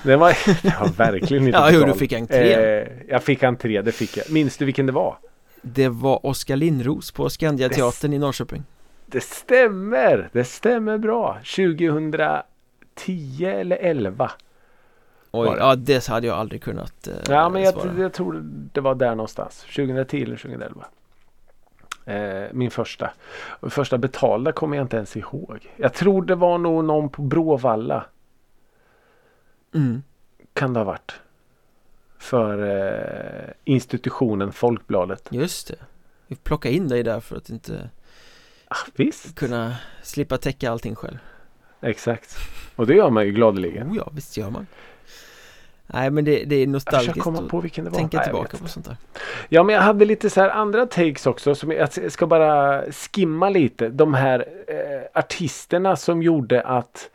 Den 0.02 0.18
var, 0.20 0.38
den 0.62 0.72
var 0.80 0.88
verkligen 0.88 1.46
inte 1.46 1.58
Ja, 1.58 1.70
jo, 1.72 1.84
du 1.84 1.94
fick 1.94 2.12
entré 2.12 2.52
Eh, 2.52 2.88
jag 3.08 3.22
fick 3.22 3.42
entré, 3.42 3.82
det 3.82 3.92
fick 3.92 4.16
jag. 4.16 4.30
Minns 4.30 4.56
du 4.56 4.64
vilken 4.64 4.86
det 4.86 4.92
var? 4.92 5.16
Det 5.62 5.88
var 5.88 6.26
Oskar 6.26 6.56
Lindros 6.56 7.12
på 7.12 7.30
Skandiateatern 7.30 8.12
i 8.12 8.18
Norrköping 8.18 8.64
Det 9.06 9.20
stämmer! 9.20 10.28
Det 10.32 10.44
stämmer 10.44 10.98
bra. 10.98 11.38
2010 11.56 13.44
eller 13.44 13.76
11. 13.76 14.30
Oj, 15.30 15.50
det? 15.50 15.56
ja 15.58 15.76
det 15.76 16.06
hade 16.06 16.26
jag 16.26 16.36
aldrig 16.36 16.62
kunnat 16.62 17.08
eh, 17.08 17.14
Ja, 17.28 17.48
men 17.48 17.62
jag, 17.62 17.74
jag 17.98 18.12
tror 18.12 18.40
det 18.72 18.80
var 18.80 18.94
där 18.94 19.14
någonstans. 19.14 19.60
2010 19.60 20.22
eller 20.22 20.36
2011. 20.36 20.84
Eh, 22.04 22.44
min 22.52 22.70
första. 22.70 23.10
Första 23.62 23.98
betalda 23.98 24.52
kommer 24.52 24.76
jag 24.76 24.84
inte 24.84 24.96
ens 24.96 25.16
ihåg. 25.16 25.70
Jag 25.76 25.94
tror 25.94 26.22
det 26.22 26.34
var 26.34 26.58
nog 26.58 26.84
någon 26.84 27.08
på 27.08 27.22
Bråvalla. 27.22 28.04
Mm. 29.74 30.02
Kan 30.52 30.72
det 30.72 30.80
ha 30.80 30.84
varit. 30.84 31.12
För 32.18 32.58
eh, 32.58 33.52
institutionen 33.64 34.52
Folkbladet. 34.52 35.28
Just 35.30 35.68
det 35.68 35.76
Vi 36.26 36.36
plockar 36.36 36.70
in 36.70 36.88
dig 36.88 37.02
där 37.02 37.20
för 37.20 37.36
att 37.36 37.50
inte 37.50 37.90
Ah, 38.68 39.04
kunna 39.34 39.76
slippa 40.02 40.38
täcka 40.38 40.70
allting 40.70 40.94
själv 40.94 41.18
exakt. 41.82 42.36
Och 42.76 42.86
det 42.86 42.94
gör 42.94 43.10
man 43.10 43.26
ju 43.26 43.32
gladeligen. 43.32 43.90
Oh 43.90 43.96
ja, 43.96 44.08
visst 44.12 44.36
gör 44.36 44.50
man 44.50 44.66
Nej 45.86 46.10
men 46.10 46.24
det, 46.24 46.44
det 46.44 46.56
är 46.56 46.60
Jag 46.60 46.68
nostalgiskt 46.68 47.12
försöker 47.12 47.20
komma 47.20 47.48
på 47.48 47.60
vilken 47.60 47.84
det 47.84 47.90
var. 47.90 47.98
tänka 47.98 48.16
Nej, 48.16 48.26
jag 48.26 48.34
tillbaka 48.34 48.56
på 48.56 48.68
sånt 48.68 48.86
där 48.86 48.96
Ja 49.48 49.62
men 49.62 49.74
jag 49.74 49.82
hade 49.82 50.04
lite 50.04 50.30
så 50.30 50.40
här 50.40 50.50
andra 50.50 50.86
takes 50.86 51.26
också. 51.26 51.54
Som 51.54 51.72
jag 51.72 51.88
jag 52.02 52.12
ska 52.12 52.26
bara 52.26 52.82
skimma 52.92 53.48
lite. 53.48 53.88
De 53.88 54.14
här 54.14 54.46
eh, 54.68 55.20
artisterna 55.20 55.96
som 55.96 56.22
gjorde 56.22 56.62
att 56.62 57.10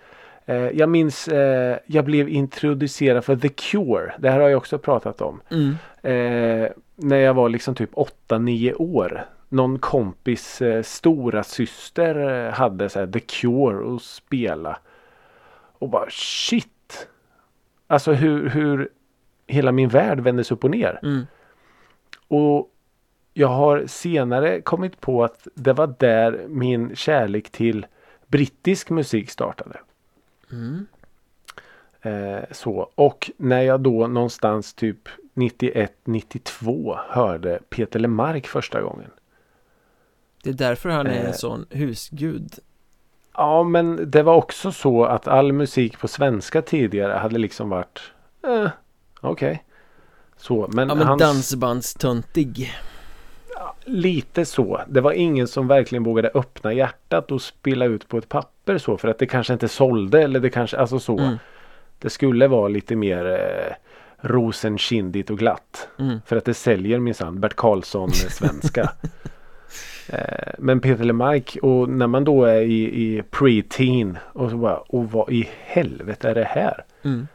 jag 0.56 0.90
minns 0.90 1.28
eh, 1.28 1.78
jag 1.86 2.06
blev 2.06 2.30
introducerad 2.30 3.26
för 3.26 3.36
The 3.36 3.50
Cure. 3.50 4.14
Det 4.20 4.30
här 4.30 4.40
har 4.40 4.50
jag 4.50 4.58
också 4.58 4.78
pratat 4.78 5.22
om. 5.22 5.42
mm. 5.50 5.76
Eh, 6.02 6.70
när 6.96 7.18
jag 7.18 7.34
var 7.34 7.50
liksom 7.50 7.76
typ 7.76 7.94
8-9 7.94 8.74
år. 8.82 9.26
Någon 9.50 9.80
kompis 9.80 10.62
eh, 10.62 10.84
stora 10.84 11.44
syster 11.44 12.46
eh, 12.48 12.54
hade 12.54 12.90
så 12.90 13.00
här 13.00 13.08
The 13.08 13.20
Cure 13.20 13.96
att 13.96 14.02
spela. 14.02 14.80
Och 15.80 15.90
bara 15.90 16.10
shit. 16.10 17.08
Alltså 17.88 18.12
hur, 18.12 18.50
hur 18.50 18.90
hela 19.48 19.72
min 19.72 19.90
värld 19.90 20.20
vändes 20.20 20.52
upp 20.52 20.64
och 20.64 20.72
ner. 20.72 21.00
Mm. 21.04 21.28
Och 22.28 22.72
jag 23.34 23.48
har 23.48 23.84
senare 23.88 24.62
kommit 24.62 25.02
på 25.02 25.24
att 25.24 25.48
det 25.56 25.74
var 25.74 25.96
där 26.00 26.46
min 26.48 26.96
kärlek 26.96 27.50
till 27.50 27.86
brittisk 28.28 28.90
musik 28.90 29.30
startade. 29.30 29.80
Mm. 30.52 30.86
Eh, 32.02 32.44
så. 32.52 32.92
Och 32.96 33.32
när 33.38 33.62
jag 33.62 33.82
då 33.82 34.08
någonstans 34.08 34.74
typ 34.74 35.10
91-92 35.34 37.00
hörde 37.10 37.60
Peter 37.70 38.00
Lemark 38.00 38.48
första 38.48 38.82
gången. 38.82 39.10
Det 40.44 40.50
är 40.50 40.54
därför 40.54 40.90
han 40.90 41.08
är 41.08 41.12
Eh. 41.22 41.26
en 41.28 41.34
sån 41.34 41.66
husgud 41.70 42.52
Ja 43.34 43.64
men 43.64 44.12
det 44.12 44.24
var 44.24 44.36
också 44.36 44.72
så 44.72 45.06
att 45.06 45.28
all 45.28 45.54
musik 45.54 46.00
på 46.00 46.08
svenska 46.08 46.62
tidigare 46.62 47.14
hade 47.14 47.38
liksom 47.38 47.70
varit 47.70 48.02
eh, 48.48 48.70
Okej. 49.22 49.64
Så 50.38 50.68
men, 50.72 50.90
Ja 50.90 50.96
men 50.96 51.08
hans, 51.08 51.22
dansbandstöntig 51.22 52.74
lite 53.88 54.46
så. 54.46 54.82
Det 54.88 55.02
var 55.02 55.12
ingen 55.12 55.48
som 55.48 55.68
verkligen 55.68 56.04
vågade 56.04 56.32
öppna 56.34 56.74
hjärtat 56.74 57.32
och 57.32 57.42
spilla 57.42 57.86
ut 57.86 58.08
på 58.08 58.18
ett 58.18 58.30
papper 58.30 58.78
så 58.78 58.98
för 58.98 59.08
att 59.08 59.20
det 59.20 59.26
kanske 59.26 59.54
inte 59.54 59.68
sålde 59.68 60.24
eller 60.24 60.40
det 60.40 60.50
kanske 60.50 60.78
alltså 60.78 61.00
så. 61.00 61.20
mm. 61.20 61.38
Det 62.00 62.10
skulle 62.10 62.48
vara 62.48 62.68
lite 62.68 62.96
mer 62.96 63.26
eh, 63.26 63.76
rosenkindigt 64.30 65.30
och 65.30 65.38
glatt. 65.38 65.88
Mm. 66.00 66.22
För 66.26 66.36
att 66.36 66.46
det 66.46 66.54
säljer 66.54 67.00
minsann 67.00 67.40
Bert 67.40 67.56
Karlsson 67.56 68.12
svenska. 68.12 68.82
eh, 70.10 70.54
men 70.58 70.80
Peter 70.80 71.04
LeMarc 71.04 71.58
och 71.62 71.90
när 71.90 72.08
man 72.08 72.24
då 72.24 72.46
är 72.46 72.62
i, 72.62 72.84
i 72.84 73.22
pre-teen 73.32 74.18
och 74.34 74.50
så 74.50 74.58
bara 74.58 74.78
och 74.78 75.12
vad 75.12 75.32
i 75.32 75.50
helvete 75.60 76.30
är 76.30 76.36
det 76.36 76.44
här? 76.44 76.86
Mm. 77.04 77.28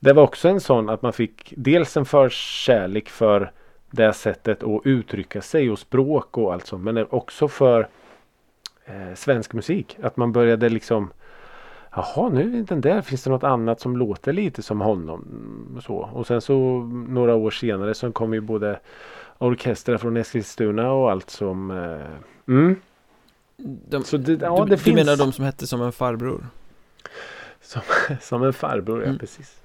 Det 0.00 0.12
var 0.12 0.22
också 0.22 0.48
en 0.48 0.60
sån 0.60 0.88
att 0.88 1.02
man 1.02 1.12
fick 1.12 1.54
dels 1.56 1.96
en 1.96 2.04
förkärlek 2.04 3.08
för 3.08 3.52
det 3.96 4.12
sättet 4.12 4.62
att 4.62 4.80
uttrycka 4.86 5.42
sig 5.42 5.70
och 5.70 5.78
språk 5.78 6.38
och 6.38 6.52
allt 6.52 6.66
sånt. 6.66 6.84
Men 6.84 7.06
också 7.10 7.48
för 7.48 7.88
eh, 8.84 9.14
svensk 9.14 9.52
musik. 9.52 9.96
Att 10.02 10.16
man 10.16 10.32
började 10.32 10.68
liksom 10.68 11.10
Jaha 11.90 12.28
nu 12.28 12.58
är 12.58 12.62
den 12.62 12.80
där. 12.80 13.02
Finns 13.02 13.22
det 13.24 13.30
något 13.30 13.44
annat 13.44 13.80
som 13.80 13.96
låter 13.96 14.32
lite 14.32 14.62
som 14.62 14.80
honom? 14.80 15.24
Så. 15.86 15.94
Och 15.96 16.26
sen 16.26 16.40
så 16.40 16.78
några 17.08 17.34
år 17.34 17.50
senare 17.50 17.94
så 17.94 18.12
kom 18.12 18.34
ju 18.34 18.40
både 18.40 18.80
orkestrar 19.38 19.96
från 19.98 20.16
Eskilstuna 20.16 20.92
och 20.92 21.10
allt 21.10 21.30
som 21.30 21.70
eh, 21.70 22.54
mm, 22.54 22.76
de, 23.88 24.04
Så 24.04 24.16
det, 24.16 24.32
ja, 24.42 24.56
du, 24.58 24.64
det 24.64 24.70
du 24.76 24.76
finns 24.76 24.94
menar 24.94 25.16
de 25.16 25.32
som 25.32 25.44
hette 25.44 25.66
som 25.66 25.82
en 25.82 25.92
farbror? 25.92 26.46
som, 27.60 27.82
som 28.20 28.42
en 28.42 28.52
farbror, 28.52 29.00
ja 29.00 29.06
Mm. 29.06 29.18
precis. 29.18 29.60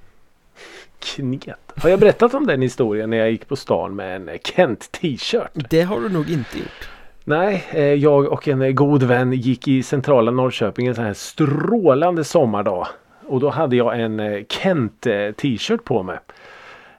Knet. 1.00 1.74
Har 1.76 1.90
jag 1.90 2.00
berättat 2.00 2.34
om 2.34 2.48
den 2.48 2.62
historien 2.62 3.10
när 3.10 3.18
jag 3.18 3.32
gick 3.32 3.48
på 3.48 3.56
stan 3.56 3.96
med 3.96 4.16
en 4.16 4.40
Kent 4.44 4.92
t-shirt? 4.92 5.50
Det 5.54 5.82
har 5.82 6.02
du 6.02 6.10
nog 6.10 6.30
inte 6.30 6.58
gjort 6.58 6.90
Nej, 7.24 7.66
eh, 7.70 7.84
jag 7.84 8.26
och 8.26 8.48
en 8.48 8.62
eh, 8.62 8.72
god 8.72 9.04
vän 9.04 9.34
gick 9.34 9.68
i 9.68 9.84
centrala 9.84 10.32
Norrköping 10.32 10.88
en 10.88 10.96
sån 10.96 11.06
här 11.06 11.14
strålande 11.14 12.24
sommardag. 12.24 12.88
Och 13.28 13.40
då 13.40 13.50
hade 13.50 13.76
jag 13.76 14.00
en 14.00 14.20
eh, 14.20 14.44
Kent 14.50 15.02
t-shirt 15.38 15.84
på 15.84 16.04
mig. 16.04 16.20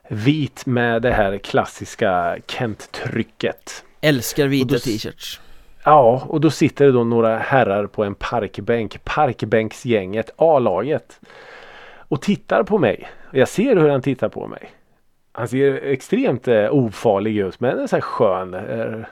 Vit 0.09 0.67
med 0.67 1.03
det 1.03 1.13
här 1.13 1.39
klassiska 1.39 2.37
Kent-trycket. 2.47 3.85
Älskar 4.01 4.47
vita 4.47 4.79
t-shirts 4.79 5.41
Ja, 5.85 6.23
och 6.29 6.41
då 6.41 6.51
sitter 6.51 6.85
det 6.85 6.93
då 6.93 7.05
några 7.05 7.39
herrar 7.39 7.87
på 7.87 8.05
en 8.05 8.15
parkbänk. 8.15 9.05
Parkbänksgänget, 9.05 10.31
A-laget. 10.37 11.21
Och 11.97 12.23
tittar 12.23 12.63
på 12.63 12.79
mig. 12.79 13.09
Jag 13.33 13.49
ser 13.49 13.76
hur 13.76 13.89
han 13.89 14.03
tittar 14.03 14.28
på 14.28 14.47
mig. 14.47 14.70
Han 15.33 15.49
ser 15.49 15.74
extremt 15.74 16.49
eh, 16.49 16.68
ofarlig 16.70 17.37
ut 17.37 17.61
men 17.61 17.78
en 17.78 17.89
sån 17.89 17.97
här 17.97 18.01
skön 18.01 18.55
eh, 18.55 19.05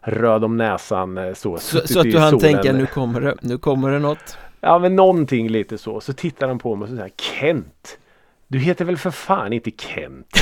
röd 0.00 0.44
om 0.44 0.56
näsan 0.56 1.18
eh, 1.18 1.34
så. 1.34 1.58
Så, 1.58 1.86
så 1.86 1.98
att 2.00 2.04
du 2.04 2.12
solen. 2.12 2.38
tänka 2.38 2.72
nu 2.72 2.86
kommer 2.86 3.20
det, 3.20 3.34
nu 3.42 3.58
kommer 3.58 3.90
det 3.90 3.98
något 3.98 4.38
Ja 4.60 4.78
men 4.78 4.96
någonting 4.96 5.48
lite 5.48 5.78
så. 5.78 6.00
Så 6.00 6.12
tittar 6.12 6.48
han 6.48 6.58
på 6.58 6.74
mig 6.74 6.82
och 6.82 6.88
så 6.88 6.96
säger 6.96 7.10
Kent. 7.16 7.98
Du 8.48 8.58
heter 8.58 8.84
väl 8.84 8.96
för 8.96 9.10
fan 9.10 9.52
inte 9.52 9.70
Kent? 9.70 10.26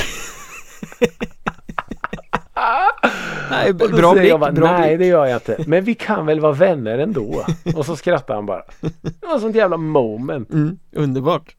Nej, 3.51 3.69
Och 3.69 3.75
bra 3.75 4.13
blick, 4.13 4.31
jag 4.31 4.39
bara, 4.39 4.51
bra 4.51 4.71
Nej 4.71 4.87
blick 4.87 4.99
det 4.99 5.05
gör 5.05 5.25
jag 5.25 5.35
inte. 5.35 5.63
Men 5.67 5.83
vi 5.83 5.95
kan 5.95 6.25
väl 6.25 6.39
vara 6.39 6.53
vänner 6.53 6.99
ändå. 6.99 7.43
Och 7.75 7.85
så 7.85 7.95
skrattar 7.95 8.35
han 8.35 8.45
bara. 8.45 8.63
Det 9.01 9.27
var 9.27 9.39
sånt 9.39 9.55
jävla 9.55 9.77
moment. 9.77 10.53
mm, 10.53 10.79
Underbart 10.95 11.55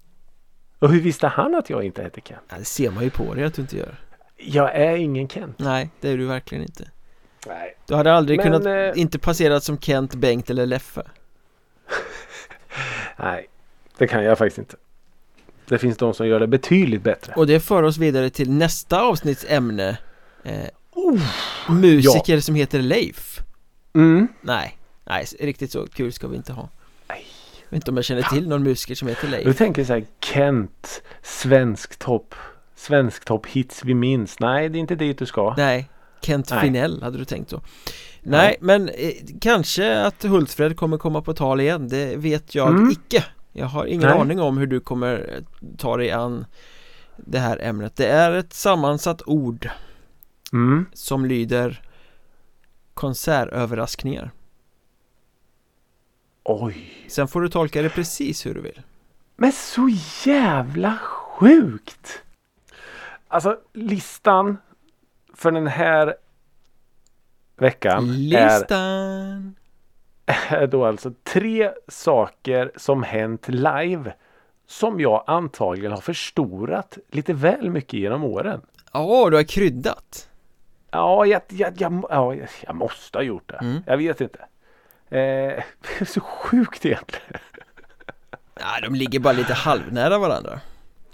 Och 0.79 0.93
hur 0.93 1.01
visste 1.01 1.26
han 1.26 1.55
att 1.55 1.70
jag 1.70 1.85
inte 1.85 2.03
hette 2.03 2.20
Kent? 2.24 2.41
ja, 2.49 2.59
Det 2.59 2.64
ser 2.64 2.91
man 2.91 3.05
ju 3.05 3.11
på 3.11 3.35
dig 3.35 3.45
att 3.45 3.55
du 3.55 3.62
inte 3.62 3.76
gör 3.76 3.95
Jag 4.37 4.74
är 4.74 4.97
ingen 4.97 5.29
Kent. 5.29 5.59
Nej, 5.59 5.91
det 6.01 6.09
är 6.09 6.18
du 6.18 6.26
verkligen 6.26 6.64
inte 6.64 6.91
Nej. 7.47 7.76
Du 7.87 7.95
hade 7.95 8.12
aldrig 8.12 8.39
Men, 8.39 8.47
kunnat, 8.47 8.66
eh, 8.97 9.01
inte 9.01 9.18
passerat 9.18 9.64
som 9.64 9.79
Kent, 9.79 10.14
Bengt 10.14 10.51
eller 10.51 10.66
Leffe 10.66 11.03
Nej. 13.16 13.49
Det 13.99 14.07
kan 14.07 14.24
jag 14.24 14.39
faktiskt 14.39 14.59
inte. 14.59 14.76
Det 15.66 15.79
finns 15.79 15.97
de 15.97 16.14
som 16.14 16.26
gör 16.26 16.41
det 16.41 16.47
betydligt 16.47 17.03
bättre. 17.03 17.33
Och 17.37 17.47
det 17.47 17.61
för 17.61 17.83
oss 17.83 17.99
vidare 17.99 18.31
till 18.31 18.51
nästa 18.51 19.01
avsnitts 19.01 19.47
ämne 19.49 19.99
eh, 20.45 20.68
Musiker 21.68 22.41
som 22.41 22.55
heter 22.55 22.79
Leif 22.83 23.41
Mm. 23.95 24.29
Nej, 24.41 24.79
nej 25.05 25.26
riktigt 25.41 25.72
så 25.72 25.87
kul 25.87 26.12
ska 26.12 26.29
vi 26.29 26.37
inte 26.37 26.53
ha 26.53 26.68
vet 27.71 27.77
inte 27.77 27.91
om 27.91 27.97
jag 27.97 28.05
känner 28.05 28.23
till 28.23 28.49
någon 28.49 28.62
musiker 28.62 28.95
som 28.95 29.09
heter 29.09 29.27
Du 29.27 29.31
Leif 29.31 29.59
tänker 29.59 29.85
så 29.85 29.93
här 29.93 30.05
Kent. 30.21 31.03
Svensk 31.23 31.99
topp. 31.99 32.35
Svensk 32.77 33.25
topp 33.25 33.47
hits 33.47 33.85
vi 33.85 33.95
minns. 33.95 34.41
Nej 34.41 34.69
det 34.69 34.79
är 34.79 34.81
inte 34.81 34.95
dit 34.95 35.19
du 35.19 35.27
ska. 35.27 35.55
Nej, 35.57 35.91
Kent 36.23 36.51
Nej. 36.51 36.61
Finell 36.61 37.03
hade 37.03 37.19
du 37.19 37.25
tänkt 37.25 37.51
så 37.51 37.61
Nej, 38.23 38.57
men 38.61 38.89
eh, 38.89 39.12
kanske 39.41 40.01
att 40.03 40.23
Hultsfred 40.25 40.77
kommer 40.77 40.99
komma 40.99 41.23
på 41.23 41.35
tal 41.35 41.61
igen 41.61 41.89
Det 41.89 42.16
vet 42.16 42.55
jag 42.55 42.69
Mm. 42.69 42.91
icke 42.91 43.25
Jag 43.53 43.66
har 43.66 43.85
ingen 43.87 44.09
Nej. 44.09 44.19
aning 44.19 44.41
om 44.41 44.59
hur 44.59 44.66
du 44.66 44.81
kommer 44.81 45.14
eh, 45.37 45.45
ta 45.79 45.97
dig 45.97 46.11
an 46.11 46.45
det 47.16 47.39
här 47.39 47.59
ämnet 47.62 47.97
Det 47.97 48.07
är 48.07 48.33
ett 48.33 48.53
sammansatt 48.53 49.23
ord 49.27 49.69
Mm. 50.53 50.87
som 50.93 51.25
lyder 51.27 51.83
konsertöverraskningar 52.95 54.31
Oj. 56.51 57.05
Sen 57.09 57.29
får 57.29 57.41
du 57.41 57.49
tolka 57.49 57.83
det 57.83 57.91
precis 57.91 58.47
hur 58.47 58.55
du 58.55 58.61
vill 58.61 58.83
Men 59.37 59.53
så 59.53 59.89
jävla 60.25 60.99
sjukt! 60.99 62.23
Alltså 63.29 63.59
listan 63.73 64.57
för 65.35 65.51
den 65.51 65.67
här 65.67 66.15
veckan 67.57 68.05
är, 68.05 68.13
Listan 68.13 69.55
är 70.27 70.67
då 70.67 70.85
alltså 70.85 71.13
tre 71.23 71.71
saker 71.89 72.73
som 72.77 73.03
hänt 73.03 73.49
live 73.49 74.15
som 74.67 75.01
jag 75.01 75.25
antagligen 75.27 75.93
har 75.93 76.01
förstorat 76.01 76.99
lite 77.11 77.33
väl 77.33 77.71
mycket 77.71 78.01
genom 78.01 78.25
åren. 78.25 78.61
Ja, 78.93 79.31
du 79.31 79.37
har 79.37 79.45
kryddat 79.45 80.29
Ja, 80.91 81.27
jag, 81.27 81.43
jag, 81.49 81.81
jag, 81.81 82.05
ja, 82.11 82.35
jag 82.67 82.77
måste 82.77 83.19
ha 83.19 83.23
gjort 83.23 83.49
det. 83.49 83.57
Mm. 83.57 83.83
Jag 83.87 83.97
vet 83.97 84.21
inte. 84.21 84.48
Eh, 85.11 85.63
så 86.07 86.21
sjukt 86.21 86.87
egentligen. 86.87 87.41
Nej, 88.61 88.81
de 88.83 88.95
ligger 88.95 89.21
bara 89.21 89.33
lite 89.33 89.55
halvnära 89.55 90.19
varandra 90.19 90.61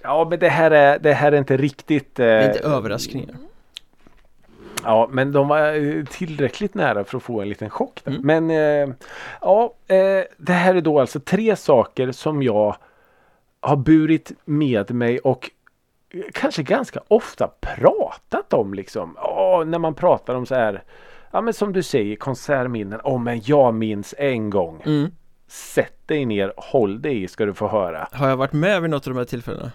Ja, 0.02 0.26
men 0.30 0.38
det 0.38 0.48
här 0.48 0.70
är, 0.70 0.98
det 0.98 1.12
här 1.12 1.32
är 1.32 1.36
inte 1.38 1.56
riktigt... 1.56 2.20
Eh, 2.20 2.26
Det 2.26 2.32
är 2.32 2.48
inte 2.48 2.68
överraskningar 2.68 3.34
Ja, 4.84 5.08
men 5.10 5.32
de 5.32 5.48
var 5.48 5.74
eh, 5.74 6.04
tillräckligt 6.04 6.74
nära 6.74 7.04
för 7.04 7.16
att 7.16 7.22
få 7.22 7.40
en 7.40 7.48
liten 7.48 7.70
chock. 7.70 8.02
Mm. 8.06 8.20
Men 8.22 8.50
eh, 8.50 8.94
ja, 9.40 9.74
eh, 9.86 10.24
det 10.36 10.52
här 10.52 10.74
är 10.74 10.80
då 10.80 11.00
alltså 11.00 11.20
tre 11.20 11.56
saker 11.56 12.12
som 12.12 12.42
jag 12.42 12.76
har 13.60 13.76
burit 13.76 14.32
med 14.44 14.90
mig 14.90 15.18
och 15.18 15.50
eh, 16.14 16.20
kanske 16.32 16.62
ganska 16.62 17.00
ofta 17.08 17.50
pratat 17.60 18.52
om 18.52 18.74
liksom. 18.74 19.14
Ja, 19.16 19.62
när 19.66 19.78
man 19.78 19.94
pratar 19.94 20.34
om 20.34 20.46
så 20.46 20.54
här 20.54 20.82
Ja 21.34 21.40
men 21.40 21.54
som 21.54 21.72
du 21.72 21.82
säger 21.82 22.16
konsertminnen. 22.16 23.00
Åh 23.04 23.20
men 23.20 23.40
jag 23.44 23.74
minns 23.74 24.14
en 24.18 24.50
gång. 24.50 24.82
mm. 24.86 25.10
Sätt 25.46 26.08
dig 26.08 26.26
ner, 26.26 26.52
håll 26.56 27.02
dig 27.02 27.22
i 27.22 27.28
ska 27.28 27.46
du 27.46 27.54
få 27.54 27.68
höra. 27.68 28.08
Har 28.12 28.28
jag 28.28 28.36
varit 28.36 28.52
med 28.52 28.82
vid 28.82 28.90
något 28.90 29.06
av 29.06 29.12
de 29.12 29.18
här 29.18 29.24
tillfällena? 29.24 29.72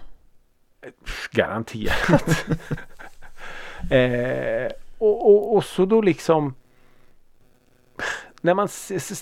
Garanterat. 1.30 2.46
eh, 3.90 4.72
och, 4.98 5.30
och, 5.30 5.56
och 5.56 5.64
så 5.64 5.84
då 5.84 6.00
liksom. 6.00 6.54
När 8.40 8.54
man 8.54 8.68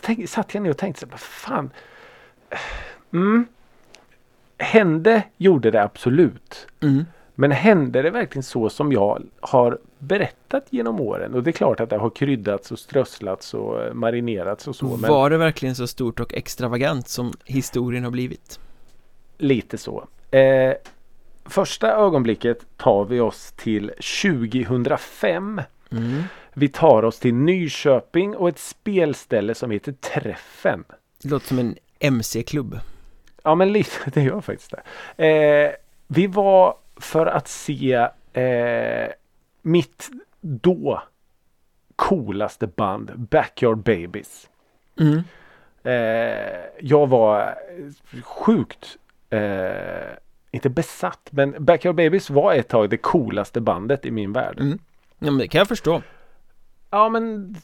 tänk, 0.02 0.28
satt 0.28 0.54
jag 0.54 0.62
ner 0.62 0.70
och 0.70 0.78
tänkte 0.78 1.00
så 1.00 1.06
här, 1.06 1.10
vad 1.10 1.20
fan. 1.20 1.70
Mm. 3.12 3.46
Hände 4.58 5.22
gjorde 5.36 5.70
det 5.70 5.82
absolut. 5.82 6.66
Mm. 6.80 7.04
Men 7.40 7.50
hände 7.50 8.02
det 8.02 8.10
verkligen 8.10 8.42
så 8.42 8.70
som 8.70 8.92
jag 8.92 9.22
har 9.40 9.78
berättat 9.98 10.66
genom 10.70 11.00
åren? 11.00 11.34
Och 11.34 11.42
det 11.42 11.50
är 11.50 11.52
klart 11.52 11.80
att 11.80 11.90
det 11.90 11.96
har 11.96 12.10
kryddats 12.10 12.72
och 12.72 12.78
strösslats 12.78 13.54
och 13.54 13.82
eh, 13.82 13.94
marinerats 13.94 14.68
och 14.68 14.76
så. 14.76 14.96
Men 14.96 15.10
Var 15.10 15.30
det 15.30 15.38
verkligen 15.38 15.74
så 15.74 15.86
stort 15.86 16.20
och 16.20 16.34
extravagant 16.34 17.08
som 17.08 17.32
historien 17.44 18.04
har 18.04 18.10
blivit? 18.10 18.60
lite 19.38 19.78
så. 19.78 20.08
Eh, 20.30 20.74
första 21.44 21.92
ögonblicket 21.92 22.66
tar 22.76 23.04
vi 23.04 23.20
oss 23.20 23.52
till 23.56 23.92
2005. 24.22 25.60
Mm. 25.90 26.22
Vi 26.54 26.68
tar 26.68 27.02
oss 27.02 27.18
till 27.18 27.34
Nyköping 27.34 28.36
och 28.36 28.48
ett 28.48 28.58
spelställe 28.58 29.54
som 29.54 29.70
heter 29.70 29.92
Träffen. 29.92 30.84
Det 31.22 31.28
låter 31.28 31.46
som 31.46 31.58
en 31.58 31.76
MC-klubb 31.98 32.80
Ja 33.42 33.54
men 33.54 33.72
lite, 33.72 33.90
det 34.14 34.22
gör 34.22 34.40
faktiskt 34.40 34.74
det. 35.16 35.26
Eh, 35.26 35.72
vi 36.06 36.26
var 36.26 36.74
för 37.00 37.26
att 37.26 37.48
se 37.48 37.92
eh, 38.32 39.08
mitt 39.62 40.08
då 40.40 41.02
coolaste 41.96 42.66
band 42.66 43.12
Backyard 43.16 43.78
Babies. 43.78 44.48
mm. 45.00 45.22
Eh, 45.82 46.60
jag 46.80 47.06
var 47.06 47.54
sjukt, 48.22 48.96
eh, 49.30 49.40
inte 50.50 50.68
besatt, 50.70 51.28
men 51.30 51.54
Backyard 51.64 51.94
Babies 51.94 52.30
var 52.30 52.52
ett 52.54 52.68
tag 52.68 52.90
det 52.90 52.96
coolaste 52.96 53.60
bandet 53.60 54.06
i 54.06 54.10
min 54.10 54.32
värld. 54.32 54.60
Mm. 54.60 54.78
Ja 55.18 55.30
men 55.30 55.38
det 55.38 55.48
kan 55.48 55.58
jag 55.58 55.68
förstå 55.68 56.02
Ja 56.90 57.08
men 57.08 57.56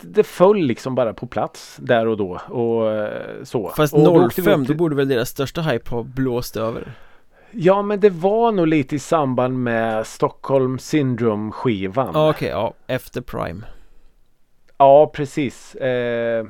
det 0.00 0.24
föll 0.24 0.56
liksom 0.56 0.94
bara 0.94 1.14
på 1.14 1.26
plats 1.26 1.76
där 1.80 2.06
och 2.06 2.16
då 2.16 2.40
och 2.48 2.90
eh, 2.92 3.42
så. 3.44 3.68
Fast 3.76 3.94
och 3.94 4.04
då 4.04 4.24
åkte 4.24 4.40
vi 4.40 4.44
05 4.44 4.60
upp 4.60 4.66
då 4.66 4.72
till- 4.72 4.76
borde 4.76 4.96
väl 4.96 5.08
deras 5.08 5.28
största 5.28 5.60
hype 5.62 5.90
ha 5.90 6.02
blåst 6.02 6.56
över 6.56 6.92
Ja 7.52 7.82
men 7.82 8.00
det 8.00 8.10
var 8.10 8.52
nog 8.52 8.66
lite 8.66 8.96
i 8.96 8.98
samband 8.98 9.62
med 9.62 10.06
Stockholm 10.06 10.78
Syndrome 10.78 11.52
skivan. 11.52 12.10
Ja 12.14 12.30
okej, 12.30 12.48
ja, 12.48 12.74
efter 12.86 13.20
Prime 13.20 13.60
Ja 14.78 15.10
precis. 15.14 15.74
Eh, 15.74 16.46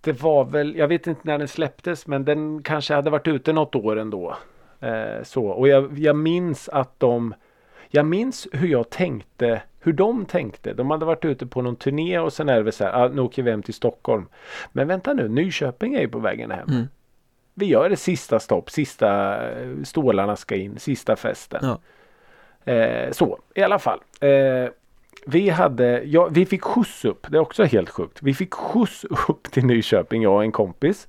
det 0.00 0.22
var 0.22 0.44
väl, 0.44 0.76
jag 0.76 0.88
vet 0.88 1.06
inte 1.06 1.20
när 1.24 1.38
den 1.38 1.48
släpptes 1.48 2.06
men 2.06 2.24
den 2.24 2.62
kanske 2.62 2.94
hade 2.94 3.10
varit 3.10 3.28
ute 3.28 3.52
något 3.52 3.74
år 3.74 3.98
ändå. 3.98 4.36
Eh, 4.80 5.22
så. 5.22 5.46
Och 5.46 5.68
jag, 5.68 5.98
jag 5.98 6.16
minns 6.16 6.68
att 6.68 7.00
de 7.00 7.34
Jag 7.88 8.06
minns 8.06 8.48
hur 8.52 8.68
jag 8.68 8.90
tänkte 8.90 9.62
Hur 9.82 9.92
de 9.92 10.24
tänkte. 10.24 10.72
De 10.72 10.90
hade 10.90 11.04
varit 11.04 11.24
ute 11.24 11.46
på 11.46 11.62
någon 11.62 11.76
turné 11.76 12.18
och 12.18 12.32
sen 12.32 12.48
är 12.48 12.56
det 12.56 12.62
väl 12.62 12.72
så 12.72 12.84
här, 12.84 13.04
ah, 13.04 13.08
nu 13.08 13.20
åker 13.20 13.42
vi 13.42 13.50
hem 13.50 13.62
till 13.62 13.74
Stockholm. 13.74 14.26
Men 14.72 14.88
vänta 14.88 15.12
nu, 15.12 15.28
Nyköping 15.28 15.94
är 15.94 16.00
ju 16.00 16.08
på 16.08 16.18
vägen 16.18 16.50
hem. 16.50 16.68
Mm. 16.68 16.88
Vi 17.60 17.66
gör 17.66 17.90
det 17.90 17.96
sista 17.96 18.40
stopp, 18.40 18.70
sista 18.70 19.36
eh, 19.50 19.82
stålarna 19.84 20.36
ska 20.36 20.56
in, 20.56 20.78
sista 20.78 21.16
festen. 21.16 21.60
Ja. 21.62 22.72
Eh, 22.72 23.10
så, 23.12 23.38
i 23.54 23.62
alla 23.62 23.78
fall. 23.78 24.00
Eh, 24.20 24.70
vi 25.26 25.48
hade, 25.48 26.02
ja, 26.04 26.28
vi 26.30 26.46
fick 26.46 26.62
skjuts 26.62 27.04
upp, 27.04 27.26
det 27.30 27.36
är 27.36 27.40
också 27.40 27.64
helt 27.64 27.90
sjukt. 27.90 28.18
Vi 28.22 28.34
fick 28.34 28.54
skjuts 28.54 29.04
upp 29.28 29.50
till 29.50 29.64
Nyköping, 29.64 30.22
jag 30.22 30.34
och 30.34 30.42
en 30.42 30.52
kompis. 30.52 31.08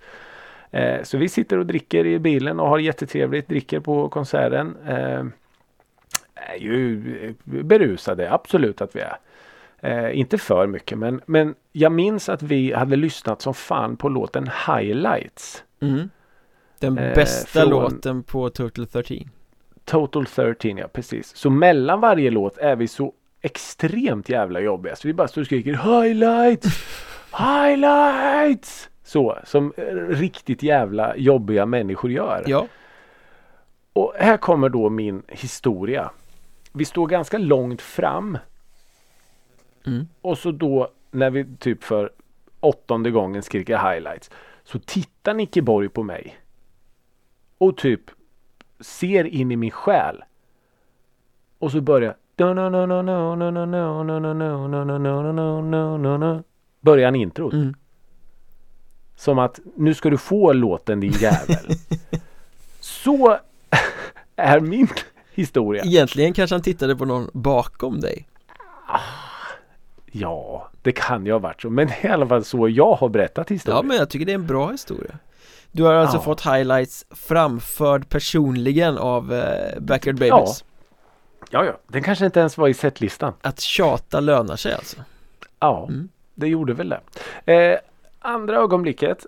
Eh, 0.71 1.03
så 1.03 1.17
vi 1.17 1.29
sitter 1.29 1.57
och 1.57 1.65
dricker 1.65 2.05
i 2.05 2.19
bilen 2.19 2.59
och 2.59 2.67
har 2.67 2.79
jättetrevligt, 2.79 3.47
dricker 3.47 3.79
på 3.79 4.09
konserten. 4.09 4.75
Eh, 4.87 5.25
är 6.35 6.57
ju 6.57 7.33
berusade, 7.43 8.33
absolut 8.33 8.81
att 8.81 8.95
vi 8.95 8.99
är. 8.99 9.17
Eh, 9.83 10.19
inte 10.19 10.37
för 10.37 10.67
mycket 10.67 10.97
men, 10.97 11.21
men 11.25 11.55
jag 11.71 11.91
minns 11.91 12.29
att 12.29 12.43
vi 12.43 12.73
hade 12.73 12.95
lyssnat 12.95 13.41
som 13.41 13.53
fan 13.53 13.97
på 13.97 14.09
låten 14.09 14.49
Highlights. 14.67 15.63
Mm. 15.81 16.09
Den 16.81 16.97
Eh, 16.97 17.15
bästa 17.15 17.65
låten 17.65 18.23
på 18.23 18.49
Total 18.49 18.87
13 18.87 19.17
Total 19.85 20.25
13 20.25 20.77
ja 20.77 20.87
precis. 20.87 21.35
Så 21.35 21.49
mellan 21.49 22.01
varje 22.01 22.31
låt 22.31 22.57
är 22.57 22.75
vi 22.75 22.87
så 22.87 23.13
extremt 23.41 24.29
jävla 24.29 24.59
jobbiga. 24.59 24.95
Så 24.95 25.07
vi 25.07 25.13
bara 25.13 25.27
står 25.27 25.41
och 25.41 25.45
skriker 25.45 26.01
Highlights! 26.01 26.67
Highlights! 27.37 28.89
Så 29.03 29.37
som 29.43 29.73
eh, 29.77 29.83
riktigt 29.95 30.63
jävla 30.63 31.15
jobbiga 31.17 31.65
människor 31.65 32.11
gör. 32.11 32.43
Ja, 32.47 32.67
Och 33.93 34.13
här 34.17 34.37
kommer 34.37 34.69
då 34.69 34.89
min 34.89 35.23
historia. 35.27 36.11
Vi 36.71 36.85
står 36.85 37.07
ganska 37.07 37.37
långt 37.37 37.81
fram. 37.81 38.37
Mm. 39.85 40.07
Och 40.21 40.37
så 40.37 40.51
då 40.51 40.91
när 41.11 41.29
vi 41.29 41.45
typ 41.59 41.83
för 41.83 42.11
åttonde 42.59 43.11
gången 43.11 43.43
skriker 43.43 43.91
highlights. 43.91 44.29
Så 44.63 44.79
tittar 44.79 45.33
Nicke 45.33 45.61
Borg 45.61 45.89
på 45.89 46.03
mig. 46.03 46.40
Och 47.61 47.77
typ 47.77 48.01
ser 48.79 49.23
in 49.23 49.51
i 49.51 49.55
min 49.55 49.71
själ. 49.71 50.23
Och 51.59 51.71
så 51.71 51.81
börjar 51.81 52.15
Börjar 56.81 57.05
han 57.05 57.15
introt. 57.15 57.53
mm. 57.53 57.73
Som 59.15 59.39
att 59.39 59.59
nu 59.75 59.93
ska 59.93 60.09
du 60.09 60.17
få 60.17 60.53
låten 60.53 60.99
din 60.99 61.11
jävel. 61.11 61.65
Så 62.79 63.37
är 64.35 64.59
min 64.59 64.87
historia. 65.33 65.83
egentligen 65.83 66.33
kanske 66.33 66.53
han 66.55 66.61
tittade 66.63 66.95
på 66.95 67.05
någon 67.05 67.29
bakom 67.33 67.99
dig 67.99 68.27
Ja, 70.11 70.69
det 70.81 70.91
kan 70.91 71.25
ju 71.25 71.31
ha 71.31 71.39
varit 71.39 71.61
så. 71.61 71.69
Men 71.69 71.89
i 72.03 72.07
alla 72.07 72.27
fall 72.27 72.43
så 72.43 72.69
jag 72.69 72.95
har 72.95 73.09
berättat 73.09 73.49
Ja 73.49 73.53
historien. 73.53 73.87
men 73.87 73.97
jag 73.97 74.09
tycker 74.09 74.25
det 74.25 74.31
är 74.31 74.35
en 74.35 74.47
bra 74.47 74.71
historia 74.71 75.19
Du 75.71 75.83
har 75.83 75.93
alltså 75.93 76.17
Ja. 76.17 76.21
fått 76.21 76.41
highlights 76.45 77.05
framförd 77.09 78.09
personligen 78.09 78.97
av 78.97 79.33
eh, 79.33 79.79
Backyard 79.79 80.19
Babies 80.19 80.63
Ja, 81.49 81.65
ja. 81.65 81.73
Den 81.87 82.03
kanske 82.03 82.25
inte 82.25 82.39
ens 82.39 82.57
var 82.57 82.67
i 82.67 82.73
setlistan. 82.73 83.33
Att 83.41 83.59
tjata 83.59 84.19
lönar 84.19 84.55
sig 84.55 84.73
alltså 84.73 84.97
Ja, 85.59 85.85
Mm. 85.89 86.09
det 86.35 86.47
gjorde 86.47 86.73
väl 86.73 86.89
det. 87.45 87.53
Eh, 87.53 87.79
andra 88.19 88.57
ögonblicket 88.57 89.25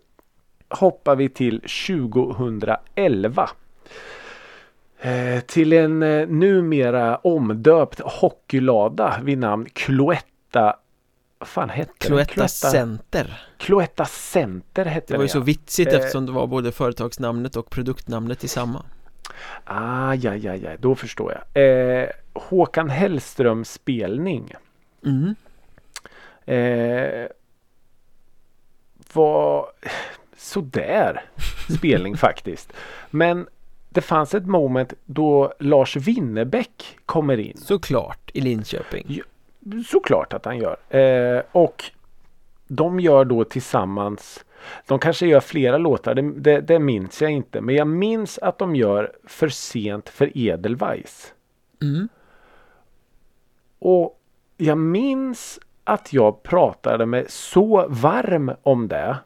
hoppar 0.70 1.16
vi 1.16 1.30
till 1.30 1.62
2011. 1.62 3.50
Eh, 5.00 5.40
till 5.40 5.74
en 5.74 6.04
eh, 6.04 6.28
numera 6.28 7.16
omdöpt 7.18 8.00
hockeylada 8.00 9.20
vid 9.24 9.38
namn 9.38 9.66
Cloetta. 9.74 10.76
Vad 11.44 11.48
fan 11.48 11.70
hette 11.70 11.92
den? 12.00 12.08
Cloetta 12.26 12.48
Center 12.48 13.48
Cloetta 13.58 14.06
Center 14.06 14.86
hette 14.86 15.14
Det 15.14 15.18
var 15.18 15.24
ju 15.24 15.30
så 15.30 15.40
vitsigt 15.40 15.92
Eh. 15.94 16.00
eftersom 16.00 16.26
det 16.26 16.32
var 16.32 16.48
både 16.48 16.72
företagsnamnet 16.72 17.56
och 17.56 17.70
produktnamnet 17.70 18.44
i 18.44 18.48
samma 18.48 18.86
Ah, 19.64 20.14
ja, 20.14 20.36
ja, 20.36 20.56
ja, 20.56 20.70
då 20.80 20.96
förstår 20.96 21.42
jag. 21.54 21.64
Eh, 22.04 22.10
Håkan 22.34 22.90
Hellström 22.90 23.66
spelning. 23.66 24.54
mm. 25.06 25.36
Eh, 26.46 27.28
var 29.14 29.68
sådär 30.38 31.22
spelning 31.78 32.18
faktiskt. 32.28 32.74
Men 33.10 33.48
det 33.90 34.02
fanns 34.02 34.34
ett 34.34 34.46
moment 34.48 34.94
då 35.06 35.54
Lars 35.60 35.96
Winnerbäck 35.96 36.98
kommer 37.06 37.38
in. 37.38 37.58
Såklart 37.58 38.32
i 38.34 38.42
Linköping 38.42 39.22
Såklart 39.88 40.34
att 40.34 40.46
han 40.46 40.58
gör. 40.58 40.78
Eh, 40.98 41.44
och 41.52 41.84
de 42.68 43.00
gör 43.00 43.26
då 43.26 43.44
tillsammans 43.44 44.46
de 44.88 45.00
kanske 45.00 45.28
gör 45.28 45.40
flera 45.40 45.78
låtar, 45.78 46.16
det, 46.16 46.22
det, 46.22 46.62
det 46.62 46.80
minns 46.80 47.22
jag 47.22 47.32
inte. 47.32 47.62
Men 47.62 47.76
jag 47.76 47.88
minns 47.88 48.38
att 48.38 48.58
de 48.58 48.76
gör 48.76 49.12
För 49.24 49.50
sent 49.50 50.10
för 50.10 50.38
Edelweiss. 50.38 51.34
mm. 51.82 52.10
Och 53.80 54.20
jag 54.58 54.78
minns 54.78 55.60
att 55.84 56.14
jag 56.14 56.44
pratade 56.44 57.06
med 57.06 57.30
så 57.30 57.88
varm 57.88 58.52
om 58.64 58.88
det. 58.88 59.18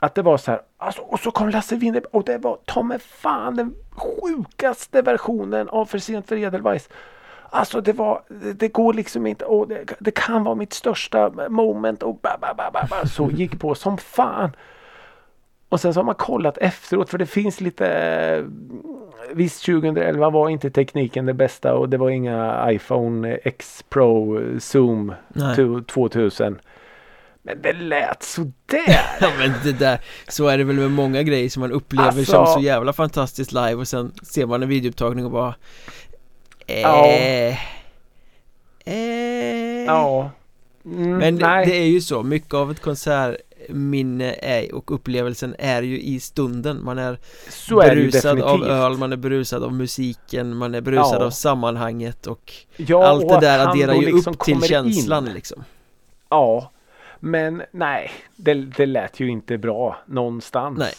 Att 0.00 0.14
det 0.14 0.22
var 0.22 0.36
så 0.36 0.50
här. 0.50 0.62
Alltså, 0.76 1.02
och 1.02 1.20
så 1.20 1.30
kom 1.30 1.48
Lasse 1.48 1.76
Winnerbäck 1.76 2.14
och 2.14 2.24
det 2.24 2.38
var 2.38 2.58
ta 2.64 2.82
mig 2.82 2.98
fan 2.98 3.56
den 3.56 3.74
sjukaste 3.90 5.02
versionen 5.02 5.68
av 5.68 5.86
För 5.86 5.98
sent 5.98 6.28
för 6.28 6.36
Edelweiss. 6.36 6.88
Alltså 7.56 7.80
det 7.80 7.92
var, 7.92 8.22
det, 8.28 8.52
det 8.52 8.68
går 8.68 8.94
liksom 8.94 9.26
inte, 9.26 9.44
och 9.44 9.68
det, 9.68 9.84
det 9.98 10.10
kan 10.10 10.44
vara 10.44 10.54
mitt 10.54 10.72
största 10.72 11.30
moment 11.48 12.02
och 12.02 12.14
ba, 12.22 12.30
ba, 12.40 12.54
ba, 12.54 12.70
ba, 12.72 12.86
ba, 12.90 13.06
så 13.08 13.30
gick 13.30 13.60
på 13.60 13.74
som 13.74 13.98
fan. 13.98 14.50
Och 15.68 15.80
sen 15.80 15.94
så 15.94 16.00
har 16.00 16.04
man 16.04 16.14
kollat 16.14 16.58
efteråt 16.58 17.10
för 17.10 17.18
det 17.18 17.26
finns 17.26 17.60
lite 17.60 18.44
visst 19.34 19.64
2011 19.66 20.30
var 20.30 20.48
inte 20.48 20.70
tekniken 20.70 21.26
det 21.26 21.34
bästa 21.34 21.74
och 21.74 21.88
det 21.88 21.96
var 21.96 22.10
inga 22.10 22.66
iPhone 22.72 23.34
X 23.44 23.84
Pro 23.88 24.40
Zoom 24.60 25.14
Nej. 25.28 25.56
to- 25.56 25.84
2000. 25.84 26.58
Men 27.42 27.62
det 27.62 27.72
lät 27.72 28.22
sådär. 28.22 28.52
Ja 29.20 29.28
men 29.38 29.52
det 29.64 29.72
där, 29.72 29.98
så 30.28 30.48
är 30.48 30.58
det 30.58 30.64
väl 30.64 30.76
med 30.76 30.90
många 30.90 31.22
grejer 31.22 31.48
som 31.48 31.60
man 31.60 31.72
upplever 31.72 32.06
Alltså- 32.08 32.24
som 32.24 32.46
så 32.46 32.60
jävla 32.60 32.92
fantastiskt 32.92 33.52
live 33.52 33.74
och 33.74 33.88
sen 33.88 34.12
ser 34.22 34.46
man 34.46 34.62
en 34.62 34.68
videoupptagning 34.68 35.24
och 35.24 35.30
bara 35.30 35.54
eh, 36.66 36.80
Ja. 36.80 37.06
eh. 37.06 37.56
ja. 39.86 40.30
Mm, 40.84 41.18
Men 41.18 41.36
det, 41.36 41.46
det 41.66 41.76
är 41.76 41.86
ju 41.86 42.00
så, 42.00 42.22
mycket 42.22 42.54
av 42.54 42.70
ett 42.70 42.80
konsertminne 42.80 44.34
är, 44.42 44.74
och 44.74 44.94
upplevelsen 44.94 45.54
är 45.58 45.82
ju 45.82 46.00
i 46.00 46.20
stunden 46.20 46.84
Man 46.84 46.98
är 46.98 47.18
så 47.48 47.80
är 47.80 47.88
berusad 47.88 48.36
definitivt. 48.36 48.70
av 48.70 48.92
öl, 48.92 48.98
man 48.98 49.12
är 49.12 49.16
berusad 49.16 49.64
av 49.64 49.72
musiken, 49.74 50.56
man 50.56 50.74
är 50.74 50.80
berusad 50.80 51.22
Ja. 51.22 51.26
av 51.26 51.30
sammanhanget 51.30 52.26
och 52.26 52.52
ja, 52.76 53.06
allt 53.06 53.28
det 53.28 53.40
där 53.40 53.66
adderar 53.66 53.94
ju 53.94 54.12
liksom 54.12 54.32
upp 54.32 54.40
till 54.44 54.62
känslan 54.62 55.28
in. 55.28 55.34
liksom 55.34 55.64
Ja. 56.28 56.70
Men 57.20 57.62
nej, 57.70 58.10
det, 58.36 58.54
det 58.54 58.86
lät 58.86 59.20
ju 59.20 59.28
inte 59.30 59.58
bra 59.58 59.96
någonstans. 60.06 60.78
Nej. 60.78 60.92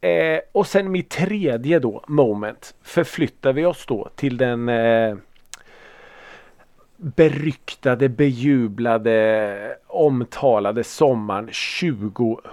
Eh, 0.00 0.40
och 0.52 0.66
sen 0.66 0.90
mitt 0.90 1.10
tredje 1.10 1.78
då, 1.78 2.04
moment, 2.08 2.74
förflyttar 2.82 3.52
vi 3.52 3.64
oss 3.64 3.86
då 3.86 4.08
till 4.16 4.36
den 4.36 4.68
eh, 4.68 5.16
beryktade, 6.96 8.08
bejublade, 8.08 9.76
omtalade 9.86 10.84
sommaren 10.84 11.48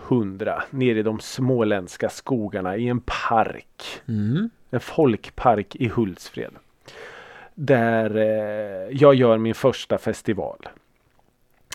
2000 0.07 0.49
nere 0.69 0.99
i 0.99 1.03
de 1.03 1.19
småländska 1.19 2.09
skogarna 2.09 2.77
i 2.77 2.87
en 2.87 3.01
park. 3.05 4.01
mm. 4.07 4.49
En 4.69 4.79
folkpark 4.79 5.75
i 5.75 5.87
Hultsfred. 5.87 6.51
Där 7.55 8.15
eh, 8.15 8.97
jag 8.97 9.15
gör 9.15 9.37
min 9.37 9.55
första 9.55 9.97
festival. 9.97 10.57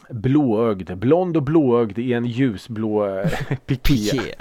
Blåögd, 0.09 0.97
blond 0.97 1.37
och 1.37 1.43
blåögd 1.43 1.99
i 1.99 2.13
en 2.13 2.25
ljusblå 2.25 3.07
eh, 3.07 3.31
piké. 3.67 4.35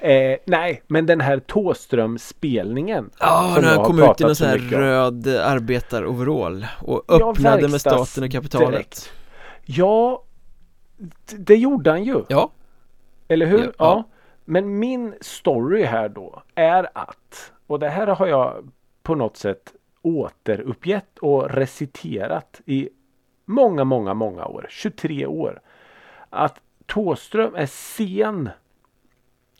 Eh, 0.00 0.36
nej, 0.44 0.82
men 0.86 1.06
den 1.06 1.20
här 1.20 1.38
Tåström-spelningen. 1.38 3.10
Ja, 3.20 3.52
som 3.54 3.64
när 3.64 3.76
han 3.76 3.84
kom 3.84 3.98
ut 3.98 4.20
i 4.20 4.24
någon 4.24 4.34
så 4.36 4.44
sån 4.44 4.48
här 4.48 4.58
röd 4.58 5.28
arbetaroverall 5.28 6.66
och 6.82 7.04
Ja, 7.08 7.30
öppnade 7.30 7.68
med 7.68 7.80
staten 7.80 8.24
och 8.24 8.30
kapitalet 8.30 9.12
Ja, 9.64 10.22
d- 10.96 11.36
det 11.38 11.56
gjorde 11.56 11.90
han 11.90 12.04
ju. 12.04 12.24
Ja, 12.28 12.50
Eller 13.28 13.46
hur? 13.46 13.58
Ja, 13.58 13.64
Ja, 13.64 13.72
ja. 13.78 14.04
Men 14.44 14.78
min 14.78 15.14
story 15.20 15.82
här 15.84 16.08
då 16.08 16.42
är 16.54 16.88
att, 16.94 17.52
och 17.66 17.78
det 17.78 17.88
här 17.88 18.06
har 18.06 18.26
jag 18.26 18.70
på 19.02 19.14
något 19.14 19.36
sätt 19.36 19.72
återuppgett 20.02 21.18
och 21.18 21.50
reciterat 21.50 22.60
i 22.66 22.88
många, 23.44 23.84
många, 23.84 24.14
många 24.14 24.46
år. 24.46 24.66
23 24.70 25.26
år. 25.26 25.60
Att 26.30 26.60
Tåström 26.86 27.54
är 27.54 27.66
sen. 27.66 28.48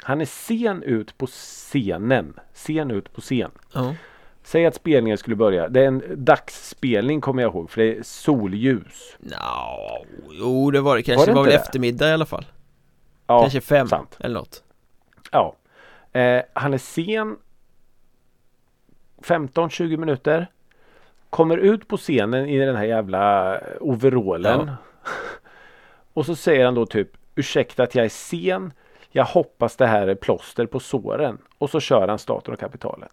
Han 0.03 0.20
är 0.20 0.24
sen 0.24 0.82
ut 0.82 1.18
på 1.18 1.26
scenen. 1.26 2.40
Sen 2.53 2.90
ut 2.90 3.12
på 3.12 3.20
scen. 3.20 3.51
ja. 3.74 3.94
Säg 4.42 4.66
att 4.66 4.74
spelningen 4.74 5.18
skulle 5.18 5.36
börja. 5.36 5.68
Det 5.68 5.80
är 5.82 5.86
en 5.86 6.03
dagsspelning 6.16 7.20
kommer 7.20 7.42
jag 7.42 7.53
ihåg 7.55 7.70
för 7.70 7.80
det 7.80 7.97
är 7.99 8.03
solljus. 8.03 9.16
Nå, 9.18 10.07
jo 10.32 10.70
det 10.70 10.80
var 10.80 10.97
det 10.97 11.03
kanske, 11.03 11.20
Var 11.20 11.26
det 11.26 11.32
det 11.32 11.36
var 11.36 11.42
väl 11.44 11.53
det? 11.53 11.59
eftermiddag 11.59 12.09
i 12.09 12.12
alla 12.12 12.26
fall 12.26 12.47
Ja, 13.26 13.40
Kanske 13.40 13.61
fem 13.61 13.88
sant. 13.88 14.16
eller 14.20 14.34
något 14.34 14.64
Ja. 15.32 15.57
Eh, 16.12 16.42
han 16.53 16.74
är 16.74 16.78
sen 16.78 17.36
15-20 19.22 19.97
minuter. 19.97 20.47
Kommer 21.30 21.57
ut 21.59 21.88
på 21.88 21.97
scenen 21.97 22.47
i 22.49 22.59
den 22.59 22.76
här 22.76 22.84
jävla 22.84 23.59
overallen. 23.80 24.70
Och 26.12 26.26
så 26.26 26.36
säger 26.36 26.64
han 26.64 26.74
då 26.74 26.86
typ 26.86 27.09
Ursäkta 27.34 27.82
att 27.82 27.94
jag 27.94 28.05
är 28.05 28.09
sen. 28.09 28.72
Jag 29.16 29.24
hoppas 29.24 29.76
det 29.76 29.86
här 29.86 30.06
är 30.06 30.14
plåster 30.14 30.66
på 30.66 30.80
såren. 30.80 31.38
Och 31.58 31.70
så 31.70 31.80
kör 31.80 32.08
han 32.08 32.18
staten 32.18 32.54
och 32.54 32.60
kapitalet. 32.60 33.10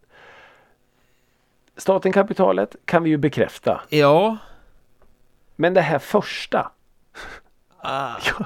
Staten 1.77 2.11
kapitalet 2.11 2.75
kan 2.85 3.03
vi 3.03 3.09
ju 3.09 3.17
bekräfta. 3.17 3.81
Ja 3.89 4.37
Men 5.55 5.73
det 5.73 5.81
här 5.81 5.99
första. 5.99 6.71
ah, 7.77 8.15
Jag, 8.25 8.45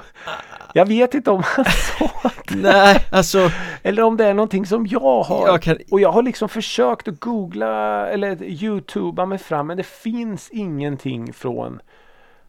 jag 0.74 0.86
vet 0.86 1.14
inte 1.14 1.30
om 1.30 1.42
han 1.44 1.64
sa 1.98 2.30
Nej, 2.50 3.06
alltså 3.12 3.50
Eller 3.82 4.02
om 4.02 4.16
det 4.16 4.24
är 4.26 4.34
någonting 4.34 4.66
som 4.66 4.86
jag 4.86 5.22
har. 5.22 5.46
Jag 5.48 5.62
kan- 5.62 5.78
Och 5.90 6.00
jag 6.00 6.12
har 6.12 6.22
liksom 6.22 6.48
försökt 6.48 7.08
att 7.08 7.20
googla 7.20 8.06
eller 8.08 8.42
youtuba 8.42 9.26
mig 9.26 9.38
fram 9.38 9.66
men 9.66 9.76
det 9.76 9.86
finns 9.86 10.50
ingenting 10.50 11.32
från 11.32 11.80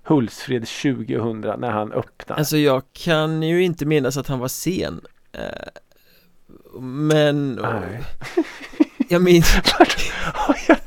Hultsfred 0.09 0.67
2000 0.67 1.41
när 1.41 1.71
han 1.71 1.91
öppnar. 1.93 2.37
Alltså 2.37 2.57
jag 2.57 2.83
kan 2.93 3.43
ju 3.43 3.63
inte 3.63 3.85
minnas 3.85 4.17
att 4.17 4.27
han 4.27 4.39
var 4.39 4.47
sen 4.47 5.01
eh, 5.31 5.43
Men 6.81 7.53
Nej. 7.53 8.01
Jag 9.09 9.21
minns 9.21 9.55
Har 10.33 10.57
jag 10.67 10.77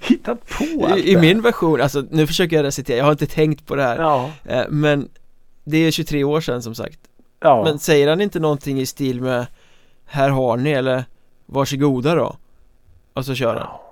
hittat 0.00 0.48
på 0.48 0.86
allt 0.86 0.96
i, 0.96 1.12
i 1.12 1.16
min 1.16 1.42
version, 1.42 1.80
alltså 1.80 2.04
nu 2.10 2.26
försöker 2.26 2.56
jag 2.56 2.64
recitera, 2.64 2.96
jag 2.96 3.04
har 3.04 3.12
inte 3.12 3.26
tänkt 3.26 3.66
på 3.66 3.76
det 3.76 3.82
här 3.82 3.98
Ja, 3.98 4.30
eh, 4.44 4.64
Men 4.68 5.08
det 5.64 5.76
är 5.76 5.90
23 5.90 6.24
år 6.24 6.40
sedan 6.40 6.62
som 6.62 6.74
sagt 6.74 6.98
ja. 7.40 7.64
Men 7.64 7.78
säger 7.78 8.08
han 8.08 8.20
inte 8.20 8.40
någonting 8.40 8.80
i 8.80 8.86
stil 8.86 9.20
med 9.20 9.46
Här 10.04 10.30
har 10.30 10.56
ni 10.56 10.70
eller 10.70 11.04
Varsågoda 11.46 12.14
då 12.14 12.36
Och 13.12 13.24
så 13.24 13.34
kör 13.34 13.54
han 13.54 13.56
ja. 13.56 13.82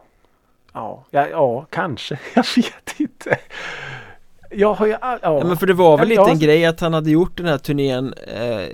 Ja, 0.72 1.05
ja, 1.11 1.28
ja, 1.28 1.66
kanske. 1.70 2.18
Jag 2.35 2.47
vet 2.57 3.01
inte. 3.01 3.39
Jag 4.57 4.75
har 4.75 4.87
ju 4.87 4.93
all... 4.95 5.19
ja. 5.23 5.39
Ja 5.39 5.45
men 5.47 5.57
för 5.57 5.67
det 5.67 5.75
var 5.75 5.99
väl 5.99 6.07
Ja, 6.11 6.11
lite 6.11 6.21
jag- 6.21 6.31
en 6.31 6.39
grej 6.39 6.67
att 6.67 6.81
han 6.81 6.95
hade 6.95 7.11
gjort 7.11 7.37
den 7.37 7.47
här 7.47 7.59
turnén 7.59 8.15
eh, 8.27 8.67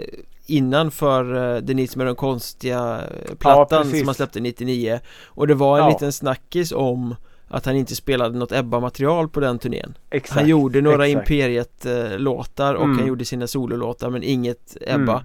Innan 0.47 0.91
för 0.91 1.55
eh, 1.57 1.61
Denise 1.63 1.99
med 1.99 2.07
den 2.07 2.17
konstiga 2.17 3.01
eh, 3.29 3.35
plattan 3.35 3.83
precis. 3.83 3.99
som 3.99 4.09
han 4.09 4.15
släppte 4.15 4.41
99 4.41 5.01
Och 5.27 5.47
det 5.47 5.55
var 5.55 5.79
en 5.79 5.85
Ja. 5.85 5.91
liten 5.91 6.13
snackis 6.13 6.73
om 6.73 7.15
Att 7.49 7.67
han 7.67 7.77
inte 7.77 7.97
spelade 7.97 8.39
något 8.39 8.53
Ebba-material 8.53 9.29
på 9.29 9.41
den 9.41 9.59
turnén 9.59 9.95
Exakt, 10.11 10.41
Han 10.41 10.49
gjorde 10.49 10.81
några. 10.81 11.07
Imperiet-låtar 11.07 12.75
och 12.75 12.85
Mm. 12.85 12.99
han 12.99 13.07
gjorde 13.09 13.25
sina 13.25 13.47
sololåtar 13.47 14.11
men 14.11 14.23
inget 14.23 14.77
Ebba 14.81 15.13
Mm. 15.13 15.25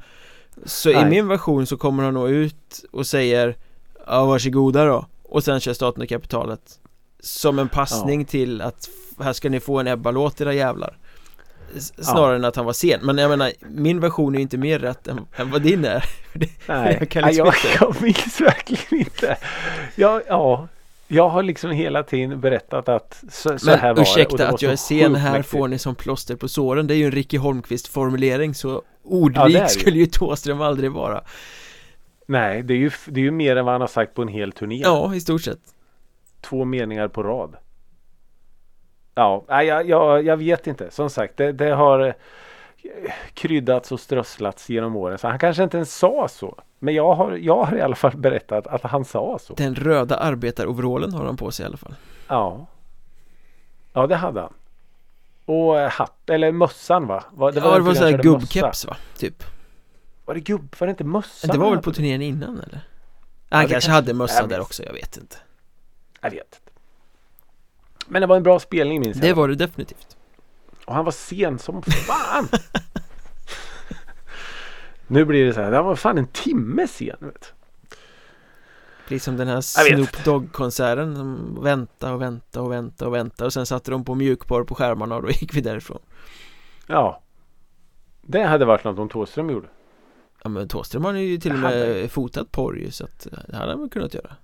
Så 0.66 0.89
i 0.89 0.93
Nej. 0.93 1.10
min 1.10 1.28
version 1.28 1.66
så 1.66 1.78
kommer 1.78 2.03
han 2.03 2.14
nog 2.14 2.30
ut 2.30 2.86
och 2.91 3.08
säger 3.08 3.56
Ja 4.08 4.26
varsågoda 4.26 4.86
då 4.86 5.06
Och 5.24 5.43
sen 5.43 5.60
kör 5.60 5.74
staten 5.74 6.03
och 6.03 6.10
kapitalet 6.10 6.80
Som 7.20 7.60
en 7.60 7.70
passning 7.70 8.26
till 8.26 8.62
att 8.62 8.89
här 9.20 9.34
ska 9.34 9.49
ni 9.49 9.59
få 9.59 9.80
en 9.80 9.88
Ebba-låt 9.88 10.41
era 10.41 10.53
jävlar 10.53 10.97
Snarare 11.80 12.36
än 12.36 12.45
att 12.45 12.55
han 12.55 12.66
var 12.66 12.74
sen 12.74 12.99
Men 13.03 13.18
jag 13.18 13.30
menar 13.30 13.51
min 13.70 13.99
version 13.99 14.34
är 14.36 14.38
ju 14.38 14.41
inte 14.41 14.57
mer 14.57 14.80
rätt 14.80 15.07
än, 15.07 15.20
än 15.36 15.51
vad 15.51 15.61
din 15.61 15.86
är 15.86 16.05
Nej, 16.68 16.97
Jag 16.99 17.09
kan 17.09 17.24
liksom 17.24 17.45
jag, 17.45 17.55
inte. 17.55 17.78
jag 17.86 18.01
minns 18.01 18.41
verkligen 18.41 19.05
inte. 19.05 19.38
Jag, 19.95 20.22
ja, 20.28 20.68
jag 21.07 21.30
har 21.30 21.43
liksom 21.43 21.72
hela 21.72 22.03
tiden 22.03 22.41
berättat 22.41 22.89
att 22.89 23.24
så, 23.32 23.59
så 23.59 23.72
här 23.72 23.88
var 23.88 23.95
det 23.95 24.01
ursäkta 24.01 24.38
det 24.38 24.45
var 24.45 24.53
att 24.53 24.61
jag 24.61 24.72
är 24.72 24.76
sen 24.76 25.16
här 25.16 25.32
mäktigt. 25.32 25.51
får 25.51 25.68
ni 25.68 25.78
som 25.78 25.95
plåster 25.95 26.36
på 26.36 26.47
såren 26.47 26.88
Det 26.88 26.93
är 26.93 26.97
ju 26.97 27.05
en 27.05 27.11
Ricky 27.11 27.38
Holmqvist 27.38 27.88
formulering 27.88 28.55
så 28.55 28.70
Ja, 28.70 28.82
ordrik 29.43 29.61
ju. 29.61 29.68
skulle 29.68 29.97
ju 29.99 30.05
Thåström 30.05 30.61
aldrig 30.61 30.91
vara 30.91 31.22
Nej, 32.28 32.63
det 32.63 32.74
är, 32.74 32.78
ju, 32.78 32.91
det 33.07 33.20
är 33.20 33.24
ju 33.24 33.32
mer 33.32 33.55
än 33.55 33.66
vad 33.66 33.74
han 33.74 33.82
har 33.82 33.88
sagt 33.88 34.13
på 34.13 34.22
en 34.22 34.28
hel 34.28 34.51
turné. 34.51 34.82
Ja, 34.84 35.16
i 35.16 35.22
stort 35.22 35.41
sett 35.41 35.59
Två 36.41 36.66
meningar 36.66 37.07
på 37.07 37.24
rad. 37.24 37.55
Ja, 39.16 39.45
jag, 39.63 39.89
jag, 39.89 40.26
jag 40.26 40.38
vet 40.38 40.68
inte. 40.68 40.91
Som 40.91 41.09
sagt, 41.09 41.38
det, 41.38 41.51
det 41.51 41.70
har 41.70 41.99
eh, 41.99 42.13
kryddats 43.34 43.91
och 43.91 43.99
strösslats 43.99 44.70
genom 44.70 44.95
åren. 44.95 45.18
Så 45.18 45.28
han 45.28 45.39
kanske 45.39 45.63
inte 45.63 45.78
ens 45.78 45.95
sa 45.97 46.28
så. 46.28 46.59
Men 46.80 46.93
jag 46.93 47.13
har, 47.16 47.32
jag 47.32 47.63
har 47.63 47.78
i 47.78 47.82
alla 47.82 47.95
fall 47.95 48.18
berättat 48.18 48.68
att 48.68 48.82
han 48.82 49.05
sa 49.05 49.39
så. 49.39 49.53
Den 49.53 49.76
röda 49.76 50.18
arbetaroverallen 50.18 51.13
har 51.13 51.26
han 51.26 51.38
på 51.38 51.51
sig 51.51 51.63
i 51.63 51.68
alla 51.68 51.78
fall 51.78 51.95
Ja. 52.28 52.66
Ja, 53.93 54.07
det 54.07 54.16
hade 54.16 54.41
han. 54.41 54.53
Och 55.45 55.80
eh, 55.80 55.89
hatt, 55.89 56.30
eller 56.30 56.51
mössan 56.51 57.07
va? 57.07 57.24
Va- 57.32 57.51
Ja, 57.55 57.61
det 57.61 57.61
var 57.80 57.93
såhär 57.93 58.11
körde 58.11 58.30
mössa. 58.30 58.39
gubbkeps 58.39 58.86
va? 58.86 58.97
Typ 59.18 59.43
Var 60.26 60.34
det 60.34 60.39
gubb? 60.39 60.76
Var 60.80 60.88
det 60.88 60.91
inte 60.91 61.03
mössan? 61.03 61.49
Det 61.51 61.57
var 61.57 61.70
väl 61.72 61.80
på 61.82 61.91
turnén 61.93 62.22
innan 62.22 62.49
eller? 62.59 62.80
Han 63.49 63.61
det 63.63 63.70
kanske 63.70 63.72
kanske- 63.74 63.91
hade 63.91 64.13
mössa 64.13 64.47
där 64.47 64.59
också, 64.61 64.84
jag 64.84 64.93
vet 64.93 65.18
inte 65.18 65.36
Jag 66.22 66.30
vet 66.32 66.39
inte. 66.39 66.64
Men 68.08 68.22
det 68.22 68.28
var 68.28 68.36
en 68.38 68.43
bra 68.43 68.60
spelning 68.60 68.99
minns 69.01 69.18
Det 69.18 69.28
jag. 69.28 69.36
var 69.36 69.47
det 69.47 69.56
definitivt 69.56 70.18
Och 70.86 70.93
han 70.93 71.06
var 71.06 71.12
sen 71.12 71.60
som 71.60 71.82
fan. 71.82 72.47
nu 75.08 75.26
blir 75.26 75.45
det 75.45 75.53
så 75.53 75.62
här. 75.62 75.72
Det 75.72 75.82
var 75.82 75.95
fan 75.95 76.18
en 76.18 76.28
timme 76.28 76.88
sen. 76.88 77.18
Vet. 77.20 77.53
Precis 79.08 79.24
som 79.24 79.38
den 79.38 79.47
här 79.47 79.62
Snoop 79.62 80.24
Dogg-konserten 80.24 81.16
som 81.16 81.58
Vänta 81.64 82.14
och 82.14 82.22
vänta 82.22 82.62
och 82.62 82.72
vänta 82.72 83.08
och 83.08 83.14
vänta 83.14 83.45
och 83.45 83.53
sen 83.53 83.66
satte 83.66 83.91
de 83.91 84.06
på 84.06 84.16
mjukporr 84.16 84.64
på 84.64 84.76
skärmarna 84.76 85.16
och 85.16 85.22
då 85.22 85.30
gick 85.30 85.53
vi 85.56 85.62
därifrån 85.62 85.99
Ja. 86.88 87.22
Det 88.22 88.43
hade 88.43 88.66
varit 88.66 88.84
något 88.84 88.99
om 88.99 89.10
Thåström 89.10 89.49
gjorde. 89.49 89.68
Ja 90.43 90.49
men 90.49 90.68
Thåström 90.68 91.06
har 91.06 91.14
ju 91.14 91.38
till 91.38 91.51
och 91.51 91.60
med 91.60 92.12
fotat 92.12 92.51
porr 92.51 92.78
ju 92.78 92.91
så 92.91 93.03
att 93.03 93.28
det 93.47 93.56
hade 93.58 93.72
han 93.72 93.80
väl 93.80 93.89
kunnat 93.89 94.14
göra 94.14 94.36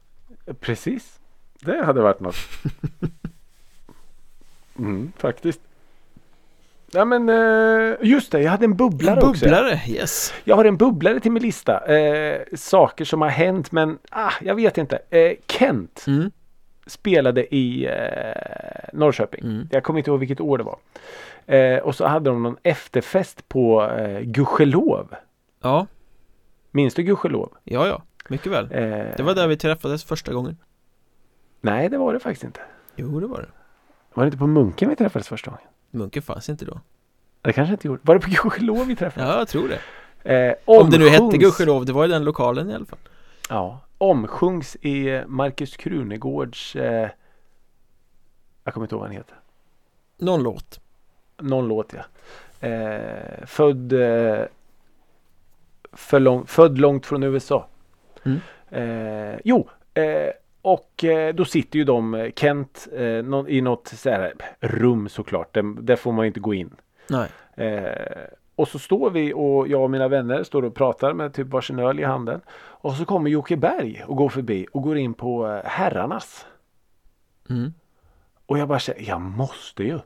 Precis. 0.59 1.19
Det 1.59 1.85
hade 1.85 2.01
varit 2.01 2.19
något. 2.19 2.35
Mm, 4.79 5.11
faktiskt. 5.17 5.61
Ja 6.93 7.05
men 7.05 7.29
eh, 7.29 7.95
just 8.01 8.31
det, 8.31 8.41
jag 8.41 8.51
hade 8.51 8.65
en 8.65 8.75
bubblare, 8.75 9.19
En 9.21 9.27
också. 9.29 9.45
bubblare, 9.45 9.79
yes 9.87 10.33
Jag 10.43 10.55
har 10.55 10.65
en 10.65 10.77
bubblare 10.77 11.19
till 11.19 11.31
min 11.31 11.43
lista. 11.43 11.95
Eh, 11.95 12.41
saker 12.55 13.05
som 13.05 13.21
har 13.21 13.29
hänt 13.29 13.71
men 13.71 13.97
ah, 14.09 14.31
jag 14.41 14.55
vet 14.55 14.77
inte. 14.77 14.99
Eh, 15.09 15.33
Kent 15.47 16.03
mm. 16.07 16.31
spelade 16.85 17.55
i 17.55 17.85
eh, 17.85 18.89
Norrköping. 18.93 19.41
Mm. 19.43 19.67
Jag 19.71 19.83
kommer 19.83 19.99
inte 19.99 20.09
ihåg 20.11 20.19
vilket 20.19 20.39
år 20.41 20.57
det 20.57 20.63
var. 20.63 20.77
Eh, 21.55 21.77
och 21.79 21.95
så 21.95 22.05
hade 22.07 22.29
de 22.29 22.43
någon 22.43 22.57
efterfest 22.63 23.47
på 23.49 23.83
eh, 23.83 24.19
Gudskelov. 24.19 25.15
Ja, 25.61 25.87
Minns 26.71 26.93
du 26.93 27.03
Gudskelov? 27.03 27.49
ja 27.63 27.87
ja, 27.87 28.01
mycket 28.29 28.51
väl 28.51 28.65
Eh, 28.71 29.05
Det 29.17 29.23
var 29.23 29.35
där 29.35 29.47
vi 29.47 29.57
träffades 29.57 30.03
första 30.03 30.33
gången 30.33 30.57
Nej 31.61 31.89
det 31.89 31.97
var 31.97 32.13
det 32.13 32.19
faktiskt 32.19 32.43
inte. 32.43 32.59
Jo 32.95 33.19
det 33.19 33.27
var 33.27 33.37
det 33.41 33.47
Var 34.13 34.23
det 34.23 34.27
inte 34.27 34.37
på 34.37 34.47
Munken 34.47 34.89
vi 34.89 34.95
träffades 34.95 35.27
första 35.27 35.51
gången? 35.51 35.67
Munken 35.91 36.21
fanns 36.21 36.49
inte 36.49 36.65
då 36.65 36.79
Det 37.41 37.53
kanske 37.53 37.73
inte 37.73 37.87
gjorde. 37.87 38.01
Var 38.03 38.15
det 38.15 38.21
på 38.21 38.29
Gudskelov 38.29 38.87
vi 38.87 38.95
träffades? 38.95 39.29
Ja, 39.29 39.37
jag 39.37 39.47
tror 39.47 39.67
det 39.67 39.79
Eh, 40.23 40.53
Om 40.65 40.89
det 40.89 40.97
nu 40.97 41.09
hette 41.09 41.37
gudskelov, 41.37 41.85
det 41.85 41.93
var 41.93 42.05
i 42.05 42.07
den 42.07 42.23
lokalen 42.23 42.69
i 42.69 42.73
alla 42.75 42.85
fall 42.85 42.99
Ja. 43.49 43.79
Omsjungs 43.97 44.75
i 44.75 45.23
Markus 45.27 45.77
Krunegårds 45.77 46.75
eh, 46.75 47.09
Jag 48.63 48.73
kommer 48.73 48.85
inte 48.85 48.95
ihåg 48.95 48.99
vad 48.99 49.09
han 49.09 49.17
heter. 49.17 49.35
Någon 50.17 50.43
låt 50.43 50.79
Någon 51.39 51.67
låt 51.67 51.93
ja. 51.93 52.03
Eh, 52.67 53.45
född 53.45 53.93
eh, 53.93 54.45
för 55.93 56.19
lång, 56.19 56.45
Född 56.45 56.77
långt 56.77 57.05
från 57.05 57.23
USA. 57.23 57.67
Mm. 58.23 58.39
Eh, 58.69 59.39
jo, 59.43 59.69
eh, 59.93 60.29
och 60.61 61.03
eh, 61.03 61.33
då 61.33 61.45
sitter 61.45 61.79
ju 61.79 61.85
de, 61.85 62.13
eh, 62.13 62.31
Kent, 62.35 62.87
eh, 62.93 63.03
i 63.47 63.61
något 63.61 63.87
så 63.87 64.09
här, 64.09 64.33
rum 64.59 65.09
såklart. 65.09 65.53
Där, 65.53 65.95
får 65.95 66.11
man 66.11 66.25
inte 66.25 66.39
gå 66.39 66.53
in. 66.53 66.75
Nej 67.07 67.29
och 68.55 68.67
så 68.67 68.79
står 68.79 69.09
vi 69.09 69.33
och 69.33 69.67
jag 69.67 69.83
och 69.83 69.91
mina 69.91 70.07
vänner 70.07 70.43
står 70.43 70.65
och 70.65 70.75
pratar 70.75 71.13
med 71.13 71.33
typ 71.33 71.47
varsin 71.47 71.79
öl 71.79 71.99
i 71.99 72.03
handen. 72.03 72.41
Och 72.53 72.93
så 72.93 73.05
kommer 73.05 73.29
Jocke 73.29 73.57
Berg 73.57 74.03
och 74.07 74.17
går 74.17 74.29
förbi 74.29 74.67
och 74.71 74.81
går 74.81 74.97
in 74.97 75.13
på 75.13 75.61
herrarnas. 75.65 76.45
mm. 77.49 77.73
Och 78.45 78.57
jag 78.57 78.67
bara 78.67 78.79
säger, 78.79 79.09
jag 79.09 79.21
måste 79.21 79.83
ju. 79.83 79.99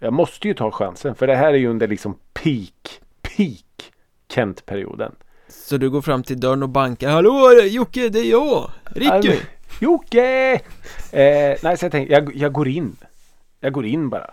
Jag 0.00 0.12
måste 0.12 0.48
ju 0.48 0.54
ta 0.54 0.70
chansen 0.70 1.14
för 1.14 1.26
det 1.26 1.36
här 1.36 1.52
är 1.52 1.58
ju 1.58 1.66
under 1.66 1.88
liksom 1.88 2.18
peak, 2.32 3.00
peak 3.22 3.92
Kent-perioden. 4.28 5.14
Så 5.48 5.76
du 5.76 5.90
går 5.90 6.02
fram 6.02 6.22
till 6.22 6.40
dörren 6.40 6.62
och 6.62 6.68
bankar 6.68 7.10
Hallå 7.10 7.52
Jocke, 7.66 8.08
det 8.08 8.18
är 8.18 8.30
jag! 8.30 8.70
Ricky! 8.84 9.10
Alltså, 9.10 9.32
Jocke! 9.80 10.54
Eh, 11.12 11.58
nej, 11.62 11.76
så 11.76 11.84
jag 11.84 11.92
tänkte, 11.92 12.12
jag, 12.12 12.36
jag 12.36 12.52
går 12.52 12.68
in. 12.68 12.96
Jag 13.60 13.72
går 13.72 13.86
in 13.86 14.08
bara. 14.08 14.30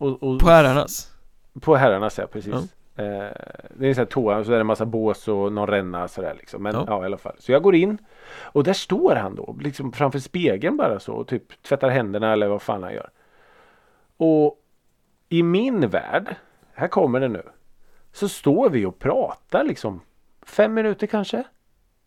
Och, 0.00 0.22
och, 0.22 0.40
På 0.40 0.50
herrarnas 0.50 1.12
På 1.60 1.76
herrarnas 1.76 2.18
ja, 2.18 2.26
precis. 2.26 2.52
Ja. 2.52 3.02
Eh, 3.02 3.32
det 3.74 3.84
är 3.84 3.88
en 3.88 3.94
sån 3.94 4.02
här 4.02 4.04
toa 4.04 4.44
så 4.44 4.50
är 4.50 4.54
det 4.54 4.60
en 4.60 4.66
massa 4.66 4.86
bås 4.86 5.28
och 5.28 5.52
någon 5.52 5.66
ränna 5.66 6.08
sådär 6.08 6.34
liksom. 6.38 6.62
Men 6.62 6.74
Ja. 6.74 6.84
ja. 6.86 7.02
i 7.02 7.06
alla 7.06 7.18
fall. 7.18 7.36
Så 7.38 7.52
jag 7.52 7.62
går 7.62 7.74
in. 7.74 7.98
Och 8.42 8.64
där 8.64 8.72
står 8.72 9.14
han 9.14 9.34
då. 9.34 9.56
Liksom 9.60 9.92
framför 9.92 10.18
spegeln 10.18 10.76
bara 10.76 11.00
så. 11.00 11.12
Och 11.12 11.28
typ 11.28 11.62
tvättar 11.62 11.88
händerna 11.90 12.32
eller 12.32 12.48
vad 12.48 12.62
fan 12.62 12.82
han 12.82 12.94
gör. 12.94 13.10
Och 14.16 14.58
i 15.28 15.42
min 15.42 15.88
värld. 15.88 16.36
Här 16.74 16.88
kommer 16.88 17.20
det 17.20 17.28
nu. 17.28 17.42
Så 18.12 18.28
står 18.28 18.70
vi 18.70 18.84
och 18.84 18.98
pratar 18.98 19.64
liksom. 19.64 20.00
Fem 20.42 20.74
minuter 20.74 21.06
kanske. 21.06 21.44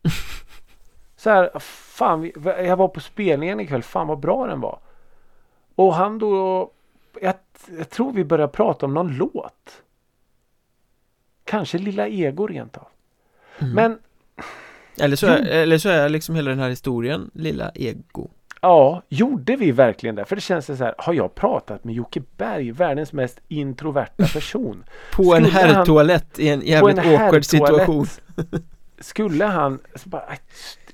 Så 1.16 1.30
här, 1.30 1.58
fan, 1.58 2.32
jag 2.44 2.76
var 2.76 2.88
på 2.88 3.00
spelningen 3.00 3.60
ikväll. 3.60 3.82
Fan 3.82 4.06
vad 4.06 4.20
bra 4.20 4.46
den 4.46 4.60
var. 4.60 4.78
Och 5.74 5.94
han 5.94 6.18
då, 6.18 6.70
jag, 7.20 7.34
jag 7.78 7.90
tror 7.90 8.12
vi 8.12 8.24
började 8.24 8.52
prata 8.52 8.86
om 8.86 8.94
någon 8.94 9.16
låt. 9.16 9.82
Kanske 11.44 11.78
Lilla 11.78 12.08
Ego 12.08 12.46
rent 12.46 12.76
av. 12.76 12.88
Mm. 13.58 13.74
Men 13.74 13.98
eller, 14.98 15.16
så 15.16 15.26
är, 15.26 15.46
eller 15.46 15.78
så 15.78 15.88
är 15.88 16.08
liksom 16.08 16.34
hela 16.34 16.50
den 16.50 16.58
här 16.58 16.68
historien 16.68 17.30
Lilla 17.34 17.70
Ego 17.74 18.30
ja, 18.66 19.02
gjorde 19.08 19.56
vi 19.56 19.72
verkligen 19.72 20.14
det? 20.14 20.24
För 20.24 20.36
det 20.36 20.42
känns 20.42 20.66
så 20.66 20.74
här, 20.74 20.94
har 20.98 21.12
jag 21.14 21.34
pratat 21.34 21.84
med 21.84 21.94
Jocke 21.94 22.22
Berg, 22.36 22.70
världens 22.72 23.12
mest 23.12 23.40
introverta 23.48 24.26
person? 24.32 24.84
På 25.12 25.22
en 25.34 25.44
Skulle 25.44 25.58
han- 25.58 25.74
herrtoalett 25.74 26.38
i 26.38 26.48
en 26.48 26.60
jävligt 26.60 26.98
en 26.98 27.14
awkward 27.14 27.44
situation 27.44 28.06
Skulle 28.98 29.44
han, 29.44 29.78
bara, 30.04 30.24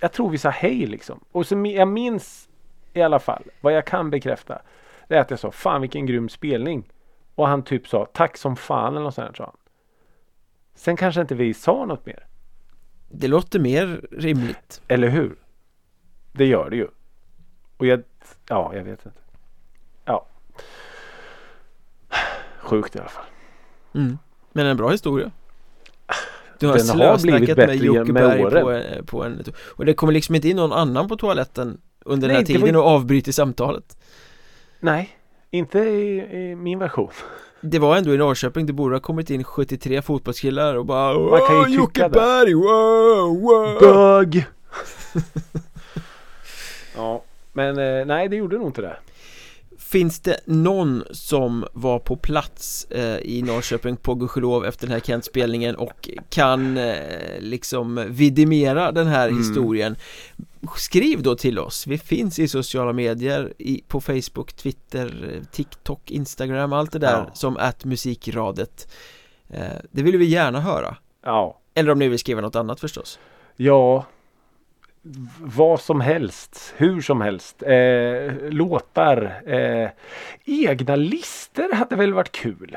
jag 0.00 0.12
tror 0.12 0.30
vi 0.30 0.38
sa 0.38 0.50
hej 0.50 0.86
liksom. 0.86 1.20
Och 1.32 1.46
så 1.46 1.66
jag 1.66 1.88
minns 1.88 2.48
i 2.92 3.02
alla 3.02 3.18
fall, 3.18 3.42
vad 3.60 3.72
jag 3.72 3.86
kan 3.86 4.10
bekräfta. 4.10 4.62
Det 5.08 5.16
är 5.16 5.20
att 5.20 5.30
jag 5.30 5.38
sa, 5.38 5.50
fan 5.50 5.80
vilken 5.80 6.06
grym 6.06 6.28
spelning. 6.28 6.88
Och 7.34 7.48
han 7.48 7.62
typ 7.62 7.88
sa, 7.88 8.06
tack 8.06 8.36
som 8.36 8.56
fan 8.56 8.92
eller 8.92 9.04
något 9.04 9.14
sånt 9.14 9.36
sa 9.36 9.44
han. 9.44 9.56
Sen 10.74 10.96
kanske 10.96 11.20
inte 11.20 11.34
vi 11.34 11.54
sa 11.54 11.84
något 11.84 12.06
mer. 12.06 12.26
Det 13.10 13.28
låter 13.28 13.58
mer 13.58 14.00
rimligt 14.12 14.82
Eller 14.88 15.08
hur? 15.08 15.36
Det 16.32 16.46
gör 16.46 16.70
det 16.70 16.76
ju. 16.76 16.88
Och 17.82 17.86
jag, 17.86 18.02
ja 18.48 18.72
jag 18.74 18.84
vet 18.84 19.06
inte. 19.06 19.18
Ja. 20.04 20.26
Sjukt 22.60 22.96
i 22.96 22.98
alla 22.98 23.08
fall. 23.08 23.24
mm. 23.94 24.18
Men 24.52 24.66
en 24.66 24.76
bra 24.76 24.88
historia 24.90 25.30
Du 26.58 26.66
har 26.66 26.76
Den 26.78 27.00
har 27.00 27.18
blivit 27.22 27.56
bättre 27.56 27.66
med 27.66 27.76
Jocke 27.76 28.12
med 28.12 28.14
Berg 28.14 28.44
åren. 28.44 28.62
på 28.64 28.70
en, 28.72 29.06
på 29.06 29.24
en 29.24 29.44
Och 29.76 29.84
det 29.84 29.94
kommer 29.94 30.12
liksom 30.12 30.34
inte 30.34 30.48
in 30.48 30.56
någon 30.56 30.72
annan 30.72 31.08
på 31.08 31.16
toaletten 31.16 31.80
Under 32.04 32.28
den 32.28 32.34
Nej, 32.34 32.44
här 32.46 32.46
det 32.54 32.58
var 32.58 32.66
tiden 32.66 32.76
och 32.80 32.86
avbryter 32.86 33.32
samtalet 33.32 33.96
Nej, 34.80 35.16
inte 35.50 35.78
i, 35.78 36.18
i 36.50 36.54
min 36.56 36.78
version. 36.78 37.10
Det 37.60 37.78
var 37.78 37.96
ändå 37.96 38.14
i 38.14 38.18
Norrköping, 38.18 38.66
det 38.66 38.72
borde 38.72 38.94
ha 38.94 39.00
kommit 39.00 39.30
in 39.30 39.44
73 39.44 40.02
fotbollskillar 40.02 40.74
och 40.74 40.86
bara 40.86 41.18
Man 41.18 41.46
kan 41.46 41.56
ju 41.56 41.60
"Åh, 41.60 41.64
tycka 41.66 41.76
Jocke 41.76 42.02
det." 42.02 42.08
Berg, 42.08 42.54
wow, 42.54 43.40
wow 43.40 43.78
Bög! 43.80 44.46
ja, 46.96 47.22
men 47.52 47.78
eh, 47.78 48.06
nej 48.06 48.28
det 48.28 48.36
gjorde 48.36 48.58
nog 48.58 48.66
inte 48.66 48.80
det. 48.82 48.96
Finns 49.78 50.20
det 50.20 50.40
någon 50.46 51.04
som 51.10 51.64
var 51.72 51.98
på 51.98 52.16
plats 52.16 52.84
eh, 52.90 53.16
i 53.16 53.42
Norrköping 53.42 53.96
på 53.96 54.14
gudskelov 54.14 54.64
efter 54.64 54.86
den 54.86 54.92
här 54.92 55.00
Kent-spelningen 55.00 55.76
och 55.76 56.10
kan 56.30 56.76
eh, 56.76 56.94
liksom 57.38 58.04
vidimera 58.08 58.92
den 58.92 59.06
här 59.06 59.28
Mm. 59.28 59.38
historien 59.38 59.96
Skriv 60.76 61.22
då 61.22 61.36
till 61.36 61.58
oss, 61.58 61.86
vi 61.86 61.98
finns 61.98 62.38
i 62.38 62.48
sociala 62.48 62.92
medier 62.92 63.52
i, 63.58 63.82
på 63.88 64.00
Facebook, 64.00 64.52
Twitter, 64.52 65.40
TikTok, 65.52 66.10
Instagram, 66.10 66.72
allt 66.72 66.92
det 66.92 66.98
där 66.98 67.12
Ja. 67.26 67.30
som 67.34 67.56
att 67.56 67.84
musikradet 67.84 68.92
eh, 69.50 69.62
Det 69.90 70.02
vill 70.02 70.16
vi 70.16 70.24
gärna 70.24 70.60
höra 70.60 70.96
Ja, 71.24 71.58
Eller 71.74 71.92
om 71.92 71.98
ni 71.98 72.08
vill 72.08 72.18
skriva 72.18 72.40
något 72.40 72.56
annat 72.56 72.80
förstås 72.80 73.18
ja. 73.56 74.06
Vad 75.38 75.80
som 75.80 76.00
helst, 76.00 76.74
hur 76.76 77.00
som 77.00 77.20
helst. 77.20 77.62
Eh, 77.62 78.50
låtar. 78.50 79.42
Eh, 79.46 79.90
egna 80.44 80.96
lister 80.96 81.74
hade 81.74 81.96
väl 81.96 82.14
varit 82.14 82.32
kul. 82.32 82.76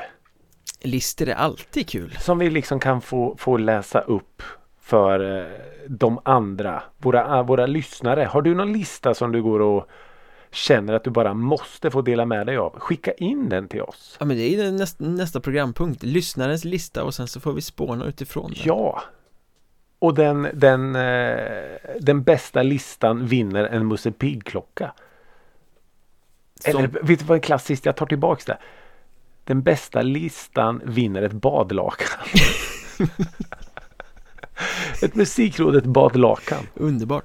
Lister 0.80 1.26
är 1.26 1.34
alltid 1.34 1.88
kul 1.88 2.16
Som 2.20 2.38
vi 2.38 2.50
liksom 2.50 2.80
kan 2.80 3.00
få, 3.00 3.36
få 3.38 3.56
läsa 3.56 4.00
upp 4.00 4.42
för 4.80 5.38
eh, 5.38 5.46
de 5.88 6.20
andra, 6.24 6.82
våra, 6.98 7.42
våra 7.42 7.66
lyssnare. 7.66 8.24
Har 8.24 8.42
du 8.42 8.54
någon 8.54 8.72
lista 8.72 9.14
som 9.14 9.32
du 9.32 9.42
går 9.42 9.60
och 9.60 9.88
känner 10.50 10.94
att 10.94 11.04
du 11.04 11.10
bara 11.10 11.34
måste 11.34 11.90
få 11.90 12.02
dela 12.02 12.24
med 12.24 12.46
dig 12.46 12.56
av? 12.56 12.78
Skicka 12.78 13.12
in 13.12 13.48
den 13.48 13.68
till 13.68 13.82
oss. 13.82 14.16
Ja 14.20 14.26
men 14.26 14.36
det 14.36 14.54
är 14.54 14.72
nästa, 14.72 15.04
nästa 15.04 15.40
programpunkt, 15.40 16.02
lyssnarens 16.02 16.64
lista 16.64 17.04
och 17.04 17.14
sen 17.14 17.28
så 17.28 17.40
får 17.40 17.52
vi 17.52 17.60
spåna 17.60 18.04
utifrån 18.04 18.50
den 18.50 18.62
Ja. 18.64 19.02
Och 19.98 20.14
den, 20.14 20.48
den, 20.54 20.96
eh, 20.96 21.62
den 22.00 22.22
bästa 22.22 22.62
listan 22.62 23.26
vinner 23.26 23.64
en 23.64 23.86
Musse 23.88 24.12
Pigg-klocka. 24.12 24.92
Som- 26.60 26.76
Eller 26.78 26.88
vet 27.02 27.18
du 27.18 27.24
vad 27.24 27.36
är 27.38 27.42
klassiskt? 27.42 27.86
Jag 27.86 27.96
tar 27.96 28.06
tillbaks 28.06 28.44
det. 28.44 28.58
Den 29.44 29.62
bästa 29.62 30.02
listan 30.02 30.82
vinner 30.84 31.22
ett 31.22 31.32
badlakan. 31.32 32.20
ett 35.02 35.14
musikrådet 35.14 35.84
badlakan. 35.84 36.66
Underbart 36.74 37.24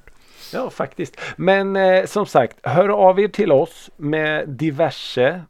Ja, 0.54 0.70
faktiskt. 0.70 1.20
Men 1.36 1.76
eh, 1.76 2.06
som 2.06 2.26
sagt, 2.26 2.58
hör 2.64 2.90
av 2.90 3.20
er 3.20 3.28
till 3.28 3.52
oss 3.52 3.90
med 3.98 4.50
diverse. 4.50 5.42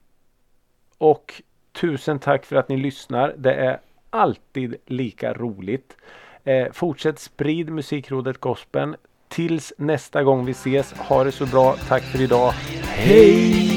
Och 0.97 1.41
tusen 1.81 2.19
tack 2.19 2.45
för 2.45 2.55
att 2.55 2.69
ni 2.69 2.77
lyssnar. 2.77 3.33
Det 3.37 3.53
är 3.53 3.79
alltid 4.09 4.75
lika 4.85 5.33
roligt. 5.33 5.97
Eh, 6.43 6.71
fortsätt 6.71 7.19
sprid 7.19 7.69
musikrådet 7.69 8.37
Gospeln. 8.37 8.95
Tills 9.29 9.73
nästa 9.77 10.23
gång 10.23 10.45
vi 10.45 10.51
ses. 10.51 10.93
Ha 10.93 11.23
det 11.23 11.31
så 11.31 11.45
bra. 11.45 11.75
Tack 11.87 12.03
för 12.03 12.21
idag. 12.21 12.51
Hej! 12.83 13.70